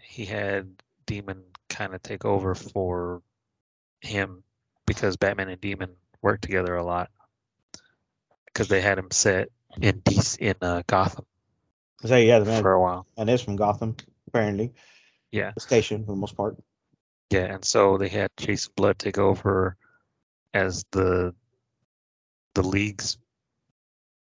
He 0.00 0.24
had 0.24 0.70
Demon 1.06 1.42
kind 1.68 1.94
of 1.94 2.02
take 2.02 2.24
over 2.24 2.54
for 2.54 3.22
him 4.00 4.42
because 4.86 5.16
Batman 5.16 5.48
and 5.48 5.60
Demon 5.60 5.90
worked 6.22 6.42
together 6.42 6.76
a 6.76 6.84
lot 6.84 7.10
because 8.56 8.68
they 8.68 8.80
had 8.80 8.98
him 8.98 9.10
set 9.10 9.50
in 9.82 10.00
DC, 10.00 10.38
in 10.38 10.54
uh, 10.62 10.82
Gotham 10.86 11.26
So 12.02 12.16
yeah, 12.16 12.38
the 12.38 12.46
man 12.46 12.62
for 12.62 12.72
a 12.72 12.80
while. 12.80 13.06
and 13.18 13.28
is 13.28 13.42
from 13.42 13.56
Gotham 13.56 13.96
apparently. 14.28 14.72
Yeah. 15.30 15.52
The 15.54 15.60
station 15.60 16.06
for 16.06 16.12
the 16.12 16.16
most 16.16 16.34
part. 16.34 16.56
Yeah, 17.30 17.52
and 17.52 17.62
so 17.62 17.98
they 17.98 18.08
had 18.08 18.30
Jason 18.38 18.72
Blood 18.74 18.98
take 18.98 19.18
over 19.18 19.76
as 20.54 20.86
the 20.90 21.34
the 22.54 22.62
league's 22.62 23.18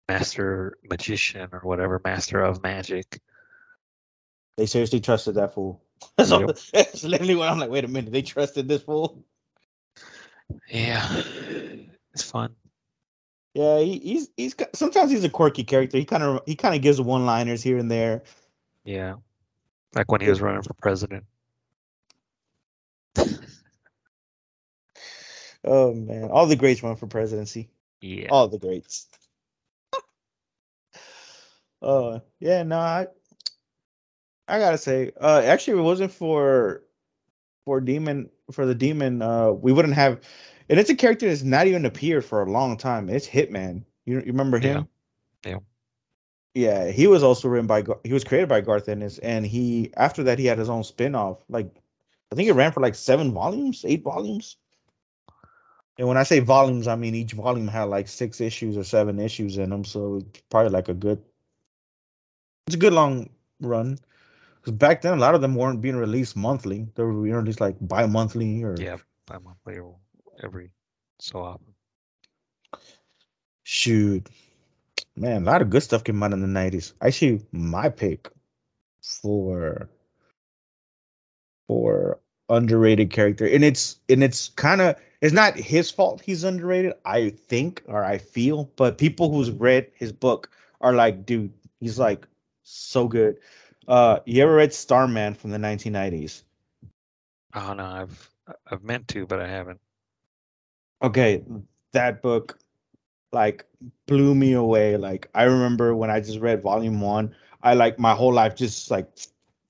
master 0.09 0.77
magician 0.89 1.47
or 1.53 1.61
whatever, 1.61 2.01
master 2.03 2.41
of 2.41 2.61
magic. 2.61 3.21
They 4.57 4.65
seriously 4.65 4.99
trusted 4.99 5.35
that 5.35 5.53
fool. 5.53 5.81
That's, 6.17 6.29
Yep. 6.29 6.57
that's 6.73 7.03
literally 7.05 7.35
what 7.35 7.47
I'm 7.47 7.57
like. 7.59 7.69
Wait 7.69 7.85
a 7.85 7.87
minute, 7.87 8.11
they 8.11 8.21
trusted 8.21 8.67
this 8.67 8.81
fool. 8.83 9.23
Yeah, 10.69 11.23
it's 12.13 12.29
fun. 12.29 12.53
Yeah, 13.55 13.79
he, 13.79 13.99
he's 13.99 14.29
he's 14.35 14.55
sometimes 14.73 15.11
he's 15.11 15.23
a 15.23 15.29
quirky 15.29 15.63
character. 15.63 15.97
He 15.97 16.03
kind 16.03 16.21
of 16.21 16.41
he 16.45 16.55
kind 16.55 16.75
of 16.75 16.81
gives 16.81 16.99
one 16.99 17.25
liners 17.25 17.63
here 17.63 17.77
and 17.77 17.89
there. 17.89 18.23
Yeah, 18.83 19.15
like 19.95 20.11
when 20.11 20.19
he 20.19 20.29
was 20.29 20.41
running 20.41 20.61
for 20.61 20.73
president. 20.73 21.23
Oh 25.67 25.93
man, 25.95 26.29
all 26.29 26.45
the 26.45 26.55
greats 26.55 26.83
run 26.83 26.95
for 26.95 27.07
presidency. 27.07 27.69
Yeah, 27.99 28.27
All 28.29 28.47
the 28.47 28.59
greats. 28.59 29.07
Uh, 31.81 32.19
yeah, 32.39 32.61
no, 32.61 32.77
I, 32.77 33.07
I 34.47 34.59
gotta 34.59 34.77
say, 34.77 35.11
uh, 35.19 35.41
actually, 35.43 35.73
if 35.73 35.79
it 35.79 35.83
wasn't 35.83 36.11
for, 36.11 36.83
for 37.65 37.81
demon 37.81 38.29
for 38.51 38.67
the 38.67 38.75
demon, 38.75 39.23
uh, 39.23 39.51
we 39.51 39.71
wouldn't 39.71 39.95
have, 39.95 40.21
and 40.69 40.79
it's 40.79 40.89
a 40.89 40.95
character 40.95 41.27
that's 41.27 41.43
not 41.43 41.67
even 41.67 41.85
appeared 41.85 42.25
for 42.25 42.41
a 42.41 42.51
long 42.51 42.77
time. 42.77 43.09
It's 43.09 43.27
Hitman. 43.27 43.83
You, 44.05 44.17
you 44.17 44.25
remember 44.27 44.57
him? 44.57 44.87
Yeah. 45.45 45.59
Yeah, 46.55 46.89
he 46.89 47.07
was 47.07 47.21
also 47.21 47.49
written 47.49 47.67
by 47.67 47.83
he 48.05 48.13
was 48.13 48.23
created 48.23 48.47
by 48.47 48.61
Garth 48.61 48.87
Ennis, 48.87 49.17
and 49.17 49.45
he 49.45 49.91
after 49.97 50.23
that 50.23 50.39
he 50.39 50.45
had 50.45 50.57
his 50.57 50.69
own 50.69 50.85
spin-off. 50.85 51.43
Like, 51.49 51.69
I 52.31 52.35
think 52.35 52.47
it 52.47 52.53
ran 52.53 52.71
for 52.71 52.79
like 52.79 52.95
seven 52.95 53.33
volumes, 53.33 53.83
eight 53.85 54.03
volumes. 54.03 54.55
And 55.97 56.07
when 56.07 56.15
I 56.15 56.23
say 56.23 56.39
volumes, 56.39 56.87
I 56.87 56.95
mean 56.95 57.13
each 57.13 57.33
volume 57.33 57.67
had 57.67 57.83
like 57.83 58.07
six 58.07 58.39
issues 58.39 58.77
or 58.77 58.85
seven 58.85 59.19
issues 59.19 59.57
in 59.57 59.69
them, 59.69 59.83
so 59.83 60.17
it's 60.17 60.41
probably 60.49 60.71
like 60.71 60.87
a 60.87 60.93
good. 60.93 61.21
It's 62.67 62.75
a 62.75 62.79
good 62.79 62.93
long 62.93 63.29
run. 63.59 63.99
Because 64.61 64.77
back 64.77 65.01
then, 65.01 65.13
a 65.13 65.21
lot 65.21 65.35
of 65.35 65.41
them 65.41 65.55
weren't 65.55 65.81
being 65.81 65.97
released 65.97 66.37
monthly; 66.37 66.87
they 66.95 67.03
were 67.03 67.11
being 67.11 67.35
released 67.35 67.59
like 67.59 67.75
bi-monthly 67.81 68.63
or. 68.63 68.75
yeah, 68.79 68.97
by 69.25 69.39
monthly 69.39 69.77
or 69.77 69.97
every 70.43 70.71
so 71.19 71.39
often. 71.43 71.73
Shoot, 73.63 74.29
man, 75.15 75.43
a 75.43 75.45
lot 75.45 75.61
of 75.61 75.69
good 75.69 75.83
stuff 75.83 76.03
came 76.03 76.21
out 76.23 76.33
in 76.33 76.41
the 76.41 76.47
nineties. 76.47 76.93
Actually, 77.01 77.45
my 77.51 77.89
pick 77.89 78.29
for 79.01 79.89
for 81.67 82.19
underrated 82.49 83.09
character, 83.11 83.47
and 83.47 83.63
it's 83.63 83.99
and 84.09 84.23
it's 84.23 84.49
kind 84.49 84.81
of 84.81 84.95
it's 85.21 85.33
not 85.33 85.55
his 85.55 85.91
fault 85.91 86.21
he's 86.21 86.43
underrated. 86.43 86.93
I 87.05 87.29
think 87.31 87.83
or 87.87 88.03
I 88.03 88.17
feel, 88.17 88.71
but 88.75 88.97
people 88.97 89.31
who's 89.31 89.51
read 89.51 89.91
his 89.95 90.11
book 90.11 90.49
are 90.81 90.93
like, 90.93 91.25
dude, 91.25 91.53
he's 91.79 91.99
like 91.99 92.27
So 92.63 93.07
good. 93.07 93.37
Uh, 93.87 94.19
you 94.25 94.41
ever 94.43 94.55
read 94.55 94.73
Starman 94.73 95.35
from 95.35 95.51
the 95.51 95.57
1990s? 95.59 96.43
Oh 97.55 97.73
no, 97.73 97.85
I've 97.85 98.31
I've 98.69 98.83
meant 98.83 99.07
to, 99.09 99.25
but 99.25 99.39
I 99.39 99.47
haven't. 99.47 99.81
Okay, 101.01 101.43
that 101.91 102.21
book 102.21 102.57
like 103.31 103.65
blew 104.07 104.33
me 104.33 104.53
away. 104.53 104.97
Like 104.97 105.29
I 105.35 105.43
remember 105.43 105.95
when 105.95 106.09
I 106.09 106.19
just 106.19 106.39
read 106.39 106.61
volume 106.61 107.01
one, 107.01 107.35
I 107.61 107.73
like 107.73 107.99
my 107.99 108.13
whole 108.13 108.33
life 108.33 108.55
just 108.55 108.89
like 108.91 109.07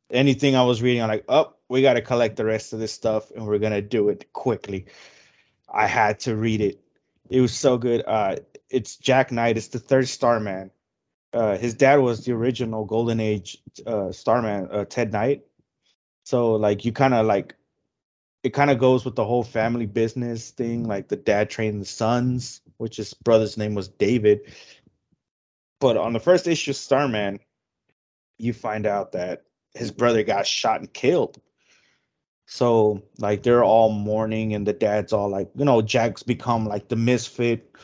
anything 0.10 0.56
I 0.56 0.64
was 0.64 0.82
reading, 0.82 1.02
I'm 1.02 1.10
like, 1.10 1.26
oh, 1.30 1.54
we 1.68 1.82
got 1.82 1.94
to 1.94 2.02
collect 2.02 2.36
the 2.36 2.46
rest 2.46 2.74
of 2.74 2.80
this 2.80 2.92
stuff 2.92 3.32
and 3.32 3.46
we're 3.46 3.60
gonna 3.60 3.82
do 3.82 4.10
it 4.10 4.32
quickly. 4.34 4.86
I 5.68 5.88
had 5.88 6.20
to 6.22 6.36
read 6.36 6.62
it. 6.62 6.80
It 7.30 7.42
was 7.42 7.54
so 7.54 7.78
good. 7.78 8.04
Uh, 8.06 8.38
it's 8.70 8.98
Jack 8.98 9.32
Knight. 9.32 9.58
It's 9.58 9.70
the 9.70 9.80
third 9.80 10.08
Starman. 10.08 10.72
Uh, 11.34 11.58
his 11.58 11.74
dad 11.74 11.98
was 11.98 12.24
the 12.24 12.32
original 12.32 12.86
Golden 12.86 13.20
Age 13.20 13.58
uh, 13.86 14.12
Starman, 14.12 14.70
uh, 14.72 14.86
Ted 14.86 15.12
Knight. 15.12 15.44
So 16.24 16.54
like 16.54 16.86
you 16.86 16.92
kind 16.92 17.14
of 17.14 17.26
like 17.26 17.56
it 18.46 18.54
kind 18.54 18.70
of 18.70 18.78
goes 18.78 19.04
with 19.04 19.16
the 19.16 19.26
whole 19.26 19.44
family 19.44 19.88
business 19.88 20.52
thing. 20.52 20.84
Like 20.84 21.08
the 21.08 21.16
dad 21.16 21.50
trained 21.50 21.82
the 21.82 21.86
sons, 21.86 22.62
which 22.78 22.98
his 22.98 23.12
brother's 23.12 23.58
name 23.58 23.74
was 23.74 23.88
David. 23.88 24.42
But 25.80 25.98
on 25.98 26.14
the 26.14 26.20
first 26.20 26.46
issue, 26.46 26.70
of 26.70 26.78
Starman, 26.78 27.40
you 28.38 28.54
find 28.54 28.86
out 28.86 29.14
that 29.14 29.46
his 29.74 29.92
brother 29.92 30.22
got 30.22 30.46
shot 30.46 30.80
and 30.80 30.94
killed. 30.94 31.42
So 32.46 33.02
like 33.18 33.42
they're 33.42 33.64
all 33.64 33.90
mourning, 33.90 34.54
and 34.54 34.68
the 34.68 34.74
dad's 34.74 35.12
all 35.12 35.28
like, 35.28 35.50
you 35.56 35.66
know, 35.66 35.82
Jack's 35.82 36.22
become 36.22 36.68
like 36.68 36.88
the 36.88 36.96
misfit 36.96 37.76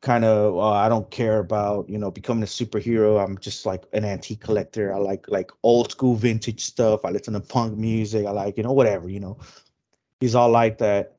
kind 0.00 0.24
of. 0.24 0.56
Uh, 0.56 0.70
I 0.70 0.88
don't 0.88 1.10
care 1.10 1.38
about 1.38 1.90
you 1.90 1.98
know 1.98 2.10
becoming 2.10 2.44
a 2.44 2.46
superhero. 2.46 3.22
I'm 3.22 3.36
just 3.36 3.66
like 3.66 3.84
an 3.92 4.06
antique 4.06 4.40
collector. 4.40 4.94
I 4.94 4.96
like 4.96 5.28
like 5.28 5.50
old 5.62 5.90
school 5.90 6.14
vintage 6.14 6.64
stuff. 6.64 7.04
I 7.04 7.10
listen 7.10 7.34
to 7.34 7.40
punk 7.40 7.76
music. 7.76 8.26
I 8.26 8.30
like 8.30 8.56
you 8.56 8.62
know 8.62 8.72
whatever 8.72 9.10
you 9.10 9.20
know. 9.20 9.36
He's 10.20 10.34
all 10.34 10.50
like 10.50 10.78
that, 10.78 11.16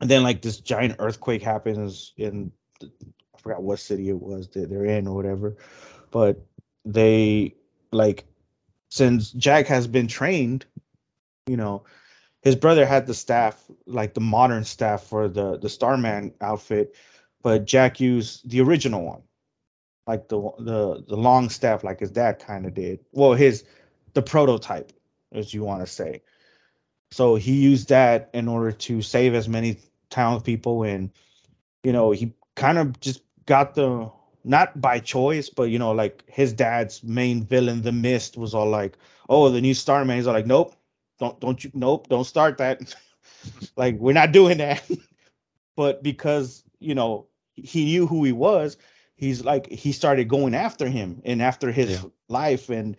and 0.00 0.10
then 0.10 0.22
like 0.22 0.42
this 0.42 0.60
giant 0.60 0.96
earthquake 0.98 1.42
happens 1.42 2.12
in 2.16 2.52
I 2.82 3.38
forgot 3.38 3.62
what 3.62 3.78
city 3.78 4.08
it 4.08 4.20
was 4.20 4.48
that 4.48 4.70
they're 4.70 4.84
in 4.84 5.06
or 5.06 5.14
whatever, 5.14 5.56
but 6.10 6.44
they 6.84 7.54
like 7.92 8.24
since 8.88 9.30
Jack 9.32 9.66
has 9.66 9.86
been 9.86 10.06
trained, 10.06 10.64
you 11.46 11.56
know, 11.56 11.84
his 12.42 12.56
brother 12.56 12.86
had 12.86 13.06
the 13.06 13.14
staff, 13.14 13.62
like 13.86 14.14
the 14.14 14.20
modern 14.20 14.64
staff 14.64 15.02
for 15.04 15.28
the 15.28 15.58
the 15.58 15.68
Starman 15.68 16.32
outfit, 16.40 16.94
but 17.42 17.64
Jack 17.64 18.00
used 18.00 18.48
the 18.48 18.60
original 18.60 19.04
one, 19.04 19.22
like 20.06 20.28
the 20.28 20.40
the 20.58 21.04
the 21.06 21.16
long 21.16 21.48
staff, 21.50 21.84
like 21.84 22.00
his 22.00 22.10
dad 22.10 22.38
kind 22.38 22.66
of 22.66 22.74
did. 22.74 23.00
Well, 23.12 23.34
his 23.34 23.64
the 24.14 24.22
prototype, 24.22 24.92
as 25.32 25.52
you 25.52 25.62
want 25.62 25.80
to 25.80 25.86
say. 25.86 26.22
So 27.16 27.36
he 27.36 27.54
used 27.54 27.88
that 27.88 28.28
in 28.34 28.46
order 28.46 28.72
to 28.72 29.00
save 29.00 29.34
as 29.34 29.48
many 29.48 29.78
townspeople, 30.10 30.82
and 30.82 31.10
you 31.82 31.90
know 31.90 32.10
he 32.10 32.34
kind 32.56 32.76
of 32.76 33.00
just 33.00 33.22
got 33.46 33.74
the 33.74 34.10
not 34.44 34.78
by 34.78 34.98
choice, 34.98 35.48
but 35.48 35.70
you 35.70 35.78
know, 35.78 35.92
like 35.92 36.22
his 36.28 36.52
dad's 36.52 37.02
main 37.02 37.42
villain, 37.42 37.80
the 37.80 37.90
Mist, 37.90 38.36
was 38.36 38.52
all 38.54 38.68
like, 38.68 38.98
"Oh, 39.30 39.48
the 39.48 39.62
new 39.62 39.72
Starman." 39.72 40.16
He's 40.16 40.26
all 40.26 40.34
like, 40.34 40.44
"Nope, 40.44 40.76
don't, 41.18 41.40
don't 41.40 41.64
you, 41.64 41.70
nope, 41.72 42.06
don't 42.08 42.26
start 42.26 42.58
that. 42.58 42.94
like, 43.76 43.96
we're 43.96 44.12
not 44.12 44.32
doing 44.32 44.58
that." 44.58 44.86
but 45.74 46.02
because 46.02 46.64
you 46.80 46.94
know 46.94 47.28
he 47.54 47.86
knew 47.86 48.06
who 48.06 48.24
he 48.24 48.32
was, 48.32 48.76
he's 49.14 49.42
like 49.42 49.66
he 49.70 49.92
started 49.92 50.28
going 50.28 50.54
after 50.54 50.86
him 50.86 51.22
and 51.24 51.40
after 51.40 51.72
his 51.72 51.92
yeah. 51.92 52.10
life, 52.28 52.68
and 52.68 52.94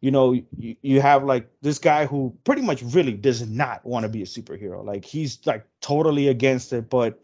you 0.00 0.10
know, 0.10 0.32
you, 0.32 0.76
you 0.82 1.00
have 1.00 1.24
like 1.24 1.48
this 1.62 1.78
guy 1.78 2.06
who 2.06 2.36
pretty 2.44 2.62
much 2.62 2.82
really 2.82 3.12
does 3.12 3.48
not 3.48 3.84
want 3.84 4.04
to 4.04 4.08
be 4.08 4.22
a 4.22 4.26
superhero. 4.26 4.84
Like 4.84 5.04
he's 5.04 5.44
like 5.46 5.66
totally 5.80 6.28
against 6.28 6.72
it, 6.72 6.90
but 6.90 7.20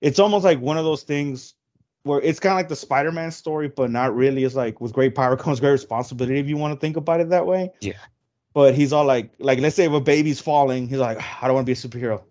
it's 0.00 0.18
almost 0.18 0.44
like 0.44 0.60
one 0.60 0.76
of 0.76 0.84
those 0.84 1.02
things 1.02 1.54
where 2.02 2.20
it's 2.20 2.40
kind 2.40 2.52
of 2.52 2.56
like 2.56 2.68
the 2.68 2.76
Spider-Man 2.76 3.30
story, 3.30 3.68
but 3.68 3.90
not 3.90 4.14
really. 4.14 4.44
It's 4.44 4.54
like 4.54 4.80
with 4.80 4.92
great 4.92 5.14
power 5.14 5.36
comes 5.38 5.60
great 5.60 5.72
responsibility. 5.72 6.38
If 6.38 6.48
you 6.48 6.56
want 6.56 6.74
to 6.74 6.80
think 6.80 6.96
about 6.96 7.20
it 7.20 7.30
that 7.30 7.46
way. 7.46 7.72
Yeah. 7.80 7.98
But 8.52 8.74
he's 8.74 8.92
all 8.92 9.04
like, 9.04 9.32
like 9.38 9.60
let's 9.60 9.76
say 9.76 9.84
if 9.84 9.92
a 9.92 10.00
baby's 10.00 10.40
falling, 10.40 10.88
he's 10.88 10.98
like, 10.98 11.18
I 11.40 11.46
don't 11.46 11.54
want 11.54 11.66
to 11.66 11.72
be 11.72 11.72
a 11.72 11.76
superhero. 11.76 12.22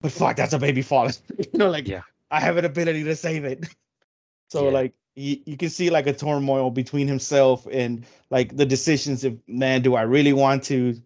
But 0.00 0.12
fuck, 0.12 0.36
that's 0.36 0.52
a 0.52 0.58
baby 0.58 0.82
falling. 0.82 1.14
you 1.38 1.58
know, 1.58 1.70
like 1.70 1.86
yeah. 1.86 2.02
I 2.30 2.40
have 2.40 2.56
an 2.56 2.64
ability 2.64 3.04
to 3.04 3.16
save 3.16 3.44
it. 3.44 3.66
so 4.50 4.64
yeah. 4.64 4.70
like 4.70 4.94
you, 5.14 5.38
you 5.46 5.56
can 5.56 5.70
see 5.70 5.90
like 5.90 6.06
a 6.06 6.12
turmoil 6.12 6.70
between 6.70 7.08
himself 7.08 7.66
and 7.70 8.04
like 8.30 8.56
the 8.56 8.66
decisions 8.66 9.24
of 9.24 9.38
man, 9.46 9.82
do 9.82 9.94
I 9.94 10.02
really 10.02 10.32
want 10.32 10.64
to? 10.64 11.00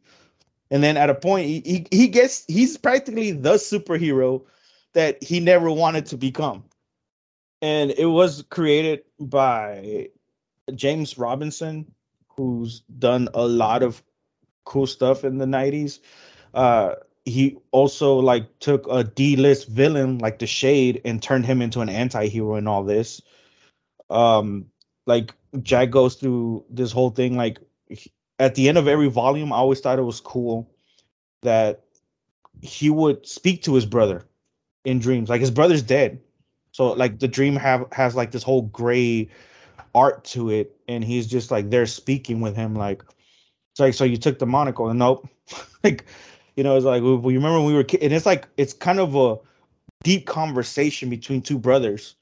And 0.70 0.82
then 0.82 0.96
at 0.96 1.10
a 1.10 1.14
point, 1.14 1.46
he, 1.46 1.60
he, 1.64 1.86
he 1.90 2.08
gets 2.08 2.44
he's 2.46 2.76
practically 2.76 3.32
the 3.32 3.54
superhero 3.54 4.44
that 4.92 5.22
he 5.22 5.40
never 5.40 5.70
wanted 5.70 6.06
to 6.06 6.16
become 6.16 6.64
and 7.60 7.90
it 7.92 8.06
was 8.06 8.44
created 8.50 9.02
by 9.18 10.08
James 10.74 11.18
Robinson, 11.18 11.92
who's 12.28 12.80
done 12.98 13.28
a 13.34 13.46
lot 13.46 13.82
of 13.82 14.02
cool 14.64 14.86
stuff 14.86 15.24
in 15.24 15.38
the 15.38 15.46
90s. 15.46 15.98
Uh, 16.54 16.94
he 17.24 17.56
also 17.72 18.16
like 18.16 18.58
took 18.60 18.86
a 18.90 19.04
D-list 19.04 19.68
villain 19.68 20.18
like 20.18 20.38
the 20.38 20.46
Shade 20.46 21.00
and 21.04 21.22
turned 21.22 21.46
him 21.46 21.60
into 21.60 21.80
an 21.80 21.88
anti-hero 21.88 22.56
in 22.56 22.66
all 22.66 22.84
this. 22.84 23.20
Um, 24.10 24.66
like 25.06 25.34
Jack 25.62 25.90
goes 25.90 26.14
through 26.14 26.64
this 26.70 26.92
whole 26.92 27.10
thing. 27.10 27.36
Like 27.36 27.58
at 28.38 28.54
the 28.54 28.68
end 28.68 28.78
of 28.78 28.88
every 28.88 29.08
volume, 29.08 29.52
I 29.52 29.56
always 29.56 29.80
thought 29.80 29.98
it 29.98 30.02
was 30.02 30.20
cool 30.20 30.70
that 31.42 31.84
he 32.60 32.90
would 32.90 33.26
speak 33.26 33.62
to 33.62 33.74
his 33.74 33.86
brother 33.86 34.24
in 34.84 34.98
dreams. 34.98 35.28
Like 35.28 35.40
his 35.40 35.50
brother's 35.50 35.82
dead, 35.82 36.20
so 36.72 36.92
like 36.92 37.18
the 37.18 37.28
dream 37.28 37.56
have 37.56 37.86
has 37.92 38.14
like 38.14 38.30
this 38.30 38.42
whole 38.42 38.62
gray 38.62 39.28
art 39.94 40.24
to 40.24 40.50
it, 40.50 40.76
and 40.88 41.02
he's 41.02 41.26
just 41.26 41.50
like 41.50 41.70
they're 41.70 41.86
speaking 41.86 42.40
with 42.40 42.56
him 42.56 42.74
like 42.74 43.02
it's 43.72 43.80
like 43.80 43.94
so 43.94 44.04
you 44.04 44.16
took 44.16 44.38
the 44.38 44.46
monocle 44.46 44.88
and 44.88 44.98
nope, 44.98 45.28
like 45.84 46.04
you 46.56 46.64
know 46.64 46.76
it's 46.76 46.84
like 46.84 47.02
you 47.02 47.16
remember 47.18 47.58
when 47.58 47.66
we 47.66 47.74
were 47.74 47.84
kids, 47.84 48.02
and 48.02 48.12
it's 48.12 48.26
like 48.26 48.48
it's 48.56 48.72
kind 48.72 49.00
of 49.00 49.14
a 49.14 49.36
deep 50.02 50.26
conversation 50.26 51.10
between 51.10 51.42
two 51.42 51.58
brothers, 51.58 52.16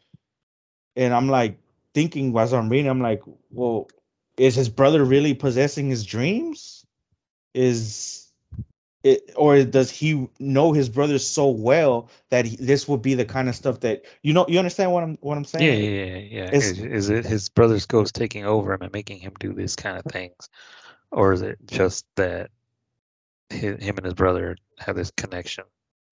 and 0.95 1.14
I'm 1.14 1.28
like 1.28 1.59
thinking 1.97 2.36
as 2.36 2.53
I'm 2.53 2.68
reading, 2.68 2.90
I'm 2.90 3.01
like, 3.01 3.22
well, 3.51 3.88
is 4.36 4.55
his 4.55 4.68
brother 4.68 5.03
really 5.03 5.32
possessing 5.32 5.88
his 5.88 6.05
dreams? 6.05 6.84
Is 7.55 8.30
it, 9.03 9.30
or 9.34 9.64
does 9.64 9.90
he 9.90 10.28
know 10.38 10.72
his 10.72 10.90
brother 10.90 11.18
so 11.18 11.49
well 11.49 12.11
that 12.28 12.44
he, 12.44 12.57
this 12.57 12.86
would 12.86 13.01
be 13.01 13.14
the 13.14 13.24
kind 13.24 13.49
of 13.49 13.55
stuff 13.55 13.80
that 13.80 14.05
you 14.22 14.34
know 14.34 14.44
you 14.47 14.59
understand 14.59 14.92
what 14.92 15.05
I'm 15.05 15.16
what 15.22 15.38
I'm 15.38 15.47
saying? 15.47 15.84
Yeah, 15.84 15.88
yeah, 15.88 16.42
yeah. 16.44 16.51
Is, 16.53 16.78
is 16.78 17.09
it 17.09 17.24
his 17.24 17.49
brother's 17.49 17.86
ghost 17.86 18.14
taking 18.14 18.44
over 18.44 18.74
him 18.74 18.82
and 18.82 18.92
making 18.92 19.20
him 19.20 19.32
do 19.40 19.55
these 19.55 19.74
kind 19.74 19.97
of 19.97 20.05
things, 20.05 20.51
or 21.11 21.32
is 21.32 21.40
it 21.40 21.57
just 21.64 22.05
that 22.16 22.51
him 23.49 23.97
and 23.97 24.05
his 24.05 24.14
brother 24.14 24.59
have 24.78 24.97
this 24.97 25.12
connection 25.12 25.64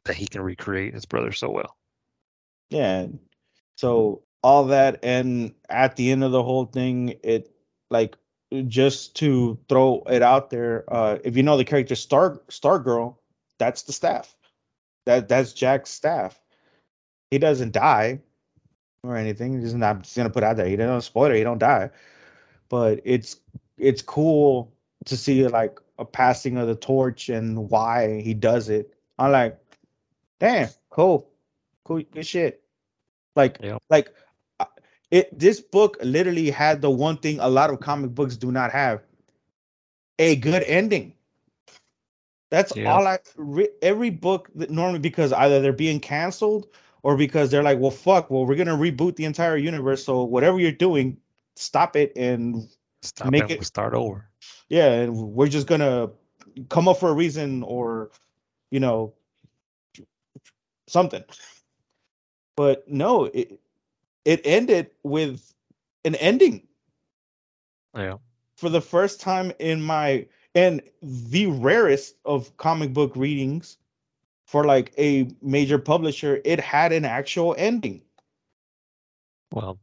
that 0.07 0.17
he 0.17 0.27
can 0.27 0.41
recreate 0.41 0.95
his 0.95 1.05
brother 1.05 1.33
so 1.33 1.51
well? 1.51 1.77
Yeah. 2.71 3.09
So 3.77 4.23
all 4.45 4.67
that, 4.67 5.01
and 5.03 5.55
at 5.71 5.97
the 5.97 6.13
end 6.13 6.23
of 6.23 6.31
the 6.31 6.43
whole 6.43 6.67
thing, 6.67 7.15
it 7.23 7.51
like 7.91 8.15
just 8.69 9.17
to 9.17 9.59
throw 9.71 10.03
it 10.09 10.21
out 10.21 10.51
there, 10.51 10.85
uh, 10.89 11.17
if 11.25 11.35
you 11.35 11.43
know 11.43 11.57
the 11.57 11.65
character 11.65 11.95
Star 11.95 12.43
Star 12.51 12.79
Girl, 12.79 13.19
that's 13.59 13.85
the 13.85 13.93
staff. 13.95 14.37
That 15.07 15.29
that's 15.29 15.55
Jack's 15.55 15.91
staff. 15.91 16.39
He 17.31 17.39
doesn't 17.39 17.73
die 17.73 18.21
or 19.03 19.17
anything. 19.17 19.59
He's 19.59 19.75
not 19.75 20.03
just 20.03 20.15
gonna 20.15 20.29
put 20.29 20.45
out 20.45 20.59
there. 20.59 20.67
He 20.67 20.77
doesn't 20.77 21.01
spoiler. 21.01 21.35
He 21.35 21.43
don't 21.43 21.59
die. 21.59 21.89
But 22.69 23.01
it's 23.05 23.37
it's 23.79 24.03
cool 24.03 24.75
to 25.07 25.17
see 25.17 25.49
like 25.49 25.79
a 25.99 26.05
passing 26.05 26.59
of 26.59 26.69
the 26.69 26.77
torch 26.77 27.31
and 27.31 27.71
why 27.71 28.21
he 28.21 28.35
does 28.35 28.69
it. 28.69 28.93
I'm 29.19 29.33
like, 29.33 29.59
damn, 30.39 30.69
cool, 30.91 31.31
cool, 31.85 32.03
good 32.13 32.27
shit. 32.27 32.61
Like, 33.37 33.59
yeah. 33.63 33.79
like 33.91 34.13
it 35.15 35.39
this 35.39 35.61
book 35.61 35.97
literally 36.03 36.51
had 36.51 36.83
the 36.83 36.91
one 36.91 37.17
thing 37.17 37.39
a 37.39 37.49
lot 37.49 37.71
of 37.71 37.79
comic 37.79 38.11
books 38.11 38.37
do 38.37 38.51
not 38.51 38.73
have 38.73 39.01
a 40.19 40.35
good 40.35 40.65
ending. 40.65 41.15
That's 42.51 42.75
yeah. 42.75 42.93
all 42.93 43.07
i 43.07 43.19
re, 43.37 43.69
every 43.81 44.11
book 44.11 44.51
that 44.57 44.71
normally 44.71 44.99
because 44.99 45.33
either 45.33 45.61
they're 45.61 45.73
being 45.73 46.01
canceled 46.01 46.67
or 47.05 47.17
because 47.17 47.51
they're 47.51 47.63
like 47.63 47.79
well 47.79 47.93
fuck 47.93 48.29
well 48.29 48.45
we're 48.45 48.57
gonna 48.57 48.77
reboot 48.77 49.15
the 49.15 49.25
entire 49.25 49.57
universe 49.57 50.05
so 50.05 50.25
whatever 50.25 50.59
you're 50.59 50.73
doing 50.73 51.17
stop 51.55 51.95
it 51.95 52.13
and 52.17 52.69
stop 53.03 53.31
make 53.31 53.51
it. 53.51 53.65
start 53.65 53.95
over. 53.95 54.29
Yeah 54.69 54.91
and 54.91 55.17
we're 55.17 55.49
just 55.49 55.69
gonna 55.69 56.11
come 56.69 56.89
up 56.89 56.99
for 56.99 57.09
a 57.09 57.15
reason 57.15 57.63
or 57.63 58.11
you 58.73 58.81
know 58.81 59.15
something. 60.89 61.23
But 62.57 62.89
no 62.89 63.27
it, 63.27 63.61
it 64.25 64.41
ended 64.45 64.91
with 65.03 65.53
an 66.05 66.15
ending. 66.17 66.67
Yeah. 67.95 68.17
For 68.57 68.69
the 68.69 68.81
first 68.81 69.21
time 69.21 69.53
in 69.59 69.83
my 69.83 70.27
and 70.55 70.83
the 71.03 71.47
rarest 71.47 72.15
of 72.25 72.57
comic 72.57 72.93
book 72.93 73.17
readings 73.17 73.77
for 74.47 74.65
like 74.65 74.93
a 74.99 75.29
major 75.43 75.79
publisher, 75.79 76.41
it 76.45 76.61
had 76.61 76.93
an 76.93 77.05
actual 77.05 77.55
ending. 77.59 78.03
Well, 79.53 79.79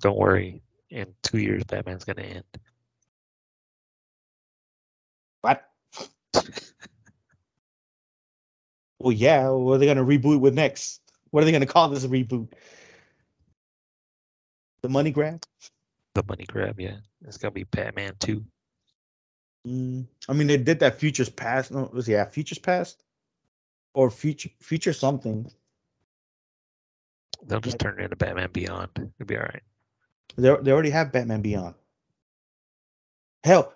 don't 0.00 0.16
worry. 0.16 0.62
In 0.90 1.14
two 1.22 1.38
years, 1.38 1.64
Batman's 1.64 2.04
gonna 2.04 2.22
end. 2.22 2.44
What? 5.40 5.68
well, 8.98 9.12
yeah. 9.12 9.48
What 9.48 9.74
are 9.74 9.78
they 9.78 9.86
gonna 9.86 10.04
reboot 10.04 10.40
with 10.40 10.54
next? 10.54 11.00
What 11.30 11.42
are 11.42 11.46
they 11.46 11.52
gonna 11.52 11.66
call 11.66 11.88
this 11.88 12.06
reboot? 12.06 12.48
The 14.82 14.88
money 14.88 15.10
grab? 15.10 15.42
The 16.14 16.22
money 16.28 16.44
grab, 16.44 16.80
yeah. 16.80 16.98
It's 17.26 17.38
gonna 17.38 17.52
be 17.52 17.64
Batman 17.64 18.14
two. 18.18 18.44
Mm, 19.66 20.06
I 20.28 20.32
mean, 20.32 20.46
they 20.46 20.56
did 20.56 20.80
that 20.80 20.98
Futures 21.00 21.28
Past. 21.28 21.72
No, 21.72 21.90
was 21.92 22.08
yeah, 22.08 22.24
Futures 22.24 22.58
Past 22.58 23.02
or 23.94 24.10
Future 24.10 24.50
Future 24.60 24.92
something. 24.92 25.50
They'll 27.46 27.60
just 27.60 27.78
turn 27.78 27.98
it 27.98 28.04
into 28.04 28.16
Batman 28.16 28.50
Beyond. 28.52 28.90
It'll 28.96 29.26
be 29.26 29.36
all 29.36 29.42
right. 29.42 29.62
They 30.36 30.54
they 30.62 30.70
already 30.70 30.90
have 30.90 31.12
Batman 31.12 31.42
Beyond. 31.42 31.74
Hell, 33.44 33.72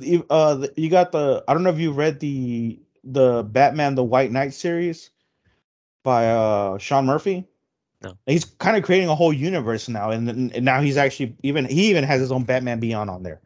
you 0.00 0.26
uh, 0.30 0.66
you 0.76 0.90
got 0.90 1.12
the. 1.12 1.44
I 1.46 1.54
don't 1.54 1.62
know 1.62 1.70
if 1.70 1.78
you 1.78 1.92
read 1.92 2.20
the 2.20 2.80
the 3.02 3.42
Batman 3.42 3.94
the 3.94 4.04
White 4.04 4.32
Knight 4.32 4.54
series 4.54 5.10
by 6.02 6.28
uh 6.28 6.78
Sean 6.78 7.06
Murphy. 7.06 7.46
No. 8.04 8.18
He's 8.26 8.44
kind 8.44 8.76
of 8.76 8.82
creating 8.82 9.08
a 9.08 9.14
whole 9.14 9.32
universe 9.32 9.88
now, 9.88 10.10
and, 10.10 10.28
and 10.28 10.64
now 10.64 10.82
he's 10.82 10.98
actually 10.98 11.36
even 11.42 11.64
he 11.64 11.88
even 11.88 12.04
has 12.04 12.20
his 12.20 12.30
own 12.30 12.44
Batman 12.44 12.78
Beyond 12.78 13.08
on 13.08 13.22
there. 13.22 13.40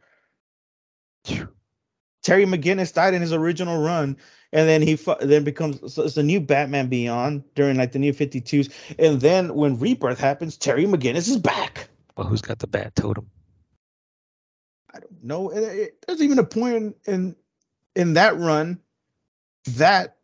Terry 2.24 2.44
McGinnis 2.44 2.92
died 2.92 3.14
in 3.14 3.22
his 3.22 3.32
original 3.32 3.80
run, 3.80 4.16
and 4.52 4.68
then 4.68 4.82
he 4.82 4.96
fu- 4.96 5.14
then 5.20 5.44
becomes 5.44 5.94
so 5.94 6.02
it's 6.02 6.16
a 6.16 6.22
new 6.24 6.40
Batman 6.40 6.88
Beyond 6.88 7.44
during 7.54 7.76
like 7.76 7.92
the 7.92 8.00
new 8.00 8.12
52s, 8.12 8.72
and 8.98 9.20
then 9.20 9.54
when 9.54 9.78
Rebirth 9.78 10.18
happens, 10.18 10.56
Terry 10.56 10.86
McGinnis 10.86 11.28
is 11.28 11.36
back. 11.36 11.88
Well, 12.16 12.26
who's 12.26 12.42
got 12.42 12.58
the 12.58 12.66
bat 12.66 12.96
totem? 12.96 13.30
I 14.92 14.98
don't 14.98 15.22
know. 15.22 15.50
It, 15.50 15.62
it, 15.62 16.04
there's 16.04 16.20
even 16.20 16.40
a 16.40 16.44
point 16.44 16.74
in, 16.74 16.94
in 17.06 17.36
in 17.94 18.14
that 18.14 18.36
run 18.36 18.80
that 19.76 20.16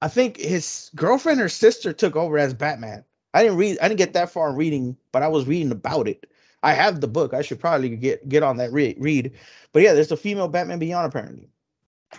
I 0.00 0.08
think 0.08 0.38
his 0.38 0.90
girlfriend 0.94 1.42
or 1.42 1.50
sister 1.50 1.92
took 1.92 2.16
over 2.16 2.38
as 2.38 2.54
Batman. 2.54 3.04
I 3.34 3.42
didn't 3.42 3.58
read. 3.58 3.78
I 3.80 3.88
didn't 3.88 3.98
get 3.98 4.12
that 4.14 4.30
far 4.30 4.50
in 4.50 4.56
reading, 4.56 4.96
but 5.12 5.22
I 5.22 5.28
was 5.28 5.46
reading 5.46 5.70
about 5.72 6.08
it. 6.08 6.26
I 6.62 6.72
have 6.74 7.00
the 7.00 7.08
book. 7.08 7.32
I 7.32 7.42
should 7.42 7.60
probably 7.60 7.90
get 7.96 8.28
get 8.28 8.42
on 8.42 8.56
that 8.58 8.72
read. 8.72 8.96
read. 8.98 9.32
But 9.72 9.82
yeah, 9.82 9.92
there's 9.92 10.12
a 10.12 10.16
female 10.16 10.48
Batman 10.48 10.78
Beyond 10.78 11.06
apparently. 11.06 11.48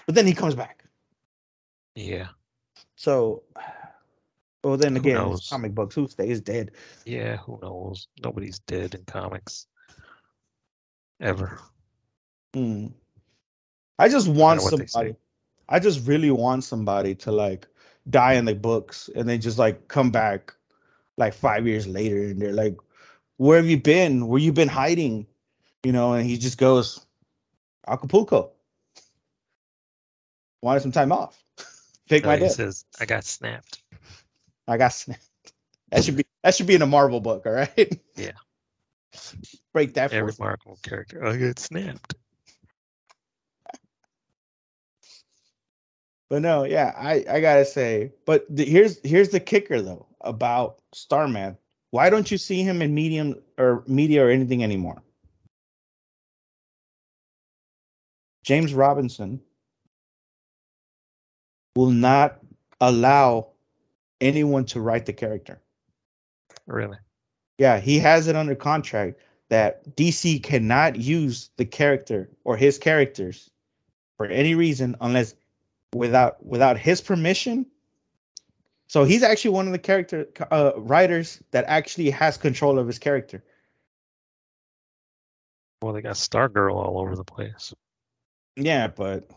But 0.05 0.16
then 0.16 0.26
he 0.26 0.34
comes 0.34 0.55
back. 0.55 0.86
Yeah. 1.95 2.28
So, 2.95 3.43
well, 4.64 4.78
then 4.78 4.95
Who 4.95 5.01
again, 5.01 5.38
comic 5.49 5.76
books. 5.76 5.95
Who 5.95 6.07
stays 6.07 6.39
dead? 6.39 6.72
Yeah, 7.05 7.38
who 7.38 7.59
knows? 7.62 8.07
Nobody's 8.24 8.59
dead 8.59 8.95
in 8.95 9.03
comics. 9.05 9.68
Ever. 11.20 11.59
Hmm. 12.53 12.88
I 13.99 14.07
just 14.07 14.28
want 14.28 14.62
somebody. 14.62 15.16
I 15.70 15.80
just 15.80 16.07
really 16.07 16.32
want 16.32 16.64
somebody 16.64 17.16
to 17.16 17.32
like 17.32 17.68
die 18.09 18.34
in 18.34 18.45
the 18.45 18.55
books 18.55 19.09
and 19.16 19.28
then 19.28 19.39
just 19.39 19.57
like 19.57 19.88
come 19.88 20.09
back 20.09 20.55
like 21.18 21.34
five 21.34 21.68
years 21.68 21.88
later 21.88 22.24
and 22.24 22.41
they're 22.41 22.53
like, 22.53 22.78
"Where 23.38 23.57
have 23.57 23.68
you 23.68 23.78
been? 23.78 24.28
Where 24.28 24.39
you 24.39 24.53
been 24.53 24.68
hiding?" 24.68 25.28
You 25.84 25.91
know, 25.91 26.14
and 26.14 26.26
he 26.26 26.38
just 26.38 26.57
goes, 26.57 27.05
"Acapulco." 27.88 28.51
Wanted 30.62 30.82
some 30.82 30.91
time 30.91 31.12
off. 31.12 31.43
Take 32.09 32.26
my 32.26 32.38
death. 32.38 32.51
says, 32.51 32.86
I 32.99 33.05
got 33.05 33.24
snapped. 33.24 33.82
I 34.68 34.78
got 34.78 34.93
snapped. 34.93 35.26
That 35.89 36.03
should 36.03 36.18
be 36.18 36.26
that 36.43 36.55
should 36.55 36.68
be 36.68 36.76
in 36.76 36.82
a 36.82 36.88
Marvel 36.88 37.20
book, 37.20 37.45
all 37.45 37.51
right? 37.51 37.99
Yeah. 38.16 38.32
Break 39.74 39.95
that 39.95 40.14
Every 40.14 40.34
Marvel 40.39 40.78
character. 40.84 41.26
I 41.26 41.38
got 41.38 41.59
snapped. 41.59 42.16
But 46.30 46.41
no, 46.41 46.64
yeah, 46.64 46.93
I 46.95 47.26
I 47.30 47.41
gotta 47.41 47.66
say, 47.66 48.14
but 48.26 48.45
the, 48.49 48.64
here's 48.64 48.99
here's 49.03 49.30
the 49.30 49.41
kicker 49.41 49.82
though 49.82 50.07
about 50.24 50.80
Starman. 50.93 51.57
Why 51.91 52.09
don't 52.09 52.32
you 52.32 52.38
see 52.38 52.63
him 52.63 52.82
in 52.82 52.93
medium 52.93 53.41
or 53.57 53.84
media 53.88 54.26
or 54.26 54.30
anything 54.30 54.63
anymore? 54.63 55.01
James 58.43 58.74
Robinson 58.74 59.41
will 61.76 61.91
not 61.91 62.39
allow 62.80 63.49
anyone 64.19 64.65
to 64.65 64.82
write 64.82 65.05
the 65.05 65.13
character. 65.13 65.61
Really? 66.65 66.97
Yeah, 67.57 67.80
he 67.80 67.99
has 67.99 68.28
it 68.28 68.36
under 68.36 68.55
contract 68.55 69.19
that 69.49 69.95
DC 69.95 70.41
cannot 70.41 70.95
use 70.95 71.49
the 71.57 71.65
character 71.65 72.30
or 72.43 72.55
his 72.55 72.78
characters 72.78 73.49
for 74.17 74.26
any 74.26 74.55
reason 74.55 74.95
unless 75.01 75.36
without 75.93 76.43
without 76.45 76.78
his 76.78 77.01
permission. 77.01 77.65
So 78.92 79.06
he's 79.06 79.24
actually 79.24 79.52
one 79.52 79.68
of 79.68 79.72
the 79.72 79.80
character 79.80 80.28
uh, 80.52 80.74
writers 80.76 81.42
that 81.52 81.64
actually 81.66 82.10
has 82.10 82.36
control 82.36 82.78
of 82.78 82.88
his 82.88 83.00
character. 83.00 83.42
Well, 85.82 85.94
they 85.94 86.02
got 86.02 86.16
Stargirl 86.16 86.76
all 86.76 87.00
over 87.00 87.16
the 87.16 87.24
place. 87.24 87.74
Yeah, 88.58 88.88
but 88.88 89.30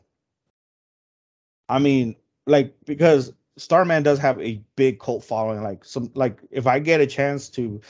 I 1.69 1.79
mean, 1.79 2.17
like 2.49 2.75
because 2.85 3.33
Starman 3.57 4.03
does 4.03 4.19
have 4.19 4.41
a 4.41 4.61
big 4.75 4.99
cult 4.99 5.23
following. 5.23 5.63
Like 5.63 5.85
some, 5.85 6.11
like 6.15 6.41
if 6.51 6.67
I 6.67 6.81
get 6.81 7.01
a 7.01 7.07
chance 7.07 7.49
to 7.51 7.81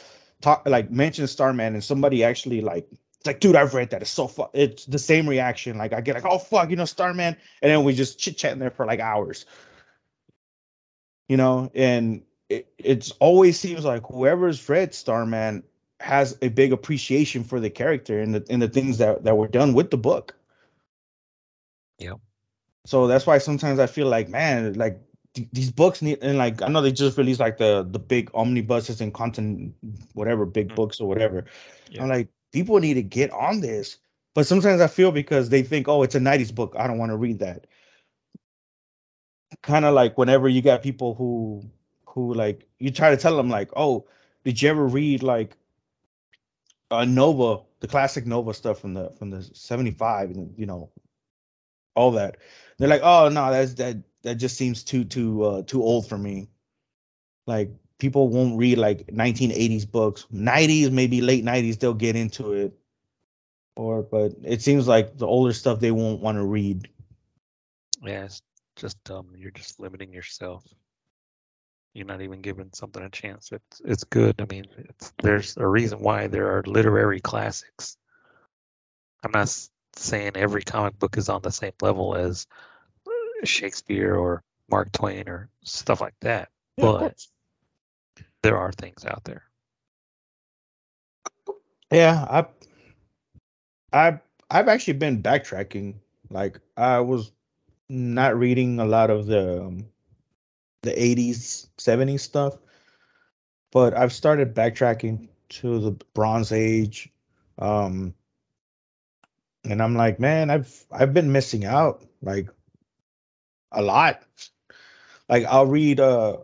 talk, 0.43 0.69
like 0.69 0.91
mention 0.91 1.27
Starman, 1.27 1.73
and 1.73 1.83
somebody 1.83 2.25
actually 2.25 2.61
like, 2.61 2.87
it's 2.91 3.27
like, 3.27 3.41
dude, 3.41 3.57
I've 3.57 3.73
read 3.73 3.89
that. 3.89 4.03
It's 4.03 4.11
so 4.11 4.29
fun. 4.29 4.49
It's 4.53 4.85
the 4.85 4.99
same 4.99 5.27
reaction. 5.27 5.79
Like 5.79 5.95
I 5.95 6.03
get 6.03 6.15
like, 6.15 6.27
oh 6.27 6.37
fuck, 6.37 6.69
you 6.69 6.77
know, 6.77 6.85
Starman, 6.85 7.39
and 7.63 7.73
then 7.73 7.85
we 7.85 7.95
just 7.95 8.19
chit 8.19 8.37
chatting 8.37 8.59
there 8.59 8.71
for 8.71 8.85
like 8.85 9.01
hours. 9.01 9.47
You 11.29 11.37
know, 11.37 11.71
and 11.75 12.23
it 12.49 12.73
it's 12.79 13.11
always 13.13 13.59
seems 13.59 13.85
like 13.85 14.03
whoever's 14.07 14.69
read 14.69 14.95
Starman 14.95 15.63
has 16.01 16.37
a 16.43 16.49
big 16.49 16.73
appreciation 16.73 17.45
for 17.45 17.61
the 17.61 17.71
character 17.71 18.21
and 18.21 18.35
the 18.35 18.47
and 18.51 18.61
the 18.61 18.69
things 18.69 18.99
that 18.99 19.25
that 19.25 19.37
were 19.37 19.49
done 19.49 19.73
with 19.75 19.91
the 19.91 19.97
book. 19.97 20.35
Yeah. 21.99 22.15
So 22.87 23.07
that's 23.07 23.27
why 23.27 23.39
sometimes 23.39 23.79
I 23.79 23.87
feel 23.87 24.09
like, 24.09 24.29
man, 24.29 24.75
like 24.75 25.01
th- 25.35 25.49
these 25.53 25.73
books 25.73 26.03
need 26.03 26.19
and 26.23 26.37
like 26.37 26.61
I 26.63 26.69
know 26.69 26.83
they 26.83 26.93
just 26.93 27.17
released 27.17 27.41
like 27.41 27.57
the 27.59 27.87
the 27.89 27.99
big 27.99 28.31
omnibuses 28.35 29.01
and 29.01 29.15
content, 29.15 29.75
whatever, 30.13 30.45
big 30.47 30.71
Mm. 30.71 30.75
books 30.75 31.01
or 31.01 31.09
whatever. 31.09 31.47
Yeah. 31.89 32.03
I'm 32.03 32.09
like, 32.09 32.29
people 32.53 32.79
need 32.81 32.95
to 32.95 33.03
get 33.03 33.31
on 33.31 33.61
this. 33.61 33.99
But 34.35 34.47
sometimes 34.47 34.81
I 34.81 34.89
feel 34.89 35.13
because 35.13 35.49
they 35.49 35.63
think, 35.63 35.89
oh, 35.89 36.03
it's 36.03 36.17
a 36.17 36.21
90s 36.21 36.53
book. 36.55 36.75
I 36.77 36.87
don't 36.89 36.99
want 36.99 37.13
to 37.13 37.17
read 37.17 37.39
that. 37.39 37.67
Kind 39.63 39.85
of 39.85 39.95
like 39.95 40.19
whenever 40.19 40.49
you 40.49 40.63
got 40.63 40.83
people 40.83 41.15
who 41.15 41.63
who 42.07 42.35
like 42.35 42.67
you 42.79 42.91
try 42.91 43.11
to 43.11 43.17
tell 43.17 43.37
them 43.37 43.49
like, 43.49 43.71
oh, 43.77 44.07
did 44.45 44.61
you 44.61 44.69
ever 44.71 44.87
read 44.87 45.23
like 45.23 45.57
uh 46.91 47.05
Nova, 47.05 47.63
the 47.81 47.89
classic 47.89 48.27
Nova 48.27 48.55
stuff 48.55 48.81
from 48.81 48.95
the 48.95 49.11
from 49.19 49.31
the 49.31 49.43
75 49.43 50.31
and 50.31 50.55
you 50.59 50.67
know 50.67 50.91
all 51.95 52.13
that. 52.13 52.37
They're 52.79 52.89
like, 52.89 53.03
oh 53.03 53.29
no, 53.29 53.51
that's 53.51 53.75
that 53.75 53.97
that 54.23 54.37
just 54.37 54.57
seems 54.57 54.85
too 54.85 55.05
too 55.05 55.43
uh 55.45 55.63
too 55.63 55.83
old 55.83 56.09
for 56.09 56.19
me. 56.19 56.49
Like 57.47 57.71
people 57.99 58.29
won't 58.29 58.59
read 58.59 58.79
like 58.79 59.07
1980s 59.09 59.91
books. 59.91 60.27
90s, 60.33 60.91
maybe 60.91 61.21
late 61.21 61.45
90s, 61.45 61.79
they'll 61.79 61.95
get 61.95 62.17
into 62.17 62.53
it. 62.53 62.73
Or 63.77 64.03
but 64.03 64.33
it 64.45 64.63
seems 64.63 64.87
like 64.87 65.19
the 65.19 65.27
older 65.27 65.53
stuff 65.53 65.81
they 65.81 65.91
won't 65.91 66.21
want 66.21 66.39
to 66.39 66.45
read. 66.45 66.89
It's 68.25 68.43
just 68.77 69.03
dumb. 69.05 69.29
You're 69.37 69.51
just 69.51 69.81
limiting 69.81 70.13
yourself. 70.13 70.65
You're 71.93 72.07
not 72.07 72.23
even 72.23 72.43
giving 72.43 72.71
something 72.73 73.03
a 73.03 73.09
chance. 73.11 73.51
It's 73.53 73.81
it's 73.85 74.05
good. 74.05 74.41
I 74.41 74.47
mean, 74.53 74.67
it's, 74.77 75.13
there's 75.23 75.57
a 75.57 75.67
reason 75.67 76.01
why 76.01 76.27
there 76.27 76.57
are 76.59 76.63
literary 76.67 77.21
classics. 77.21 77.97
I'm 79.23 79.31
not 79.31 79.57
saying 79.95 80.33
every 80.35 80.63
comic 80.63 80.99
book 80.99 81.17
is 81.17 81.29
on 81.29 81.43
the 81.43 81.53
same 81.53 81.73
level 81.81 82.17
as 82.17 82.47
Shakespeare 83.45 84.15
or 84.17 84.43
Mark 84.71 84.91
Twain 84.93 85.29
or 85.29 85.51
stuff 85.63 86.01
like 86.01 86.15
that. 86.23 86.49
Yeah, 86.77 86.85
But- 86.85 87.27
There 88.43 88.59
are 88.59 88.73
things 88.73 89.05
out 89.05 89.23
there. 89.25 89.45
Yeah, 91.93 92.27
I 92.29 92.47
I 93.93 94.21
I've 94.51 94.69
actually 94.69 94.95
been 94.95 95.23
backtracking. 95.23 95.95
Like 96.31 96.59
I 96.77 97.01
was 97.01 97.31
not 97.89 98.37
reading 98.39 98.81
a 98.81 98.85
lot 98.85 99.11
of 99.11 99.27
the 99.27 99.65
um, 99.65 99.87
the 100.83 100.99
80s, 100.99 101.69
70s 101.79 102.23
stuff, 102.23 102.59
but 103.73 103.95
I've 103.95 104.13
started 104.13 104.55
backtracking 104.55 105.29
to 105.51 105.79
the 105.79 105.93
Bronze 106.15 106.53
Age, 106.53 107.13
um 107.59 108.15
and 109.65 109.83
I'm 109.83 109.95
like, 109.95 110.21
man, 110.21 110.51
I've 110.51 110.87
I've 110.91 111.15
been 111.15 111.33
missing 111.33 111.65
out 111.65 112.05
like 112.23 112.49
a 113.73 113.83
lot. 113.83 114.23
Like 115.29 115.45
I'll 115.45 115.67
read 115.67 116.01
uh 116.01 116.39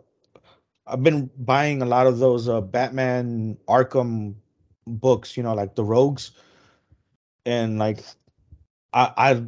I've 0.87 1.03
been 1.03 1.29
buying 1.37 1.81
a 1.81 1.85
lot 1.85 2.07
of 2.07 2.19
those 2.19 2.49
uh 2.49 2.61
Batman 2.61 3.57
Arkham 3.67 4.35
books, 4.87 5.37
you 5.37 5.43
know, 5.43 5.53
like 5.53 5.75
the 5.75 5.83
Rogues. 5.83 6.31
And 7.45 7.79
like 7.79 7.99
I 8.93 9.13
I 9.17 9.43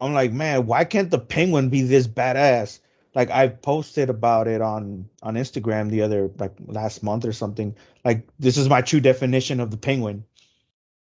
I'm 0.00 0.12
like, 0.12 0.32
man, 0.32 0.66
why 0.66 0.84
can't 0.84 1.10
the 1.10 1.18
penguin 1.18 1.68
be 1.68 1.82
this 1.82 2.06
badass? 2.06 2.80
Like 3.14 3.30
I 3.30 3.48
posted 3.48 4.10
about 4.10 4.46
it 4.46 4.60
on 4.60 5.08
on 5.22 5.36
Instagram 5.36 5.88
the 5.90 6.02
other 6.02 6.30
like 6.38 6.52
last 6.66 7.02
month 7.02 7.24
or 7.24 7.32
something. 7.32 7.74
Like 8.04 8.28
this 8.38 8.58
is 8.58 8.68
my 8.68 8.82
true 8.82 9.00
definition 9.00 9.58
of 9.60 9.70
the 9.70 9.78
penguin. 9.78 10.24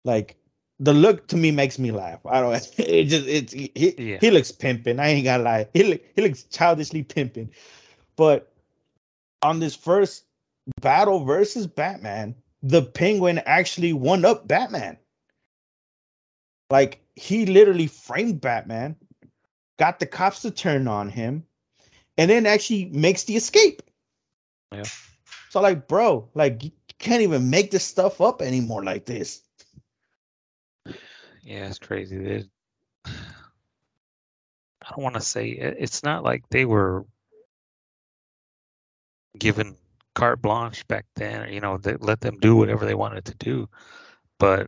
Like 0.03 0.38
the 0.79 0.93
look 0.93 1.27
to 1.29 1.38
me 1.38 1.49
makes 1.51 1.79
me 1.79 1.91
laugh. 1.91 2.19
I 2.25 2.41
don't. 2.41 2.53
It 2.77 3.05
just 3.05 3.27
it's 3.27 3.53
he 3.53 3.95
Yeah. 3.97 4.17
he 4.21 4.29
looks 4.29 4.51
pimping. 4.51 4.99
I 4.99 5.07
ain't 5.09 5.23
gotta 5.23 5.43
lie. 5.43 5.67
He 5.73 5.83
look, 5.83 6.01
he 6.15 6.21
looks 6.21 6.43
childishly 6.43 7.01
pimping. 7.01 7.49
But 8.15 8.51
on 9.41 9.59
this 9.59 9.75
first 9.75 10.25
battle 10.81 11.23
versus 11.25 11.65
Batman, 11.65 12.36
the 12.61 12.81
Penguin 12.83 13.39
actually 13.45 13.93
won 13.93 14.25
up 14.25 14.47
Batman. 14.47 14.97
Like 16.69 16.99
he 17.16 17.45
literally 17.45 17.88
framed 17.88 18.41
Batman, 18.41 18.95
got 19.78 19.99
the 19.99 20.05
cops 20.05 20.41
to 20.41 20.51
turn 20.51 20.88
on 20.88 21.09
him, 21.09 21.45
and 22.18 22.30
then 22.30 22.45
actually 22.45 22.86
makes 22.86 23.24
the 23.24 23.36
escape. 23.36 23.82
Yeah. 24.72 24.84
So 25.49 25.61
like, 25.61 25.88
bro, 25.88 26.30
like 26.34 26.63
you 26.63 26.72
can't 26.99 27.22
even 27.22 27.49
make 27.49 27.72
this 27.72 27.86
stuff 27.86 28.22
up 28.22 28.41
anymore 28.41 28.84
like 28.84 29.05
this. 29.05 29.41
Yeah, 31.43 31.68
it's 31.68 31.80
crazy. 31.80 32.18
They, 32.18 32.43
I 33.05 34.89
don't 34.89 35.03
want 35.03 35.16
to 35.16 35.22
say 35.22 35.49
it- 35.49 35.78
it's 35.80 36.03
not 36.03 36.24
like 36.24 36.43
they 36.49 36.66
were 36.66 37.05
given 39.38 39.76
carte 40.13 40.41
blanche 40.41 40.88
back 40.88 41.05
then. 41.16 41.51
You 41.51 41.61
know, 41.61 41.78
they 41.78 41.95
let 41.97 42.22
them 42.22 42.38
do 42.39 42.55
whatever 42.55 42.86
they 42.86 42.95
wanted 42.95 43.26
to 43.26 43.36
do, 43.36 43.70
but 44.39 44.68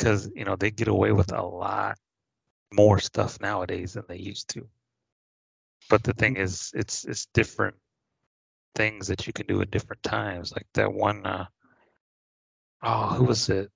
because 0.00 0.30
you 0.34 0.46
know 0.46 0.56
they 0.56 0.70
get 0.70 0.88
away 0.88 1.12
with 1.12 1.30
a 1.32 1.42
lot 1.42 1.98
more 2.72 2.98
stuff 2.98 3.38
nowadays 3.40 3.92
than 3.92 4.04
they 4.08 4.16
used 4.16 4.48
to. 4.48 4.66
But 5.90 6.02
the 6.02 6.14
thing 6.14 6.36
is, 6.36 6.72
it's 6.74 7.04
it's 7.04 7.26
different 7.34 7.76
things 8.74 9.08
that 9.08 9.26
you 9.26 9.34
can 9.34 9.46
do 9.46 9.60
at 9.60 9.70
different 9.70 10.02
times. 10.02 10.52
Like 10.52 10.66
that 10.74 10.92
one. 10.92 11.26
Uh, 11.26 11.46
oh, 12.82 13.08
who 13.08 13.24
was 13.24 13.50
it? 13.50 13.70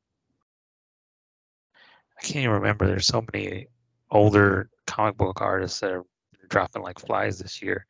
I 2.19 2.23
can't 2.23 2.37
even 2.37 2.51
remember. 2.53 2.87
There's 2.87 3.07
so 3.07 3.25
many 3.33 3.67
older 4.11 4.71
comic 4.87 5.19
book 5.19 5.43
artists 5.43 5.81
that 5.81 5.93
are 5.93 6.05
dropping 6.49 6.83
like 6.83 7.01
flies 7.01 7.39
this 7.39 7.61
year. 7.61 7.85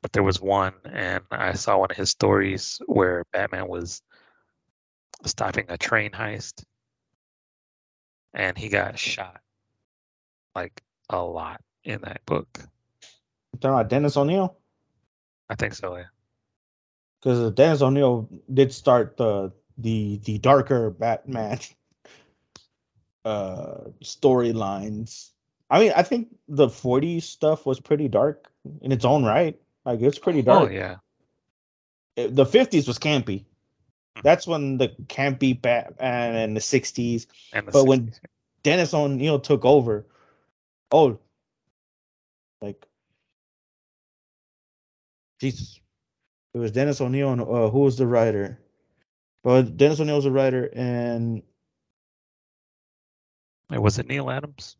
But 0.00 0.12
there 0.12 0.22
was 0.22 0.40
one, 0.40 0.72
and 0.90 1.24
I 1.30 1.52
saw 1.52 1.76
one 1.76 1.90
of 1.90 1.96
his 1.98 2.08
stories 2.08 2.80
where 2.86 3.24
Batman 3.34 3.68
was 3.68 4.00
stopping 5.26 5.66
a 5.68 5.76
train 5.76 6.12
heist, 6.12 6.64
and 8.34 8.56
he 8.58 8.68
got 8.68 8.98
shot 8.98 9.40
like 10.54 10.82
a 11.08 11.22
lot 11.22 11.60
in 11.84 12.00
that 12.02 12.24
book. 12.26 12.46
talking 13.60 13.70
about 13.70 13.88
Dennis 13.88 14.16
O'Neil 14.16 14.56
I 15.48 15.54
think 15.56 15.74
so. 15.74 15.96
Yeah. 15.96 16.04
because 17.20 17.52
Dennis 17.52 17.82
O'Neil 17.82 18.28
did 18.52 18.72
start 18.72 19.16
the 19.16 19.52
the 19.78 20.20
the 20.24 20.38
darker 20.38 20.90
Batman 20.90 21.58
uh 23.24 23.84
storylines. 24.02 25.30
I 25.68 25.80
mean, 25.80 25.92
I 25.94 26.02
think 26.02 26.28
the 26.48 26.66
40s 26.66 27.22
stuff 27.22 27.64
was 27.64 27.78
pretty 27.80 28.08
dark 28.08 28.50
in 28.82 28.90
its 28.92 29.04
own 29.04 29.24
right. 29.24 29.58
Like 29.84 30.00
it's 30.00 30.18
pretty 30.18 30.40
Oh 30.40 30.42
dark. 30.42 30.72
yeah. 30.72 30.96
It- 32.16 32.34
The 32.34 32.44
50s 32.44 32.86
was 32.88 32.98
campy. 32.98 33.44
Mhm. 34.16 34.22
That's 34.22 34.46
when 34.46 34.78
the 34.78 34.88
campy 35.06 35.60
Batman 35.60 36.34
and 36.36 36.56
the 36.56 36.60
60s. 36.60 37.26
And 37.52 37.66
the 37.68 37.72
But 37.72 37.86
when- 37.86 38.08
60s. 38.08 38.20
Dennis 38.62 38.92
O'Neil 38.92 39.40
took 39.40 39.64
over. 39.64 40.06
Oh, 40.92 41.18
like 42.60 42.86
Jesus, 45.40 45.80
it 46.52 46.58
was 46.58 46.72
Dennis 46.72 47.00
O'Neil 47.00 47.32
and 47.32 47.40
uh, 47.40 47.70
who 47.70 47.80
was 47.80 47.96
the 47.96 48.06
writer? 48.06 48.60
But 49.42 49.78
Dennis 49.78 50.00
O'Neil 50.00 50.16
was 50.16 50.24
the 50.24 50.30
writer, 50.30 50.66
and 50.74 51.42
Wait, 53.70 53.78
was 53.78 53.98
it 53.98 54.06
Neal 54.08 54.30
Adams? 54.30 54.76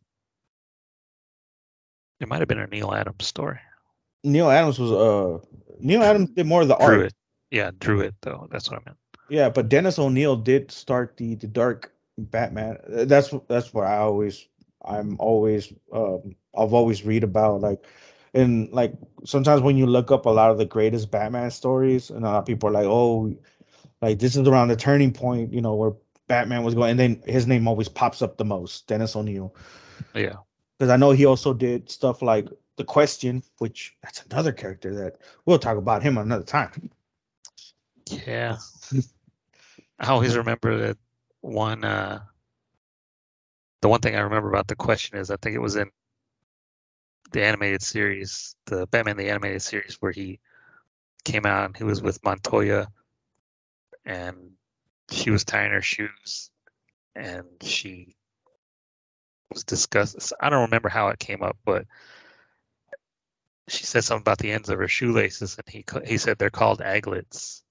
It 2.19 2.27
might 2.27 2.39
have 2.39 2.47
been 2.47 2.59
a 2.59 2.67
Neal 2.67 2.93
Adams 2.93 3.25
story. 3.25 3.59
Neal 4.23 4.51
Adams 4.51 4.77
was 4.77 4.91
uh 4.91 5.39
Neal 5.79 6.03
Adams 6.03 6.29
did 6.31 6.45
more 6.45 6.61
of 6.61 6.67
the 6.67 6.75
art. 6.77 6.99
it. 7.07 7.13
Yeah, 7.49 7.71
drew 7.79 8.01
it 8.01 8.13
though. 8.21 8.47
That's 8.51 8.69
what 8.69 8.79
I 8.79 8.83
meant. 8.85 8.97
Yeah, 9.31 9.47
but 9.49 9.69
Dennis 9.69 9.97
O'Neil 9.97 10.35
did 10.35 10.71
start 10.71 11.15
the 11.15 11.35
the 11.35 11.47
dark 11.47 11.93
Batman. 12.17 12.77
Uh, 12.93 13.05
That's 13.05 13.33
that's 13.47 13.73
what 13.73 13.87
I 13.87 13.97
always 13.97 14.45
I'm 14.83 15.15
always 15.19 15.71
um 15.93 16.35
I've 16.53 16.73
always 16.73 17.05
read 17.05 17.23
about 17.23 17.61
like 17.61 17.85
and 18.33 18.69
like 18.73 18.93
sometimes 19.23 19.61
when 19.61 19.77
you 19.77 19.85
look 19.85 20.11
up 20.11 20.25
a 20.25 20.29
lot 20.29 20.51
of 20.51 20.57
the 20.57 20.65
greatest 20.65 21.11
Batman 21.11 21.49
stories 21.49 22.09
and 22.09 22.25
a 22.25 22.27
lot 22.27 22.39
of 22.39 22.45
people 22.45 22.67
are 22.67 22.73
like, 22.73 22.85
oh, 22.85 23.33
like 24.01 24.19
this 24.19 24.35
is 24.35 24.45
around 24.49 24.67
the 24.67 24.75
turning 24.75 25.13
point, 25.13 25.53
you 25.53 25.61
know, 25.61 25.75
where 25.75 25.93
Batman 26.27 26.63
was 26.63 26.75
going, 26.75 26.91
and 26.91 26.99
then 26.99 27.23
his 27.25 27.47
name 27.47 27.69
always 27.69 27.87
pops 27.87 28.21
up 28.21 28.35
the 28.37 28.45
most, 28.45 28.87
Dennis 28.87 29.15
O'Neil, 29.15 29.55
Yeah. 30.13 30.37
because 30.77 30.89
I 30.89 30.97
know 30.97 31.11
he 31.11 31.25
also 31.25 31.53
did 31.53 31.89
stuff 31.89 32.21
like 32.21 32.47
The 32.75 32.83
Question, 32.83 33.43
which 33.59 33.95
that's 34.03 34.25
another 34.25 34.51
character 34.51 34.93
that 34.95 35.17
we'll 35.45 35.59
talk 35.59 35.77
about 35.77 36.03
him 36.03 36.17
another 36.17 36.43
time. 36.43 36.89
Yeah. 38.09 38.57
I 40.01 40.09
always 40.09 40.35
remember 40.35 40.77
that 40.79 40.97
one 41.41 41.83
uh 41.83 42.21
the 43.81 43.87
one 43.89 44.01
thing 44.01 44.15
I 44.15 44.21
remember 44.21 44.49
about 44.49 44.67
the 44.67 44.75
question 44.75 45.17
is 45.17 45.29
I 45.29 45.37
think 45.37 45.55
it 45.55 45.59
was 45.61 45.75
in 45.75 45.91
the 47.31 47.43
animated 47.43 47.83
series, 47.83 48.55
the 48.65 48.87
Batman 48.87 49.17
the 49.17 49.29
animated 49.29 49.61
series 49.61 49.97
where 49.99 50.11
he 50.11 50.39
came 51.23 51.45
out 51.45 51.65
and 51.65 51.77
he 51.77 51.83
was 51.83 52.01
with 52.01 52.23
Montoya 52.23 52.87
and 54.05 54.53
she 55.11 55.29
was 55.29 55.45
tying 55.45 55.71
her 55.71 55.81
shoes 55.83 56.49
and 57.15 57.45
she 57.61 58.15
was 59.53 59.63
discussed 59.65 60.33
I 60.41 60.49
don't 60.49 60.63
remember 60.63 60.89
how 60.89 61.09
it 61.09 61.19
came 61.19 61.43
up, 61.43 61.57
but 61.63 61.85
she 63.67 63.83
said 63.85 64.03
something 64.03 64.23
about 64.23 64.39
the 64.39 64.51
ends 64.51 64.69
of 64.69 64.79
her 64.79 64.87
shoelaces 64.87 65.57
and 65.59 65.69
he 65.69 65.85
he 66.05 66.17
said 66.17 66.39
they're 66.39 66.49
called 66.49 66.81
aglets. 66.81 67.63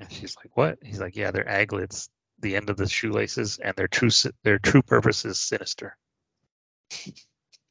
And 0.00 0.10
she's 0.12 0.36
like, 0.36 0.56
"What?" 0.56 0.78
He's 0.82 1.00
like, 1.00 1.16
"Yeah, 1.16 1.30
they're 1.30 1.48
aglets, 1.48 2.08
the 2.40 2.56
end 2.56 2.68
of 2.70 2.76
the 2.76 2.88
shoelaces, 2.88 3.58
and 3.58 3.74
their 3.76 3.88
true 3.88 4.10
their 4.42 4.58
true 4.58 4.82
purpose 4.82 5.24
is 5.24 5.40
sinister." 5.40 5.96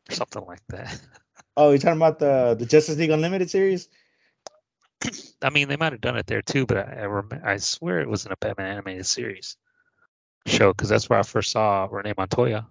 Or 0.09 0.15
something 0.15 0.43
like 0.45 0.59
that. 0.67 0.99
Oh, 1.55 1.69
you're 1.69 1.77
talking 1.77 1.95
about 1.95 2.19
the 2.19 2.55
the 2.59 2.65
Justice 2.65 2.97
League 2.97 3.09
Unlimited 3.11 3.49
series? 3.49 3.87
I 5.41 5.49
mean, 5.49 5.69
they 5.69 5.77
might 5.77 5.93
have 5.93 6.01
done 6.01 6.17
it 6.17 6.27
there 6.27 6.41
too, 6.41 6.65
but 6.65 6.77
I 6.77 6.81
I, 7.01 7.05
rem- 7.05 7.41
I 7.41 7.55
swear 7.57 8.01
it 8.01 8.09
was 8.09 8.25
in 8.25 8.33
a 8.33 8.35
Batman 8.35 8.67
animated 8.71 9.05
series 9.05 9.55
show 10.45 10.73
because 10.73 10.89
that's 10.89 11.09
where 11.09 11.19
I 11.19 11.23
first 11.23 11.51
saw 11.51 11.87
Renee 11.89 12.15
Montoya. 12.17 12.67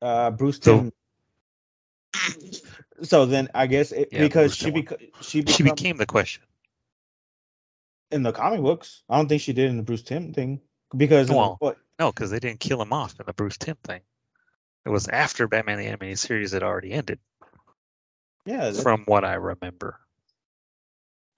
Uh, 0.00 0.30
Bruce 0.30 0.60
So- 0.62 0.90
Timm. 2.14 2.52
So 3.02 3.26
then 3.26 3.48
I 3.54 3.66
guess 3.66 3.90
it, 3.90 4.10
Yeah, 4.12 4.20
because 4.20 4.56
Bruce 4.56 4.74
she 4.74 4.82
beca- 4.82 5.10
she 5.22 5.44
She 5.52 5.62
became 5.64 5.96
the 5.96 6.06
question. 6.06 6.44
In 8.14 8.22
the 8.22 8.32
comic 8.32 8.60
books. 8.60 9.02
I 9.08 9.16
don't 9.16 9.28
think 9.28 9.42
she 9.42 9.52
did 9.52 9.68
in 9.70 9.76
the 9.76 9.82
Bruce 9.82 10.02
Timm 10.02 10.32
thing 10.32 10.60
because 10.96 11.28
in 11.28 11.34
the- 11.34 11.56
Well, 11.60 11.76
No, 11.98 12.12
because 12.12 12.30
they 12.30 12.38
didn't 12.38 12.60
kill 12.60 12.80
him 12.80 12.92
off 12.92 13.18
in 13.18 13.26
the 13.26 13.32
Bruce 13.32 13.56
Timm 13.58 13.76
thing. 13.82 14.02
It 14.86 14.90
was 14.90 15.08
after 15.08 15.48
Batman 15.48 15.78
the 15.78 15.86
animated 15.86 16.18
series 16.18 16.52
had 16.52 16.62
already 16.62 16.92
ended, 16.92 17.18
yeah 18.46 18.70
that- 18.70 18.82
from 18.82 19.04
what 19.06 19.24
I 19.24 19.34
remember. 19.34 19.98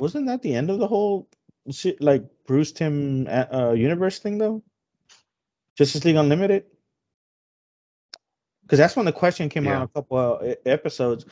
wasn't 0.01 0.27
that 0.27 0.43
the 0.43 0.55
end 0.55 0.69
of 0.71 0.79
the 0.79 0.87
whole 0.87 1.29
like 2.01 2.23
Bruce 2.47 2.73
Timm 2.73 3.27
uh, 3.27 3.47
uh, 3.53 3.73
universe 3.73 4.19
thing 4.19 4.37
though? 4.39 4.63
Justice 5.79 6.05
League 6.05 6.17
Unlimited. 6.17 6.67
Because 8.63 8.79
that's 8.79 8.97
when 8.97 9.07
the 9.07 9.13
question 9.13 9.49
came 9.49 9.67
out 9.67 9.71
Yeah. 9.71 9.77
on 9.77 9.83
a 9.83 9.89
couple 9.89 10.19
of 10.19 10.45
e- 10.47 10.57
episodes, 10.67 11.25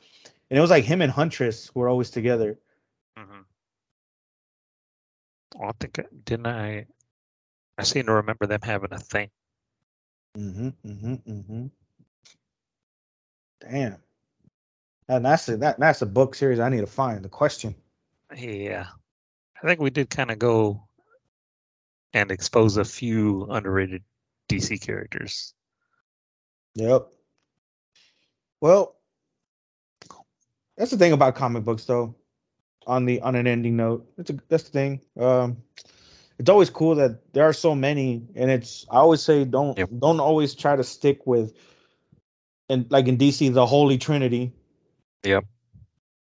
and 0.49 0.57
it 0.59 0.61
was 0.61 0.71
like 0.71 0.85
him 0.85 1.03
and 1.03 1.11
Huntress 1.13 1.75
were 1.75 1.89
always 1.89 2.11
together. 2.11 2.59
hmm 3.17 3.25
Well, 3.31 3.45
I 5.61 5.73
think 5.79 6.01
didn't 6.25 6.47
I? 6.47 6.87
I 7.79 7.83
seem 7.83 8.07
to 8.07 8.13
remember 8.13 8.47
them 8.47 8.61
having 8.63 8.93
a 8.93 8.99
thing. 8.99 9.31
Mm-hmm. 10.37 10.69
Mm-hmm. 10.87 11.15
Mm-hmm. 11.15 11.67
Damn. 13.61 13.97
And 15.09 15.25
that's 15.25 15.49
a, 15.49 15.57
that 15.59 15.79
that's 15.79 16.03
a 16.03 16.07
book 16.07 16.35
series 16.35 16.61
I 16.61 16.69
need 16.69 16.81
to 16.81 16.87
find. 16.87 17.23
The 17.23 17.29
question. 17.29 17.75
Yeah, 18.35 18.87
I 19.63 19.67
think 19.67 19.81
we 19.81 19.91
did 19.91 20.11
kind 20.11 20.31
of 20.31 20.39
go 20.39 20.89
and 22.13 22.31
expose 22.31 22.77
a 22.77 22.85
few 22.85 23.47
underrated 23.51 24.03
DC 24.49 24.81
characters. 24.81 25.53
Yep. 26.75 27.09
Well, 28.61 28.97
that's 30.77 30.91
the 30.91 30.97
thing 30.97 31.13
about 31.13 31.35
comic 31.35 31.65
books, 31.65 31.85
though. 31.85 32.15
On 32.87 33.07
the 33.07 33.21
on 33.23 33.35
an 33.35 33.47
ending 33.47 33.77
note, 33.77 34.07
that's 34.17 34.31
a, 34.31 34.39
that's 34.49 34.65
the 34.65 34.71
thing. 34.71 35.01
Um, 35.19 35.59
it's 36.39 36.51
always 36.51 36.69
cool 36.71 36.97
that 36.97 37.33
there 37.33 37.45
are 37.45 37.53
so 37.53 37.75
many, 37.75 38.27
and 38.35 38.51
it's 38.51 38.85
I 38.91 38.97
always 38.97 39.23
say 39.23 39.45
don't 39.45 39.77
don't 40.01 40.21
always 40.21 40.55
try 40.55 40.77
to 40.77 40.85
stick 40.85 41.27
with, 41.27 41.55
and 42.69 42.91
like 42.91 43.09
in 43.09 43.17
DC, 43.17 43.53
the 43.53 43.67
Holy 43.67 43.99
Trinity. 43.99 44.53
Yep. 45.23 45.45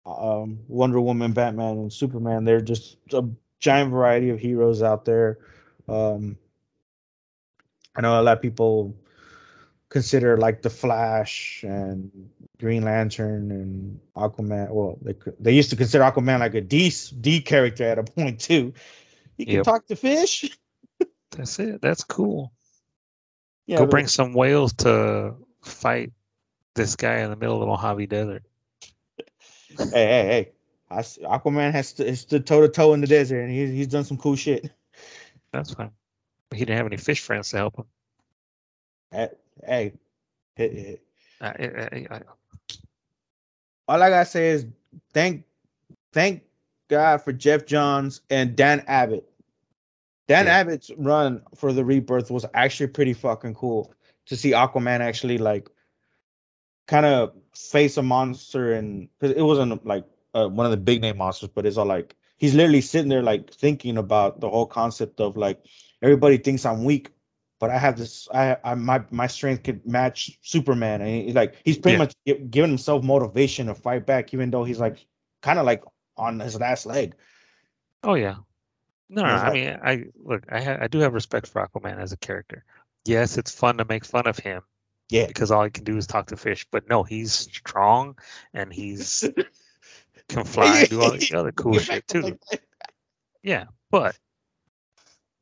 Um, 0.06 0.60
Wonder 0.68 1.00
Woman, 1.00 1.32
Batman, 1.32 1.78
and 1.78 1.92
Superman. 1.92 2.44
They're 2.44 2.62
just 2.62 2.96
a 3.12 3.24
giant 3.60 3.90
variety 3.90 4.30
of 4.30 4.38
heroes 4.38 4.82
out 4.82 5.04
there. 5.04 5.38
Um, 5.88 6.38
I 7.94 8.00
know 8.00 8.20
a 8.20 8.22
lot 8.22 8.36
of 8.36 8.42
people 8.42 8.96
consider 9.90 10.36
like 10.36 10.62
the 10.62 10.70
Flash 10.70 11.62
and 11.62 12.30
Green 12.58 12.82
Lantern 12.82 13.50
and 13.50 14.00
Aquaman. 14.16 14.70
Well, 14.70 14.98
they 15.02 15.14
they 15.40 15.52
used 15.52 15.70
to 15.70 15.76
consider 15.76 16.04
Aquaman 16.04 16.40
like 16.40 16.54
a 16.54 16.60
D 16.60 16.92
D 17.20 17.40
character 17.40 17.84
at 17.84 17.98
a 17.98 18.04
point 18.04 18.40
too. 18.40 18.72
He 19.36 19.44
can 19.44 19.54
Yep. 19.56 19.64
talk 19.64 19.86
to 19.86 19.96
fish. 19.96 20.44
That's 21.30 21.58
it. 21.58 21.80
That's 21.80 22.04
cool. 22.04 22.52
Yeah, 23.66 23.78
Go 23.78 23.86
bring 23.86 24.06
some 24.06 24.32
whales 24.32 24.72
to 24.78 25.34
fight 25.62 26.12
this 26.74 26.96
guy 26.96 27.18
in 27.18 27.30
the 27.30 27.36
middle 27.36 27.56
of 27.56 27.60
the 27.60 27.66
Mojave 27.66 28.06
Desert. 28.06 28.42
hey, 29.78 29.86
hey, 29.92 30.26
hey. 30.26 30.52
I 30.90 31.00
Aquaman 31.02 31.72
has 31.72 31.88
st- 31.90 32.08
has 32.08 32.20
stood 32.20 32.46
toe 32.46 32.62
to 32.62 32.68
toe 32.68 32.94
in 32.94 33.02
the 33.02 33.06
desert, 33.06 33.40
and 33.42 33.50
he's 33.50 33.70
he's 33.70 33.86
done 33.88 34.04
some 34.04 34.16
cool 34.16 34.36
shit. 34.36 34.70
That's 35.52 35.74
fine. 35.74 35.90
He 36.52 36.60
didn't 36.60 36.78
have 36.78 36.86
any 36.86 36.96
fish 36.96 37.20
friends 37.20 37.50
to 37.50 37.58
help 37.58 37.76
him. 37.76 37.84
Hey, 39.10 39.28
hey, 39.66 39.92
hit- 40.56 40.72
hit. 40.72 41.02
I, 41.40 41.46
I, 41.48 42.06
I, 42.10 42.22
all 43.86 44.02
I 44.02 44.10
gotta 44.10 44.26
say 44.26 44.48
is 44.48 44.66
thank 45.12 45.44
thank 46.12 46.42
God 46.88 47.18
for 47.18 47.32
Geoff 47.32 47.66
Johns 47.66 48.20
and 48.30 48.56
Dan 48.56 48.80
Abnett. 48.88 49.24
Dan 50.26 50.46
Yeah. 50.46 50.64
Abnett's 50.64 50.90
run 50.96 51.42
for 51.54 51.72
the 51.72 51.84
Rebirth 51.84 52.30
was 52.30 52.44
actually 52.54 52.88
pretty 52.88 53.12
fucking 53.14 53.54
cool 53.54 53.94
to 54.26 54.36
see 54.36 54.50
Aquaman 54.50 55.00
actually 55.00 55.38
like 55.38 55.70
kind 56.86 57.06
of 57.06 57.32
face 57.54 57.96
a 57.96 58.02
monster 58.02 58.72
and 58.72 59.08
because 59.18 59.36
it 59.36 59.42
wasn't 59.42 59.84
like 59.86 60.04
uh, 60.34 60.48
one 60.48 60.66
of 60.66 60.70
the 60.70 60.76
big 60.76 61.00
name 61.00 61.18
monsters, 61.18 61.50
but 61.54 61.64
it's 61.66 61.76
all 61.76 61.86
like 61.86 62.14
he's 62.36 62.54
literally 62.54 62.80
sitting 62.80 63.08
there 63.08 63.22
like 63.22 63.52
thinking 63.52 63.96
about 63.96 64.40
the 64.40 64.48
whole 64.50 64.66
concept 64.66 65.20
of 65.20 65.36
like 65.36 65.64
everybody 66.02 66.36
thinks 66.38 66.66
I'm 66.66 66.84
weak, 66.84 67.10
but 67.60 67.70
I 67.70 67.78
have 67.78 67.98
this. 67.98 68.28
I, 68.32 68.56
I 68.64 68.74
my 68.74 69.02
my 69.10 69.26
strength 69.26 69.64
could 69.64 69.86
match 69.86 70.38
Superman, 70.42 71.00
and 71.02 71.24
he's 71.26 71.34
like 71.34 71.56
he's 71.64 71.78
pretty 71.78 71.94
Yeah. 71.94 71.98
much 71.98 72.14
gi- 72.26 72.46
giving 72.50 72.70
himself 72.70 73.02
motivation 73.04 73.66
to 73.66 73.74
fight 73.74 74.06
back, 74.06 74.32
even 74.34 74.50
though 74.50 74.64
he's 74.64 74.78
like 74.80 75.04
kind 75.42 75.58
of 75.58 75.66
like 75.66 75.82
on 76.16 76.40
his 76.40 76.58
last 76.58 76.86
leg. 76.86 77.14
oh 78.02 78.14
yeah. 78.14 78.36
No, 79.10 79.22
no, 79.24 79.34
It's 79.34 79.42
I 79.44 79.52
mean, 79.54 79.78
I 79.82 80.04
look, 80.22 80.44
I 80.50 80.62
ha- 80.62 80.78
I 80.80 80.86
do 80.88 80.98
have 80.98 81.14
respect 81.14 81.46
for 81.46 81.66
Aquaman 81.66 81.98
as 81.98 82.12
a 82.12 82.16
character. 82.18 82.64
Yes, 83.06 83.38
it's 83.38 83.50
fun 83.50 83.78
to 83.78 83.86
make 83.86 84.04
fun 84.04 84.26
of 84.26 84.38
him 84.38 84.62
Yeah, 85.08 85.26
because 85.26 85.50
all 85.50 85.64
he 85.64 85.70
can 85.70 85.84
do 85.84 85.96
is 85.96 86.06
talk 86.06 86.26
to 86.26 86.36
fish. 86.36 86.66
But 86.70 86.88
no, 86.90 87.04
he's 87.04 87.32
strong 87.32 88.18
and 88.52 88.70
he's 88.72 89.24
can 90.28 90.44
fly 90.44 90.80
and 90.80 90.90
do 90.90 91.00
all 91.00 91.12
the 91.12 91.30
other 91.34 91.52
cool 91.52 91.78
shit 91.78 92.06
too. 92.06 92.38
Yeah, 93.42 93.64
but 93.90 94.14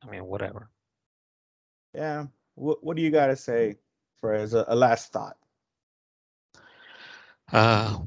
I 0.06 0.10
mean, 0.10 0.24
whatever. 0.24 0.70
Yeah. 1.96 2.26
What 2.54 2.84
What 2.84 2.96
do 2.96 3.02
you 3.02 3.10
got 3.10 3.28
to 3.28 3.36
say 3.36 3.76
for 4.20 4.34
as 4.34 4.52
a, 4.52 4.64
a 4.68 4.76
last 4.76 5.12
thought? 5.12 5.36
Uh, 7.50 8.00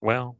well, 0.00 0.36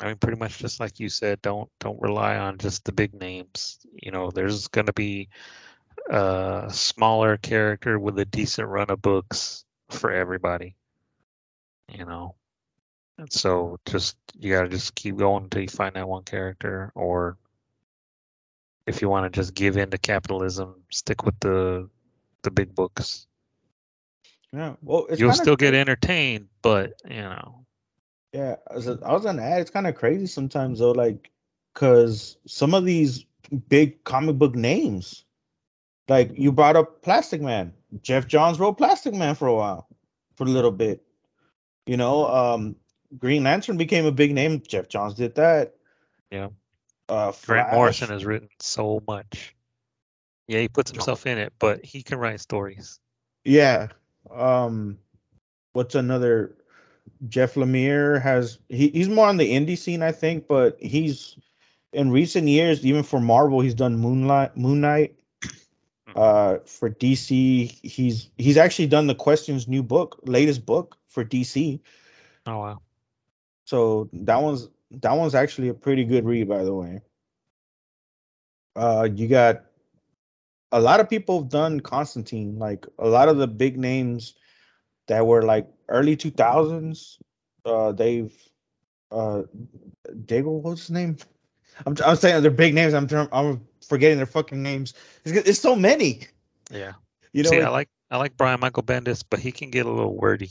I 0.00 0.08
mean, 0.08 0.16
pretty 0.16 0.38
much 0.38 0.58
just 0.58 0.78
like 0.78 1.00
you 1.00 1.08
said, 1.08 1.40
don't 1.40 1.70
don't 1.80 2.00
rely 2.02 2.36
on 2.36 2.58
just 2.58 2.84
the 2.84 2.92
big 2.92 3.14
names. 3.14 3.78
You 3.94 4.10
know, 4.12 4.30
there's 4.30 4.68
gonna 4.68 4.92
be 4.92 5.30
a 6.10 6.66
smaller 6.70 7.38
character 7.38 7.98
with 7.98 8.18
a 8.18 8.26
decent 8.26 8.68
run 8.68 8.90
of 8.90 9.00
books 9.00 9.64
for 9.88 10.10
everybody. 10.10 10.76
You 11.88 12.04
know, 12.04 12.34
and 13.16 13.32
so 13.32 13.78
just 13.86 14.18
you 14.38 14.52
gotta 14.52 14.68
just 14.68 14.94
keep 14.94 15.16
going 15.16 15.44
until 15.44 15.62
you 15.62 15.68
find 15.68 15.96
that 15.96 16.08
one 16.08 16.24
character, 16.24 16.92
or 16.94 17.38
if 18.86 19.02
you 19.02 19.08
want 19.08 19.30
to 19.30 19.40
just 19.40 19.54
give 19.54 19.76
in 19.76 19.90
to 19.90 19.98
capitalism, 19.98 20.82
stick 20.90 21.24
with 21.24 21.38
the 21.40 21.88
the 22.42 22.50
big 22.50 22.74
books. 22.74 23.26
Yeah. 24.52 24.74
Well, 24.80 25.06
it's 25.10 25.20
You'll 25.20 25.32
still 25.32 25.56
get 25.56 25.74
entertained, 25.74 26.48
but 26.62 26.94
you 27.08 27.22
know. 27.22 27.66
Yeah, 28.32 28.56
I 28.70 28.74
was, 28.74 28.88
I 28.88 29.12
was 29.12 29.24
gonna 29.24 29.42
add. 29.42 29.60
It's 29.60 29.70
kind 29.70 29.86
of 29.86 29.94
crazy 29.94 30.26
sometimes 30.26 30.78
though, 30.78 30.92
like, 30.92 31.30
cause 31.74 32.36
some 32.46 32.74
of 32.74 32.84
these 32.84 33.24
big 33.68 34.02
comic 34.04 34.36
book 34.36 34.54
names, 34.54 35.24
like 36.08 36.30
you 36.34 36.52
brought 36.52 36.76
up 36.76 37.02
Plastic 37.02 37.40
Man. 37.40 37.72
Geoff 38.02 38.26
Johns 38.26 38.58
wrote 38.58 38.78
Plastic 38.78 39.14
Man 39.14 39.34
for 39.34 39.48
a 39.48 39.54
while, 39.54 39.88
for 40.36 40.44
a 40.44 40.50
little 40.50 40.70
bit. 40.70 41.02
You 41.86 41.96
know, 41.96 42.26
um, 42.26 42.76
Green 43.18 43.44
Lantern 43.44 43.76
became 43.76 44.06
a 44.06 44.12
big 44.12 44.34
name. 44.34 44.62
Geoff 44.66 44.88
Johns 44.88 45.14
did 45.14 45.34
that. 45.36 45.74
Yeah. 46.30 46.48
Uh, 47.08 47.32
Grant 47.44 47.72
Morrison 47.72 48.10
has 48.10 48.24
written 48.24 48.48
so 48.60 49.02
much. 49.06 49.54
Yeah, 50.48 50.60
he 50.60 50.68
puts 50.68 50.90
himself 50.90 51.26
in 51.26 51.38
it, 51.38 51.52
but 51.58 51.84
he 51.84 52.02
can 52.02 52.18
write 52.18 52.40
stories. 52.40 53.00
Yeah. 53.44 53.88
Um, 54.30 54.98
what's 55.72 55.94
another? 55.94 56.56
Jeff 57.28 57.54
Lemire 57.54 58.20
has 58.20 58.58
he, 58.68 58.88
he's 58.88 59.08
more 59.08 59.26
on 59.26 59.36
the 59.36 59.52
indie 59.52 59.78
scene, 59.78 60.02
I 60.02 60.12
think, 60.12 60.48
but 60.48 60.76
he's 60.80 61.36
in 61.92 62.10
recent 62.10 62.46
years, 62.46 62.84
even 62.84 63.02
for 63.02 63.20
Marvel, 63.20 63.60
he's 63.60 63.74
done 63.74 63.96
Moonlight, 63.96 64.56
Moon 64.56 64.80
Knight. 64.80 65.14
Uh, 66.14 66.58
for 66.64 66.88
DC, 66.88 67.78
he's 67.82 68.30
he's 68.38 68.56
actually 68.56 68.86
done 68.86 69.06
the 69.06 69.14
Questions 69.14 69.68
new 69.68 69.82
book, 69.82 70.20
latest 70.24 70.64
book 70.64 70.96
for 71.08 71.24
DC. 71.24 71.80
Oh 72.46 72.58
wow. 72.58 72.80
So 73.64 74.08
that 74.12 74.40
one's 74.40 74.68
that 75.02 75.12
one's 75.12 75.34
actually 75.34 75.68
a 75.68 75.74
pretty 75.74 76.04
good 76.04 76.24
read, 76.24 76.48
by 76.48 76.64
the 76.64 76.74
way. 76.74 77.00
Uh, 78.74 79.08
you 79.14 79.28
got 79.28 79.64
a 80.72 80.80
lot 80.80 81.00
of 81.00 81.08
people 81.08 81.40
have 81.40 81.48
done 81.48 81.80
Constantine, 81.80 82.58
like 82.58 82.86
a 82.98 83.08
lot 83.08 83.28
of 83.28 83.38
the 83.38 83.46
big 83.46 83.78
names 83.78 84.34
that 85.08 85.26
were 85.26 85.42
like 85.42 85.66
early 85.88 86.16
two 86.16 86.30
thousands. 86.30 87.18
Uh, 87.64 87.92
they've 87.92 88.34
uh, 89.10 89.42
Diego, 90.24 90.50
what's 90.50 90.82
his 90.82 90.90
name? 90.90 91.16
I'm 91.86 91.96
I'm 92.04 92.16
saying 92.16 92.42
they're 92.42 92.50
big 92.50 92.74
names. 92.74 92.94
I'm 92.94 93.08
I'm 93.32 93.66
forgetting 93.86 94.16
their 94.16 94.26
fucking 94.26 94.62
names. 94.62 94.94
It's, 95.24 95.48
it's 95.48 95.60
so 95.60 95.76
many. 95.76 96.22
Yeah. 96.70 96.92
You 97.32 97.42
know, 97.42 97.50
See, 97.50 97.56
it- 97.56 97.64
I 97.64 97.68
like 97.68 97.88
I 98.10 98.18
like 98.18 98.36
Brian 98.36 98.60
Michael 98.60 98.82
Bendis, 98.82 99.24
but 99.28 99.40
he 99.40 99.52
can 99.52 99.70
get 99.70 99.86
a 99.86 99.90
little 99.90 100.16
wordy. 100.16 100.50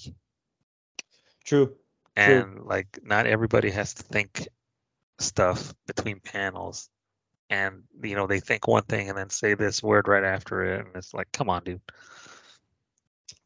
true. 1.45 1.75
And 2.16 2.63
like 2.66 2.99
not 3.03 3.28
everybody 3.28 3.72
has 3.72 3.93
to 3.95 4.03
think 4.03 4.47
stuff 5.20 5.74
between 5.88 6.20
panels. 6.22 6.89
And 7.49 7.84
you 8.03 8.16
know, 8.16 8.28
they 8.28 8.39
think 8.41 8.68
one 8.68 8.84
thing 8.84 9.09
and 9.09 9.18
then 9.18 9.30
say 9.30 9.55
this 9.55 9.84
word 9.84 10.07
right 10.07 10.24
after 10.26 10.63
it 10.66 10.86
and 10.88 10.95
it's 10.95 11.13
like, 11.13 11.32
come 11.34 11.49
on, 11.49 11.63
dude. 11.63 11.82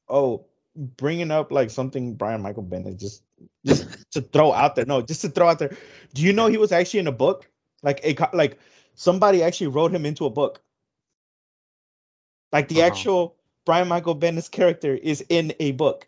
oh, 0.10 0.46
bringing 0.76 1.32
up 1.32 1.52
like 1.52 1.72
something 1.72 2.16
Brian 2.16 2.42
Michael 2.42 2.64
Bendis 2.64 3.00
just 3.00 3.24
just 3.66 4.12
to 4.14 4.22
throw 4.22 4.54
out 4.54 4.76
there. 4.76 4.86
No, 4.86 5.02
just 5.02 5.22
to 5.24 5.30
throw 5.30 5.50
out 5.50 5.60
there. 5.60 5.76
Do 6.14 6.24
you 6.24 6.34
know 6.34 6.48
he 6.48 6.58
was 6.58 6.72
actually 6.74 7.02
in 7.02 7.08
a 7.08 7.14
book? 7.14 7.50
Like 7.84 8.02
a 8.06 8.30
like 8.34 8.60
somebody 8.96 9.44
actually 9.44 9.68
wrote 9.70 9.94
him 9.94 10.06
into 10.06 10.26
a 10.26 10.32
book. 10.32 10.62
Like 12.54 12.70
the 12.70 12.84
Uh-huh. 12.84 12.88
actual 12.88 13.38
Brian 13.66 13.88
Michael 13.90 14.18
Bendis 14.18 14.52
character 14.52 14.96
is 14.96 15.26
in 15.30 15.54
a 15.60 15.74
book. 15.74 16.08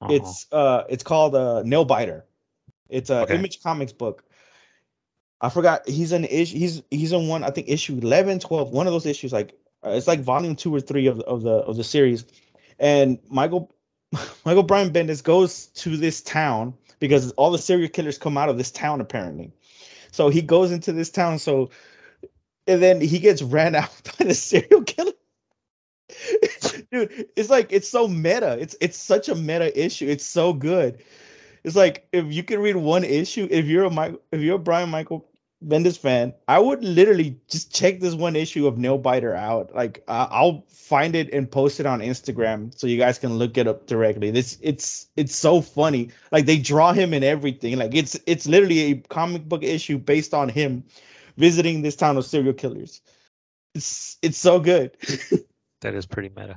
Uh-huh. 0.00 0.12
It's 0.12 0.46
uh 0.52 0.84
it's 0.88 1.02
called 1.02 1.34
uh 1.34 1.62
Nailbiter. 1.64 2.22
It's 2.88 3.10
a 3.10 3.22
Okay. 3.22 3.34
Image 3.34 3.62
Comics 3.62 3.92
book. 3.92 4.24
I 5.40 5.48
forgot 5.50 5.88
he's 5.88 6.12
in 6.12 6.24
issue 6.24 6.58
he's 6.58 6.82
he's 6.90 7.12
in 7.12 7.28
one 7.28 7.44
I 7.44 7.50
think 7.50 7.68
issue 7.68 7.98
11 7.98 8.40
12 8.40 8.70
one 8.70 8.86
of 8.86 8.92
those 8.92 9.06
issues 9.06 9.32
like 9.32 9.54
uh, 9.84 9.90
it's 9.90 10.06
like 10.06 10.20
volume 10.20 10.56
2 10.56 10.74
or 10.74 10.80
3 10.80 11.06
of 11.06 11.18
the, 11.18 11.24
of 11.24 11.42
the 11.42 11.50
of 11.50 11.76
the 11.76 11.84
series 11.84 12.24
and 12.78 13.18
Michael 13.28 13.74
Michael 14.44 14.62
Brian 14.62 14.90
Bendis 14.90 15.22
goes 15.22 15.66
to 15.68 15.96
this 15.96 16.22
town 16.22 16.74
because 16.98 17.32
all 17.32 17.50
the 17.50 17.58
serial 17.58 17.88
killers 17.88 18.18
come 18.18 18.38
out 18.38 18.48
of 18.48 18.56
this 18.56 18.70
town 18.70 19.00
apparently. 19.00 19.52
So 20.10 20.30
he 20.30 20.40
goes 20.40 20.72
into 20.72 20.92
this 20.92 21.10
town 21.10 21.38
so 21.38 21.70
and 22.66 22.82
then 22.82 23.00
he 23.00 23.18
gets 23.18 23.42
ran 23.42 23.74
out 23.82 23.92
by 24.18 24.24
the 24.24 24.34
serial 24.34 24.84
killer. 24.84 25.12
Dude, 26.92 27.28
it's 27.36 27.50
like 27.50 27.72
it's 27.72 27.88
so 27.88 28.08
meta. 28.08 28.58
It's 28.60 28.76
it's 28.80 28.96
such 28.96 29.28
a 29.28 29.34
meta 29.34 29.78
issue. 29.78 30.06
It's 30.08 30.24
so 30.24 30.52
good. 30.52 31.02
It's 31.64 31.76
like 31.76 32.06
if 32.12 32.32
you 32.32 32.42
can 32.42 32.60
read 32.60 32.76
one 32.76 33.04
issue, 33.04 33.48
if 33.50 33.66
you're 33.66 33.84
a 33.84 33.90
Michael, 33.90 34.20
if 34.30 34.40
you're 34.40 34.56
a 34.56 34.58
Brian 34.58 34.90
Michael 34.90 35.28
Bendis 35.64 35.98
fan, 35.98 36.32
I 36.46 36.58
would 36.60 36.84
literally 36.84 37.40
just 37.48 37.74
check 37.74 37.98
this 37.98 38.14
one 38.14 38.36
issue 38.36 38.68
of 38.68 38.76
Nailbiter 38.76 39.34
out. 39.34 39.74
Like 39.74 40.04
uh, 40.06 40.28
I'll 40.30 40.64
find 40.68 41.16
it 41.16 41.32
and 41.32 41.50
post 41.50 41.80
it 41.80 41.86
on 41.86 42.00
Instagram 42.00 42.78
so 42.78 42.86
you 42.86 42.98
guys 42.98 43.18
can 43.18 43.34
look 43.34 43.58
it 43.58 43.66
up 43.66 43.86
directly. 43.86 44.30
This 44.30 44.58
it's 44.62 45.08
it's 45.16 45.34
so 45.34 45.60
funny. 45.60 46.10
Like 46.30 46.46
they 46.46 46.58
draw 46.58 46.92
him 46.92 47.12
in 47.12 47.24
everything. 47.24 47.76
Like 47.78 47.94
it's 47.94 48.16
it's 48.26 48.46
literally 48.46 48.92
a 48.92 48.96
comic 48.96 49.48
book 49.48 49.64
issue 49.64 49.98
based 49.98 50.34
on 50.34 50.48
him 50.48 50.84
visiting 51.36 51.82
this 51.82 51.96
town 51.96 52.16
of 52.16 52.24
serial 52.24 52.54
killers. 52.54 53.00
It's 53.74 54.18
it's 54.22 54.38
so 54.38 54.60
good. 54.60 54.96
That 55.82 55.94
is 55.94 56.06
pretty 56.06 56.30
meta. 56.34 56.56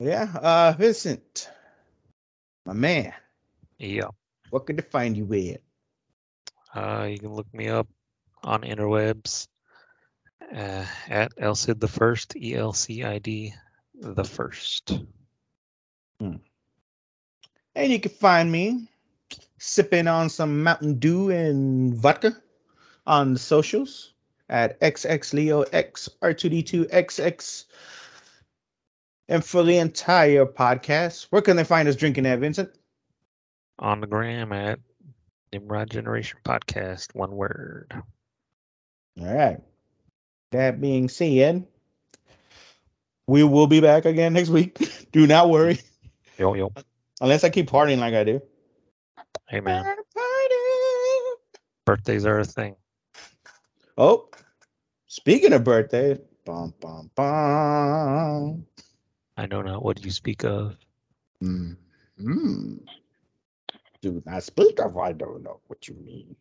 Yeah, 0.00 0.28
uh 0.34 0.74
Vincent, 0.78 1.48
my 2.66 2.72
man, 2.72 3.12
Yeah. 3.78 4.08
what 4.50 4.66
could 4.66 4.76
they 4.78 4.82
find 4.82 5.16
you 5.16 5.24
with? 5.26 5.58
Uh, 6.74 7.06
you 7.10 7.18
can 7.18 7.34
look 7.34 7.52
me 7.52 7.68
up 7.68 7.88
on 8.42 8.62
interwebs 8.62 9.46
uh, 10.54 10.86
at 11.08 11.34
Elcid 11.36 11.80
the 11.80 11.88
First, 11.88 12.34
E 12.36 12.54
L 12.54 12.72
C 12.72 13.04
I 13.04 13.18
D 13.18 13.52
the 13.94 14.24
First. 14.24 14.98
And 16.20 17.92
you 17.92 18.00
can 18.00 18.10
find 18.10 18.50
me 18.50 18.88
sipping 19.58 20.06
on 20.08 20.28
some 20.28 20.62
Mountain 20.62 20.98
Dew 20.98 21.30
and 21.30 21.94
vodka 21.94 22.36
on 23.06 23.32
the 23.32 23.38
socials 23.38 24.12
at 24.48 24.80
XXLeoX 24.80 26.08
R2D2XX. 26.20 27.64
And 29.30 29.44
for 29.44 29.62
the 29.62 29.78
entire 29.78 30.44
podcast, 30.44 31.28
where 31.30 31.40
can 31.40 31.56
they 31.56 31.62
find 31.62 31.88
us 31.88 31.94
drinking 31.94 32.26
at, 32.26 32.40
Vincent? 32.40 32.68
On 33.78 34.00
the 34.00 34.08
gram 34.08 34.52
at 34.52 34.80
Nimrod 35.52 35.88
Generation 35.88 36.40
Podcast, 36.44 37.14
one 37.14 37.30
word. 37.30 37.92
All 37.94 38.04
right. 39.34 39.60
That 40.50 40.80
being 40.80 41.08
said, 41.08 41.64
we 43.28 43.44
will 43.44 43.68
be 43.68 43.80
back 43.80 44.04
again 44.04 44.32
next 44.32 44.48
week. 44.48 45.08
Do 45.12 45.28
not 45.28 45.48
worry, 45.48 45.78
Yo, 46.36 46.54
yo. 46.54 46.72
unless 47.20 47.44
I 47.44 47.50
keep 47.50 47.70
partying 47.70 47.98
like 47.98 48.14
I 48.14 48.24
do. 48.24 48.42
Hey, 49.48 49.60
man. 49.60 49.84
Party. 49.84 50.54
Birthdays 51.84 52.26
are 52.26 52.40
a 52.40 52.44
thing. 52.44 52.74
Oh, 53.96 54.28
speaking 55.06 55.52
of 55.52 55.62
birthdays, 55.62 56.18
bum 56.44 56.74
bum 56.80 57.10
bum. 57.14 58.66
I 59.40 59.46
know 59.46 59.62
not 59.62 59.82
what 59.82 60.04
you 60.04 60.10
speak 60.10 60.44
of. 60.44 60.76
Mm. 61.42 61.74
Do 64.02 64.22
not 64.26 64.42
speak 64.42 64.78
of. 64.80 64.98
I 64.98 65.12
don't 65.12 65.42
know 65.42 65.60
what 65.66 65.88
you 65.88 65.94
mean. 65.94 66.36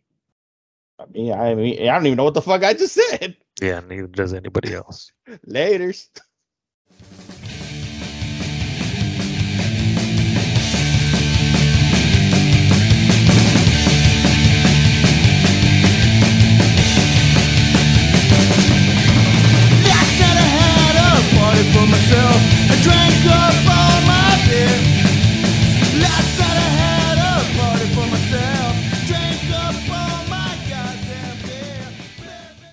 I 0.99 1.05
mean, 1.05 1.31
I 1.31 1.55
mean, 1.55 1.81
I 1.87 1.93
don't 1.93 2.07
even 2.07 2.17
know 2.17 2.25
what 2.25 2.33
the 2.33 2.41
fuck 2.41 2.61
I 2.61 2.73
just 2.73 2.95
said. 2.95 3.37
Yeah, 3.61 3.79
neither 3.79 4.07
does 4.07 4.33
anybody 4.33 4.73
else. 4.73 5.13
Laters. 5.47 6.09
for 21.73 21.85
my 21.85 21.98
drank 22.81 23.25
up 23.25 23.55
all 23.77 24.01
my 24.07 24.29
beer. 24.47 24.75
Last 26.01 26.37
Saturday. 26.37 26.68